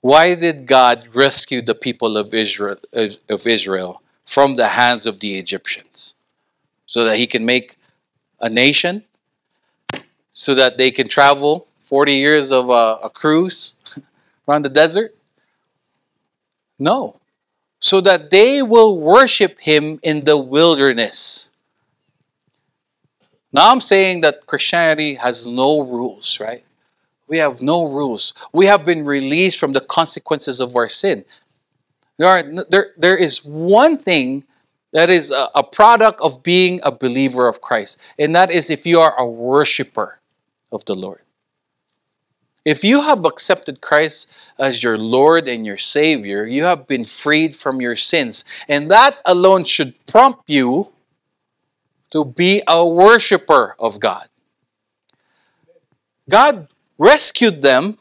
Why 0.00 0.34
did 0.34 0.66
God 0.66 1.08
rescue 1.14 1.62
the 1.62 1.74
people 1.74 2.16
of 2.16 2.32
Israel 2.32 2.76
of 2.92 3.46
Israel 3.46 4.02
from 4.24 4.56
the 4.56 4.68
hands 4.68 5.06
of 5.06 5.20
the 5.20 5.36
Egyptians? 5.36 6.14
so 6.90 7.04
that 7.04 7.18
he 7.18 7.26
can 7.28 7.46
make 7.46 7.76
a 8.40 8.50
nation, 8.50 9.04
so 10.32 10.56
that 10.56 10.76
they 10.76 10.90
can 10.90 11.06
travel 11.06 11.68
40 11.78 12.14
years 12.14 12.50
of 12.50 12.68
a, 12.68 12.98
a 13.04 13.08
cruise 13.08 13.74
around 14.48 14.62
the 14.62 14.68
desert? 14.68 15.14
No. 16.80 17.20
So 17.78 18.00
that 18.00 18.30
they 18.30 18.60
will 18.60 18.98
worship 18.98 19.60
him 19.60 20.00
in 20.02 20.24
the 20.24 20.36
wilderness. 20.36 21.52
Now 23.52 23.70
I'm 23.70 23.80
saying 23.80 24.22
that 24.22 24.46
Christianity 24.46 25.14
has 25.14 25.46
no 25.46 25.82
rules, 25.82 26.40
right? 26.40 26.64
We 27.30 27.38
have 27.38 27.62
no 27.62 27.84
rules. 27.84 28.34
We 28.52 28.66
have 28.66 28.84
been 28.84 29.04
released 29.04 29.60
from 29.60 29.72
the 29.72 29.80
consequences 29.80 30.58
of 30.58 30.74
our 30.74 30.88
sin. 30.88 31.24
There, 32.18 32.28
are, 32.28 32.42
there, 32.42 32.88
there 32.98 33.16
is 33.16 33.44
one 33.44 33.96
thing 33.96 34.42
that 34.92 35.08
is 35.08 35.30
a, 35.30 35.46
a 35.54 35.62
product 35.62 36.20
of 36.20 36.42
being 36.42 36.80
a 36.82 36.90
believer 36.90 37.46
of 37.46 37.60
Christ. 37.60 38.02
And 38.18 38.34
that 38.34 38.50
is 38.50 38.68
if 38.68 38.84
you 38.84 38.98
are 38.98 39.14
a 39.16 39.24
worshiper 39.24 40.18
of 40.72 40.84
the 40.86 40.96
Lord. 40.96 41.20
If 42.64 42.82
you 42.82 43.00
have 43.00 43.24
accepted 43.24 43.80
Christ 43.80 44.32
as 44.58 44.82
your 44.82 44.98
Lord 44.98 45.46
and 45.46 45.64
your 45.64 45.78
Savior, 45.78 46.44
you 46.44 46.64
have 46.64 46.88
been 46.88 47.04
freed 47.04 47.54
from 47.54 47.80
your 47.80 47.94
sins. 47.94 48.44
And 48.68 48.90
that 48.90 49.18
alone 49.24 49.62
should 49.62 49.94
prompt 50.06 50.42
you 50.48 50.92
to 52.10 52.24
be 52.24 52.60
a 52.66 52.86
worshiper 52.86 53.76
of 53.78 54.00
God. 54.00 54.28
God 56.28 56.66
rescued 57.00 57.62
them 57.62 57.98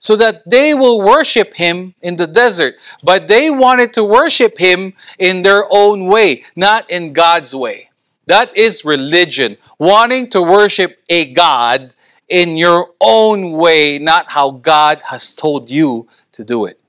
so 0.00 0.16
that 0.16 0.42
they 0.50 0.74
will 0.74 1.00
worship 1.00 1.54
him 1.54 1.94
in 2.02 2.16
the 2.16 2.26
desert. 2.26 2.74
But 3.02 3.28
they 3.28 3.48
wanted 3.48 3.94
to 3.94 4.04
worship 4.04 4.58
him 4.58 4.94
in 5.18 5.42
their 5.42 5.62
own 5.70 6.06
way, 6.06 6.44
not 6.56 6.90
in 6.90 7.12
God's 7.12 7.54
way. 7.54 7.90
That 8.26 8.56
is 8.56 8.84
religion, 8.84 9.56
wanting 9.78 10.30
to 10.30 10.42
worship 10.42 10.98
a 11.08 11.32
God 11.32 11.94
in 12.28 12.56
your 12.56 12.92
own 13.00 13.52
way, 13.52 13.98
not 13.98 14.30
how 14.30 14.50
God 14.52 15.00
has 15.04 15.34
told 15.34 15.70
you 15.70 16.08
to 16.32 16.44
do 16.44 16.64
it. 16.64 16.80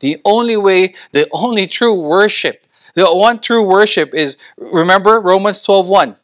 The 0.00 0.18
only 0.24 0.56
way, 0.56 0.94
the 1.12 1.28
only 1.32 1.66
true 1.66 1.98
worship, 1.98 2.66
the 2.94 3.06
one 3.06 3.40
true 3.40 3.66
worship 3.66 4.12
is 4.14 4.38
remember 4.58 5.20
Romans 5.20 5.64
12:1. 5.64 6.16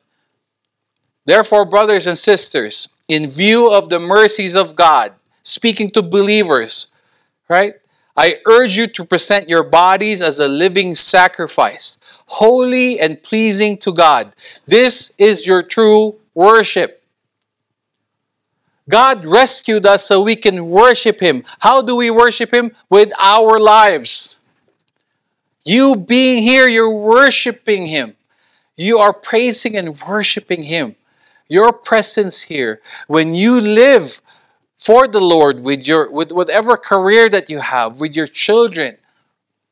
Therefore, 1.24 1.64
brothers 1.64 2.06
and 2.06 2.16
sisters, 2.16 2.94
in 3.08 3.28
view 3.28 3.70
of 3.72 3.88
the 3.88 4.00
mercies 4.00 4.56
of 4.56 4.74
God, 4.74 5.12
speaking 5.42 5.90
to 5.90 6.02
believers, 6.02 6.88
right? 7.48 7.74
I 8.16 8.36
urge 8.46 8.76
you 8.76 8.86
to 8.88 9.04
present 9.04 9.48
your 9.48 9.62
bodies 9.62 10.22
as 10.22 10.40
a 10.40 10.48
living 10.48 10.94
sacrifice, 10.94 11.98
holy 12.26 12.98
and 12.98 13.22
pleasing 13.22 13.78
to 13.78 13.92
God. 13.92 14.34
This 14.66 15.12
is 15.18 15.46
your 15.46 15.62
true 15.62 16.16
worship. 16.34 17.02
God 18.88 19.24
rescued 19.24 19.86
us 19.86 20.04
so 20.04 20.20
we 20.20 20.36
can 20.36 20.68
worship 20.68 21.20
Him. 21.20 21.44
How 21.60 21.80
do 21.80 21.94
we 21.96 22.10
worship 22.10 22.52
Him? 22.52 22.72
With 22.88 23.12
our 23.20 23.60
lives. 23.60 24.40
You 25.64 25.94
being 25.94 26.42
here, 26.42 26.66
you're 26.66 26.90
worshiping 26.90 27.86
Him. 27.86 28.16
You 28.76 28.98
are 28.98 29.12
praising 29.12 29.76
and 29.76 30.00
worshiping 30.00 30.64
Him. 30.64 30.96
Your 31.50 31.72
presence 31.72 32.42
here, 32.42 32.80
when 33.08 33.34
you 33.34 33.60
live 33.60 34.22
for 34.78 35.08
the 35.08 35.20
Lord 35.20 35.64
with 35.64 35.86
your 35.86 36.08
with 36.08 36.30
whatever 36.30 36.76
career 36.76 37.28
that 37.28 37.50
you 37.50 37.58
have, 37.58 38.00
with 38.00 38.14
your 38.14 38.28
children, 38.28 38.96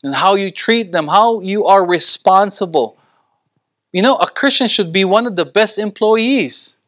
and 0.03 0.17
how 0.17 0.35
you 0.35 0.51
treat 0.51 0.91
them, 0.91 1.07
how 1.07 1.41
you 1.41 1.67
are 1.67 1.87
responsible. 1.87 2.99
You 3.93 4.03
know, 4.03 4.17
a 4.17 4.27
Christian 4.27 4.67
should 4.67 4.93
be 4.93 5.05
one 5.05 5.25
of 5.27 5.37
the 5.37 5.47
best 5.47 5.79
employees. 5.79 6.79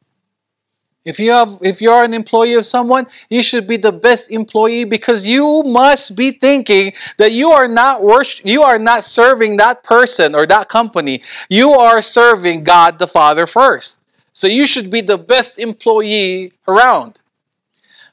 If 1.05 1.21
you 1.21 1.31
have 1.31 1.59
if 1.63 1.81
you 1.81 1.91
are 1.91 2.03
an 2.03 2.13
employee 2.13 2.55
of 2.55 2.67
someone, 2.67 3.07
you 3.31 3.45
should 3.45 3.69
be 3.69 3.77
the 3.77 3.93
best 3.93 4.33
employee 4.33 4.85
because 4.85 5.25
you 5.25 5.63
must 5.65 6.17
be 6.17 6.33
thinking 6.33 6.95
that 7.17 7.31
you 7.31 7.51
are 7.51 7.69
not 7.69 8.03
worship, 8.03 8.45
you 8.45 8.63
are 8.63 8.79
not 8.79 9.05
serving 9.05 9.57
that 9.59 9.85
person 9.85 10.35
or 10.35 10.47
that 10.47 10.69
company. 10.69 11.23
You 11.49 11.71
are 11.71 12.03
serving 12.03 12.65
God 12.65 12.99
the 12.99 13.07
Father 13.07 13.47
first. 13.47 14.00
So 14.33 14.47
you 14.47 14.65
should 14.67 14.91
be 14.91 15.01
the 15.01 15.19
best 15.19 15.59
employee 15.59 16.53
around. 16.69 17.19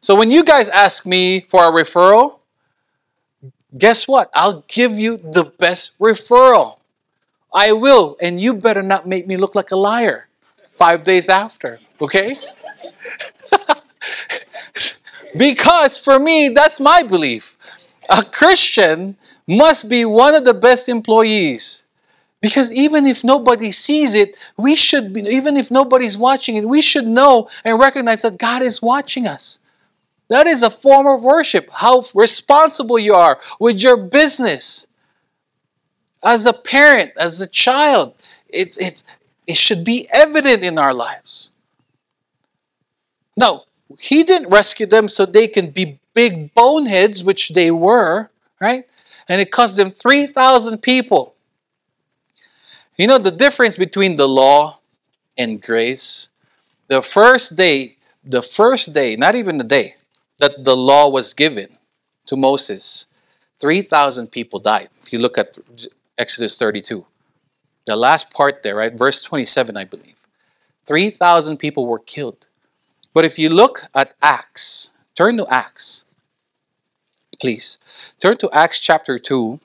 So 0.02 0.16
when 0.16 0.32
you 0.32 0.44
guys 0.44 0.70
ask 0.70 1.06
me 1.06 1.42
for 1.42 1.68
a 1.68 1.72
referral, 1.72 2.40
guess 3.78 4.08
what? 4.08 4.30
I'll 4.36 4.64
give 4.68 4.94
you 4.94 5.18
the 5.18 5.44
best 5.44 5.98
referral. 6.00 6.78
I 7.54 7.72
will, 7.72 8.18
and 8.22 8.40
you 8.40 8.54
better 8.54 8.84
not 8.84 9.08
make 9.08 9.26
me 9.26 9.38
look 9.38 9.56
like 9.56 9.72
a 9.72 9.76
liar 9.76 10.28
five 10.70 11.04
days 11.04 11.30
after, 11.30 11.80
okay? 12.00 12.38
because 15.38 15.98
for 15.98 16.20
me, 16.20 16.50
that's 16.50 16.80
my 16.80 17.02
belief. 17.04 17.58
A 18.10 18.24
Christian 18.24 19.18
must 19.48 19.90
be 19.90 20.06
one 20.06 20.36
of 20.36 20.46
the 20.46 20.54
best 20.54 20.88
employees. 20.88 21.87
Because 22.42 22.72
even 22.72 23.08
if 23.08 23.24
nobody 23.24 23.72
sees 23.72 24.14
it, 24.14 24.38
we 24.58 24.76
should 24.76 25.12
be, 25.12 25.22
even 25.22 25.58
if 25.58 25.72
nobody's 25.72 26.18
watching 26.18 26.56
it, 26.56 26.68
we 26.68 26.82
should 26.82 27.08
know 27.08 27.50
and 27.66 27.80
recognize 27.80 28.22
that 28.22 28.38
God 28.38 28.62
is 28.62 28.82
watching 28.82 29.26
us. 29.26 29.64
That 30.30 30.46
is 30.46 30.62
a 30.62 30.70
form 30.70 31.08
of 31.08 31.24
worship. 31.24 31.70
How 31.72 32.04
responsible 32.14 33.00
you 33.00 33.16
are 33.16 33.40
with 33.60 33.82
your 33.82 33.98
business. 33.98 34.88
As 36.24 36.46
a 36.46 36.54
parent, 36.54 37.12
as 37.18 37.42
a 37.42 37.48
child, 37.48 38.14
it's, 38.50 38.78
it's, 38.78 39.04
it 39.48 39.56
should 39.56 39.84
be 39.84 40.08
evident 40.14 40.64
in 40.64 40.78
our 40.78 40.94
lives. 40.94 41.52
No, 43.38 43.64
he 44.00 44.24
didn't 44.24 44.50
rescue 44.50 44.86
them 44.86 45.08
so 45.08 45.26
they 45.26 45.48
can 45.48 45.70
be 45.70 46.00
big 46.14 46.54
boneheads, 46.54 47.24
which 47.24 47.50
they 47.50 47.72
were, 47.72 48.30
right? 48.60 48.86
And 49.30 49.40
it 49.40 49.52
cost 49.52 49.78
them 49.78 49.92
3,000 49.92 50.80
people. 50.82 51.36
You 52.98 53.06
know 53.06 53.20
the 53.20 53.32
difference 53.32 53.76
between 53.76 54.16
the 54.16 54.28
law 54.28 54.80
and 55.38 55.62
grace? 55.62 56.30
The 56.88 57.04
first 57.04 57.56
day, 57.56 57.98
the 58.24 58.42
first 58.42 58.94
day, 58.94 59.16
not 59.16 59.36
even 59.36 59.58
the 59.58 59.64
day, 59.64 59.96
that 60.40 60.64
the 60.64 60.76
law 60.76 61.10
was 61.10 61.36
given 61.36 61.68
to 62.26 62.36
Moses, 62.36 63.06
3,000 63.60 64.32
people 64.32 64.60
died. 64.60 64.90
If 65.02 65.14
you 65.14 65.20
look 65.20 65.38
at 65.38 65.58
Exodus 66.18 66.58
32, 66.58 67.06
the 67.86 67.96
last 67.96 68.34
part 68.34 68.64
there, 68.64 68.76
right? 68.76 68.98
Verse 68.98 69.22
27, 69.22 69.78
I 69.78 69.84
believe. 69.84 70.22
3,000 70.88 71.58
people 71.58 71.86
were 71.86 72.00
killed. 72.00 72.48
But 73.14 73.26
if 73.26 73.38
you 73.38 73.50
look 73.50 73.82
at 73.94 74.16
Acts, 74.22 74.92
turn 75.16 75.38
to 75.38 75.48
Acts, 75.50 76.06
please. 77.40 77.78
Turn 78.20 78.38
to 78.38 78.50
Acts 78.52 78.80
chapter 78.80 79.20
2. 79.20 79.60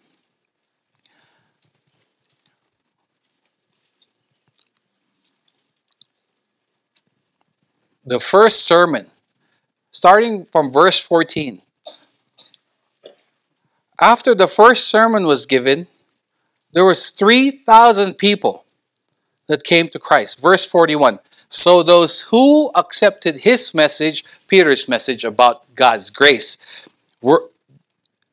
The 8.04 8.20
first 8.20 8.66
sermon 8.66 9.06
starting 9.92 10.44
from 10.46 10.70
verse 10.70 11.00
14. 11.00 11.62
After 14.00 14.34
the 14.34 14.48
first 14.48 14.88
sermon 14.88 15.26
was 15.26 15.46
given, 15.46 15.86
there 16.72 16.84
was 16.84 17.10
3,000 17.10 18.14
people 18.14 18.64
that 19.46 19.62
came 19.62 19.88
to 19.90 19.98
Christ. 19.98 20.40
Verse 20.40 20.66
41. 20.66 21.20
So 21.48 21.82
those 21.82 22.22
who 22.22 22.70
accepted 22.74 23.40
his 23.40 23.74
message, 23.74 24.24
Peter's 24.48 24.88
message 24.88 25.24
about 25.24 25.74
God's 25.74 26.08
grace, 26.10 26.58
were 27.20 27.50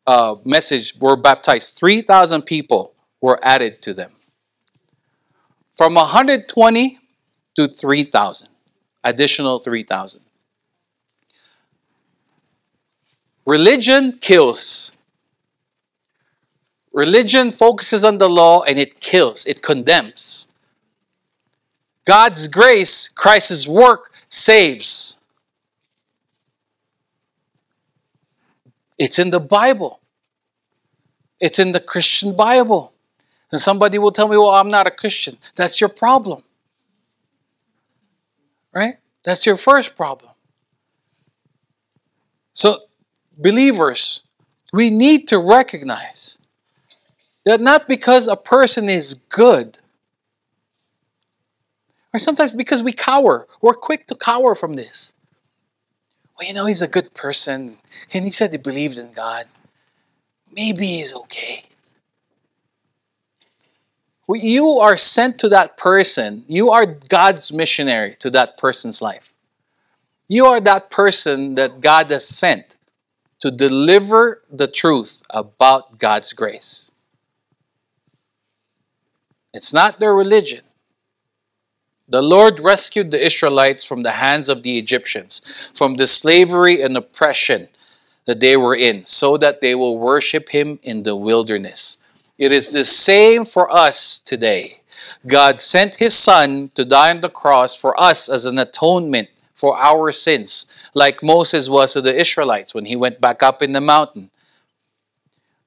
uh, 0.07 0.35
message 0.43 0.95
were 0.99 1.15
baptized, 1.15 1.77
3,000 1.77 2.41
people 2.41 2.93
were 3.21 3.39
added 3.43 3.79
to 3.83 3.93
them. 3.93 4.11
From 5.71 5.93
120 5.93 6.97
to 7.55 7.67
3,000, 7.67 8.49
additional 9.09 9.59
3,000. 9.59 10.21
Religion 13.45 14.17
kills. 14.21 14.95
Religion 16.93 17.51
focuses 17.51 18.05
on 18.05 18.17
the 18.17 18.29
law 18.29 18.63
and 18.63 18.77
it 18.77 18.99
kills, 18.99 19.45
it 19.45 19.61
condemns. 19.61 20.53
God's 22.05 22.47
grace, 22.47 23.07
Christ's 23.07 23.67
work, 23.67 24.11
saves. 24.29 25.21
It's 28.97 29.17
in 29.17 29.29
the 29.29 29.39
Bible. 29.39 29.99
It's 31.39 31.59
in 31.59 31.71
the 31.71 31.79
Christian 31.79 32.35
Bible. 32.35 32.93
And 33.51 33.61
somebody 33.61 33.97
will 33.97 34.11
tell 34.11 34.27
me, 34.27 34.37
well, 34.37 34.51
I'm 34.51 34.69
not 34.69 34.87
a 34.87 34.91
Christian. 34.91 35.37
That's 35.55 35.79
your 35.79 35.89
problem. 35.89 36.43
Right? 38.73 38.95
That's 39.23 39.45
your 39.45 39.57
first 39.57 39.95
problem. 39.95 40.31
So, 42.53 42.79
believers, 43.37 44.23
we 44.73 44.89
need 44.89 45.27
to 45.29 45.39
recognize 45.39 46.37
that 47.45 47.61
not 47.61 47.87
because 47.87 48.27
a 48.27 48.35
person 48.35 48.89
is 48.89 49.13
good, 49.13 49.79
or 52.13 52.19
sometimes 52.19 52.51
because 52.51 52.83
we 52.83 52.91
cower, 52.91 53.47
we're 53.61 53.73
quick 53.73 54.07
to 54.07 54.15
cower 54.15 54.55
from 54.55 54.75
this. 54.75 55.13
Well, 56.37 56.47
you 56.47 56.53
know, 56.53 56.65
he's 56.65 56.81
a 56.81 56.87
good 56.87 57.13
person, 57.13 57.77
and 58.13 58.25
he 58.25 58.31
said 58.31 58.51
he 58.51 58.57
believes 58.57 58.97
in 58.97 59.11
God. 59.11 59.45
Maybe 60.51 60.85
he's 60.85 61.13
okay. 61.13 61.63
You 64.35 64.79
are 64.79 64.97
sent 64.97 65.39
to 65.39 65.49
that 65.49 65.77
person. 65.77 66.43
You 66.47 66.69
are 66.69 66.85
God's 66.85 67.51
missionary 67.51 68.15
to 68.19 68.29
that 68.31 68.57
person's 68.57 69.01
life. 69.01 69.33
You 70.27 70.45
are 70.45 70.59
that 70.59 70.91
person 70.91 71.55
that 71.55 71.81
God 71.81 72.11
has 72.11 72.27
sent 72.27 72.77
to 73.39 73.49
deliver 73.49 74.43
the 74.51 74.67
truth 74.67 75.23
about 75.31 75.97
God's 75.97 76.33
grace. 76.33 76.91
It's 79.53 79.73
not 79.73 79.99
their 79.99 80.13
religion. 80.13 80.61
The 82.07 82.21
Lord 82.21 82.59
rescued 82.59 83.11
the 83.11 83.23
Israelites 83.23 83.83
from 83.83 84.03
the 84.03 84.11
hands 84.11 84.49
of 84.49 84.63
the 84.63 84.77
Egyptians, 84.77 85.41
from 85.73 85.95
the 85.95 86.07
slavery 86.07 86.81
and 86.81 86.97
oppression 86.97 87.67
that 88.25 88.39
they 88.39 88.57
were 88.57 88.75
in, 88.75 89.05
so 89.05 89.37
that 89.37 89.61
they 89.61 89.73
will 89.73 89.99
worship 89.99 90.49
Him 90.49 90.79
in 90.83 91.03
the 91.03 91.15
wilderness. 91.15 91.97
It 92.39 92.53
is 92.53 92.71
the 92.71 92.85
same 92.85 93.43
for 93.43 93.71
us 93.71 94.17
today. 94.17 94.81
God 95.27 95.59
sent 95.59 95.95
His 95.95 96.15
Son 96.15 96.69
to 96.73 96.85
die 96.85 97.11
on 97.11 97.19
the 97.19 97.29
cross 97.29 97.75
for 97.75 97.99
us 97.99 98.29
as 98.29 98.45
an 98.45 98.57
atonement 98.57 99.27
for 99.53 99.77
our 99.77 100.13
sins, 100.13 100.65
like 100.93 101.21
Moses 101.21 101.69
was 101.69 101.93
to 101.93 102.01
the 102.01 102.15
Israelites 102.15 102.73
when 102.73 102.85
he 102.85 102.95
went 102.95 103.19
back 103.19 103.43
up 103.43 103.61
in 103.61 103.73
the 103.73 103.81
mountain. 103.81 104.31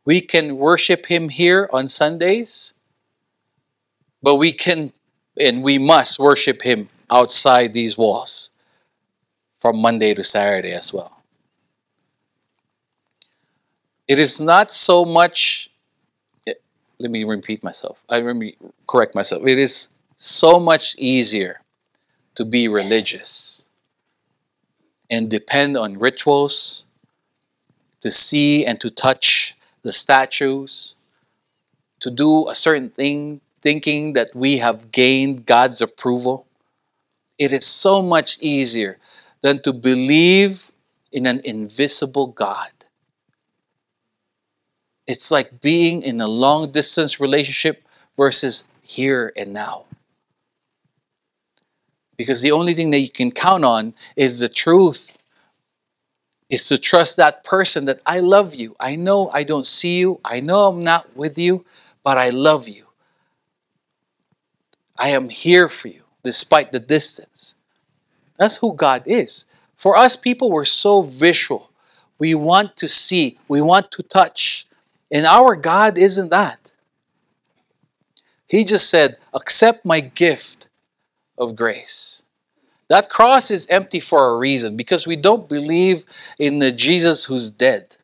We 0.07 0.23
can 0.23 0.57
worship 0.57 1.07
Him 1.07 1.29
here 1.29 1.69
on 1.73 1.89
Sundays, 1.89 2.73
but 4.23 4.37
we 4.37 4.53
can 4.53 4.95
and 5.39 5.63
we 5.63 5.79
must 5.79 6.19
worship 6.19 6.63
Him 6.63 6.89
outside 7.11 7.75
these 7.75 7.99
walls 7.99 8.53
from 9.61 9.77
Monday 9.81 10.15
to 10.15 10.25
Saturday 10.25 10.73
as 10.73 10.93
well. 10.93 11.23
It 14.09 14.19
is 14.19 14.41
not 14.41 14.73
so 14.73 15.05
much, 15.05 15.71
let 16.99 17.11
me 17.11 17.25
repeat 17.25 17.63
myself. 17.63 18.03
I 18.09 18.21
let 18.21 18.37
me 18.37 18.57
correct 18.87 19.15
myself. 19.15 19.47
It 19.47 19.59
is 19.59 19.91
so 20.19 20.61
much 20.61 20.95
easier 20.99 21.61
to 22.35 22.45
be 22.45 22.69
religious 22.69 23.65
and 25.11 25.29
depend 25.29 25.77
on 25.77 25.99
rituals, 25.99 26.87
to 28.01 28.11
see 28.11 28.65
and 28.65 28.81
to 28.81 28.91
touch 28.91 29.57
the 29.83 29.93
statues, 29.93 30.95
to 32.01 32.11
do 32.11 32.49
a 32.49 32.55
certain 32.55 32.89
thing, 32.89 33.41
thinking 33.61 34.15
that 34.15 34.35
we 34.35 34.59
have 34.59 34.91
gained 34.91 35.47
God's 35.47 35.83
approval. 35.83 36.47
It 37.39 37.53
is 37.53 37.67
so 37.67 38.03
much 38.03 38.39
easier 38.41 38.99
than 39.43 39.61
to 39.63 39.73
believe 39.73 40.71
in 41.13 41.27
an 41.27 41.41
invisible 41.45 42.29
God. 42.29 42.71
It's 45.07 45.31
like 45.31 45.61
being 45.61 46.03
in 46.03 46.21
a 46.21 46.29
long 46.29 46.71
distance 46.71 47.21
relationship 47.21 47.87
versus 48.17 48.69
here 48.83 49.33
and 49.37 49.53
now. 49.53 49.85
Because 52.17 52.43
the 52.43 52.53
only 52.53 52.75
thing 52.75 52.91
that 52.91 53.01
you 53.01 53.11
can 53.11 53.31
count 53.31 53.65
on 53.65 53.95
is 54.17 54.39
the 54.39 54.49
truth. 54.49 55.19
Is 56.49 56.69
to 56.69 56.77
trust 56.77 57.17
that 57.17 57.45
person 57.45 57.87
that 57.87 58.03
I 58.05 58.21
love 58.21 58.55
you. 58.55 58.77
I 58.79 58.95
know 58.95 59.31
I 59.31 59.43
don't 59.43 59.65
see 59.65 59.99
you. 59.99 60.21
I 60.23 60.41
know 60.41 60.69
I'm 60.69 60.85
not 60.85 61.17
with 61.17 61.39
you, 61.39 61.65
but 62.05 62.19
I 62.19 62.29
love 62.29 62.69
you. 62.69 62.85
I 64.99 65.09
am 65.09 65.31
here 65.31 65.69
for 65.69 65.89
you 65.89 66.03
despite 66.23 66.71
the 66.71 66.79
distance. 66.79 67.57
That's 68.37 68.59
who 68.59 68.75
God 68.75 69.03
is. 69.07 69.47
For 69.77 69.97
us 69.97 70.15
people, 70.15 70.51
we're 70.51 70.65
so 70.67 71.03
visual. 71.03 71.71
We 72.19 72.35
want 72.35 72.77
to 72.77 72.87
see, 72.87 73.39
we 73.49 73.63
want 73.63 73.91
to 73.93 74.03
touch. 74.03 74.67
And 75.13 75.27
our 75.27 75.55
God 75.55 75.99
isn't 75.99 76.31
that. 76.31 76.73
He 78.49 78.65
just 78.65 78.89
said, 78.91 79.19
Accept 79.35 79.85
my 79.85 80.01
gift 80.01 80.69
of 81.39 81.55
grace. 81.55 82.23
That 82.89 83.09
cross 83.09 83.51
is 83.51 83.67
empty 83.69 84.01
for 84.01 84.29
a 84.29 84.39
reason 84.39 84.77
because 84.77 85.07
we 85.07 85.17
don't 85.17 85.49
believe 85.49 86.05
in 86.39 86.59
the 86.59 86.73
Jesus 86.73 87.27
who's 87.27 87.51
dead. 87.51 87.97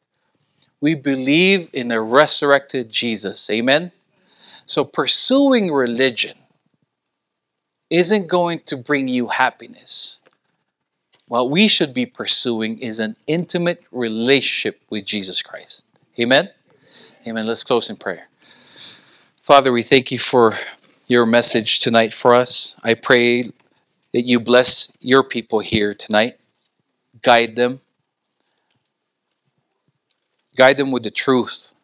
We 0.81 0.95
believe 0.95 1.71
in 1.73 1.91
a 1.91 2.01
resurrected 2.01 2.91
Jesus. 2.91 3.51
Amen? 3.51 3.93
So 4.65 4.85
pursuing 4.85 5.73
religion 5.73 6.37
isn't 7.91 8.29
going 8.29 8.61
to 8.67 8.77
bring 8.77 9.09
you 9.09 9.29
happiness. 9.29 10.21
What 11.27 11.51
we 11.51 11.69
should 11.69 11.93
be 11.93 12.07
pursuing 12.07 12.79
is 12.79 12.99
an 12.99 13.17
intimate 13.27 13.83
relationship 13.91 14.81
with 14.89 15.05
Jesus 15.05 15.43
Christ. 15.43 15.87
Amen? 16.19 16.51
Amen. 17.29 17.47
Let's 17.47 17.63
close 17.63 17.91
in 17.91 17.97
prayer. 17.97 18.29
Father, 19.43 19.71
we 19.71 19.83
thank 19.83 20.11
you 20.11 20.19
for 20.19 20.55
your 21.09 21.27
message 21.27 21.81
tonight 21.81 22.15
for 22.15 22.35
us. 22.35 22.75
I 22.83 22.95
pray 22.95 23.43
that 24.13 24.23
you 24.23 24.41
bless 24.41 24.91
your 25.01 25.23
people 25.23 25.59
here 25.59 25.93
tonight, 25.93 26.41
guide 27.21 27.55
them, 27.55 27.81
guide 30.57 30.79
them 30.79 30.91
with 30.91 31.03
the 31.03 31.11
truth, 31.11 31.75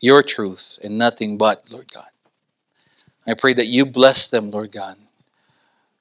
your 0.00 0.22
truth, 0.22 0.78
and 0.82 0.96
nothing 0.96 1.36
but, 1.36 1.70
Lord 1.70 1.92
God. 1.92 2.08
I 3.26 3.34
pray 3.34 3.52
that 3.52 3.66
you 3.66 3.84
bless 3.84 4.28
them, 4.28 4.50
Lord 4.50 4.72
God. 4.72 4.96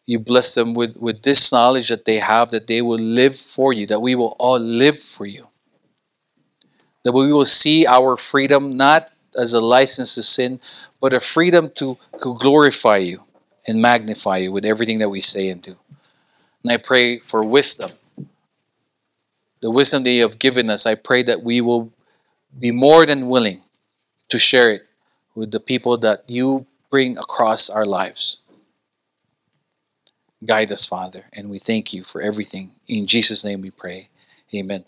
You 0.05 0.17
bless 0.17 0.55
them 0.55 0.73
with, 0.73 0.95
with 0.95 1.23
this 1.23 1.51
knowledge 1.51 1.89
that 1.89 2.05
they 2.05 2.19
have, 2.19 2.51
that 2.51 2.67
they 2.67 2.81
will 2.81 2.99
live 2.99 3.35
for 3.35 3.73
you, 3.73 3.85
that 3.87 4.01
we 4.01 4.15
will 4.15 4.37
all 4.39 4.59
live 4.59 4.97
for 4.97 5.25
you. 5.25 5.49
That 7.03 7.13
we 7.13 7.31
will 7.31 7.45
see 7.45 7.85
our 7.85 8.15
freedom 8.15 8.75
not 8.75 9.11
as 9.37 9.53
a 9.53 9.61
license 9.61 10.15
to 10.15 10.23
sin, 10.23 10.59
but 11.01 11.13
a 11.13 11.19
freedom 11.19 11.71
to, 11.75 11.97
to 12.21 12.35
glorify 12.35 12.97
you 12.97 13.23
and 13.67 13.81
magnify 13.81 14.37
you 14.37 14.51
with 14.51 14.65
everything 14.65 14.99
that 14.99 15.09
we 15.09 15.21
say 15.21 15.49
and 15.49 15.61
do. 15.61 15.75
And 16.63 16.71
I 16.71 16.77
pray 16.77 17.19
for 17.19 17.43
wisdom. 17.43 17.91
The 19.61 19.71
wisdom 19.71 20.03
that 20.03 20.11
you 20.11 20.21
have 20.23 20.39
given 20.39 20.69
us, 20.69 20.85
I 20.85 20.95
pray 20.95 21.23
that 21.23 21.43
we 21.43 21.61
will 21.61 21.91
be 22.57 22.71
more 22.71 23.05
than 23.05 23.27
willing 23.27 23.61
to 24.29 24.37
share 24.37 24.69
it 24.69 24.87
with 25.35 25.51
the 25.51 25.59
people 25.59 25.97
that 25.97 26.23
you 26.27 26.65
bring 26.89 27.17
across 27.17 27.69
our 27.69 27.85
lives. 27.85 28.41
Guide 30.45 30.71
us, 30.71 30.85
Father, 30.85 31.25
and 31.33 31.49
we 31.49 31.57
thank 31.57 31.93
you 31.93 32.03
for 32.03 32.21
everything. 32.21 32.71
In 32.87 33.07
Jesus' 33.07 33.45
name 33.45 33.61
we 33.61 33.71
pray. 33.71 34.09
Amen. 34.53 34.83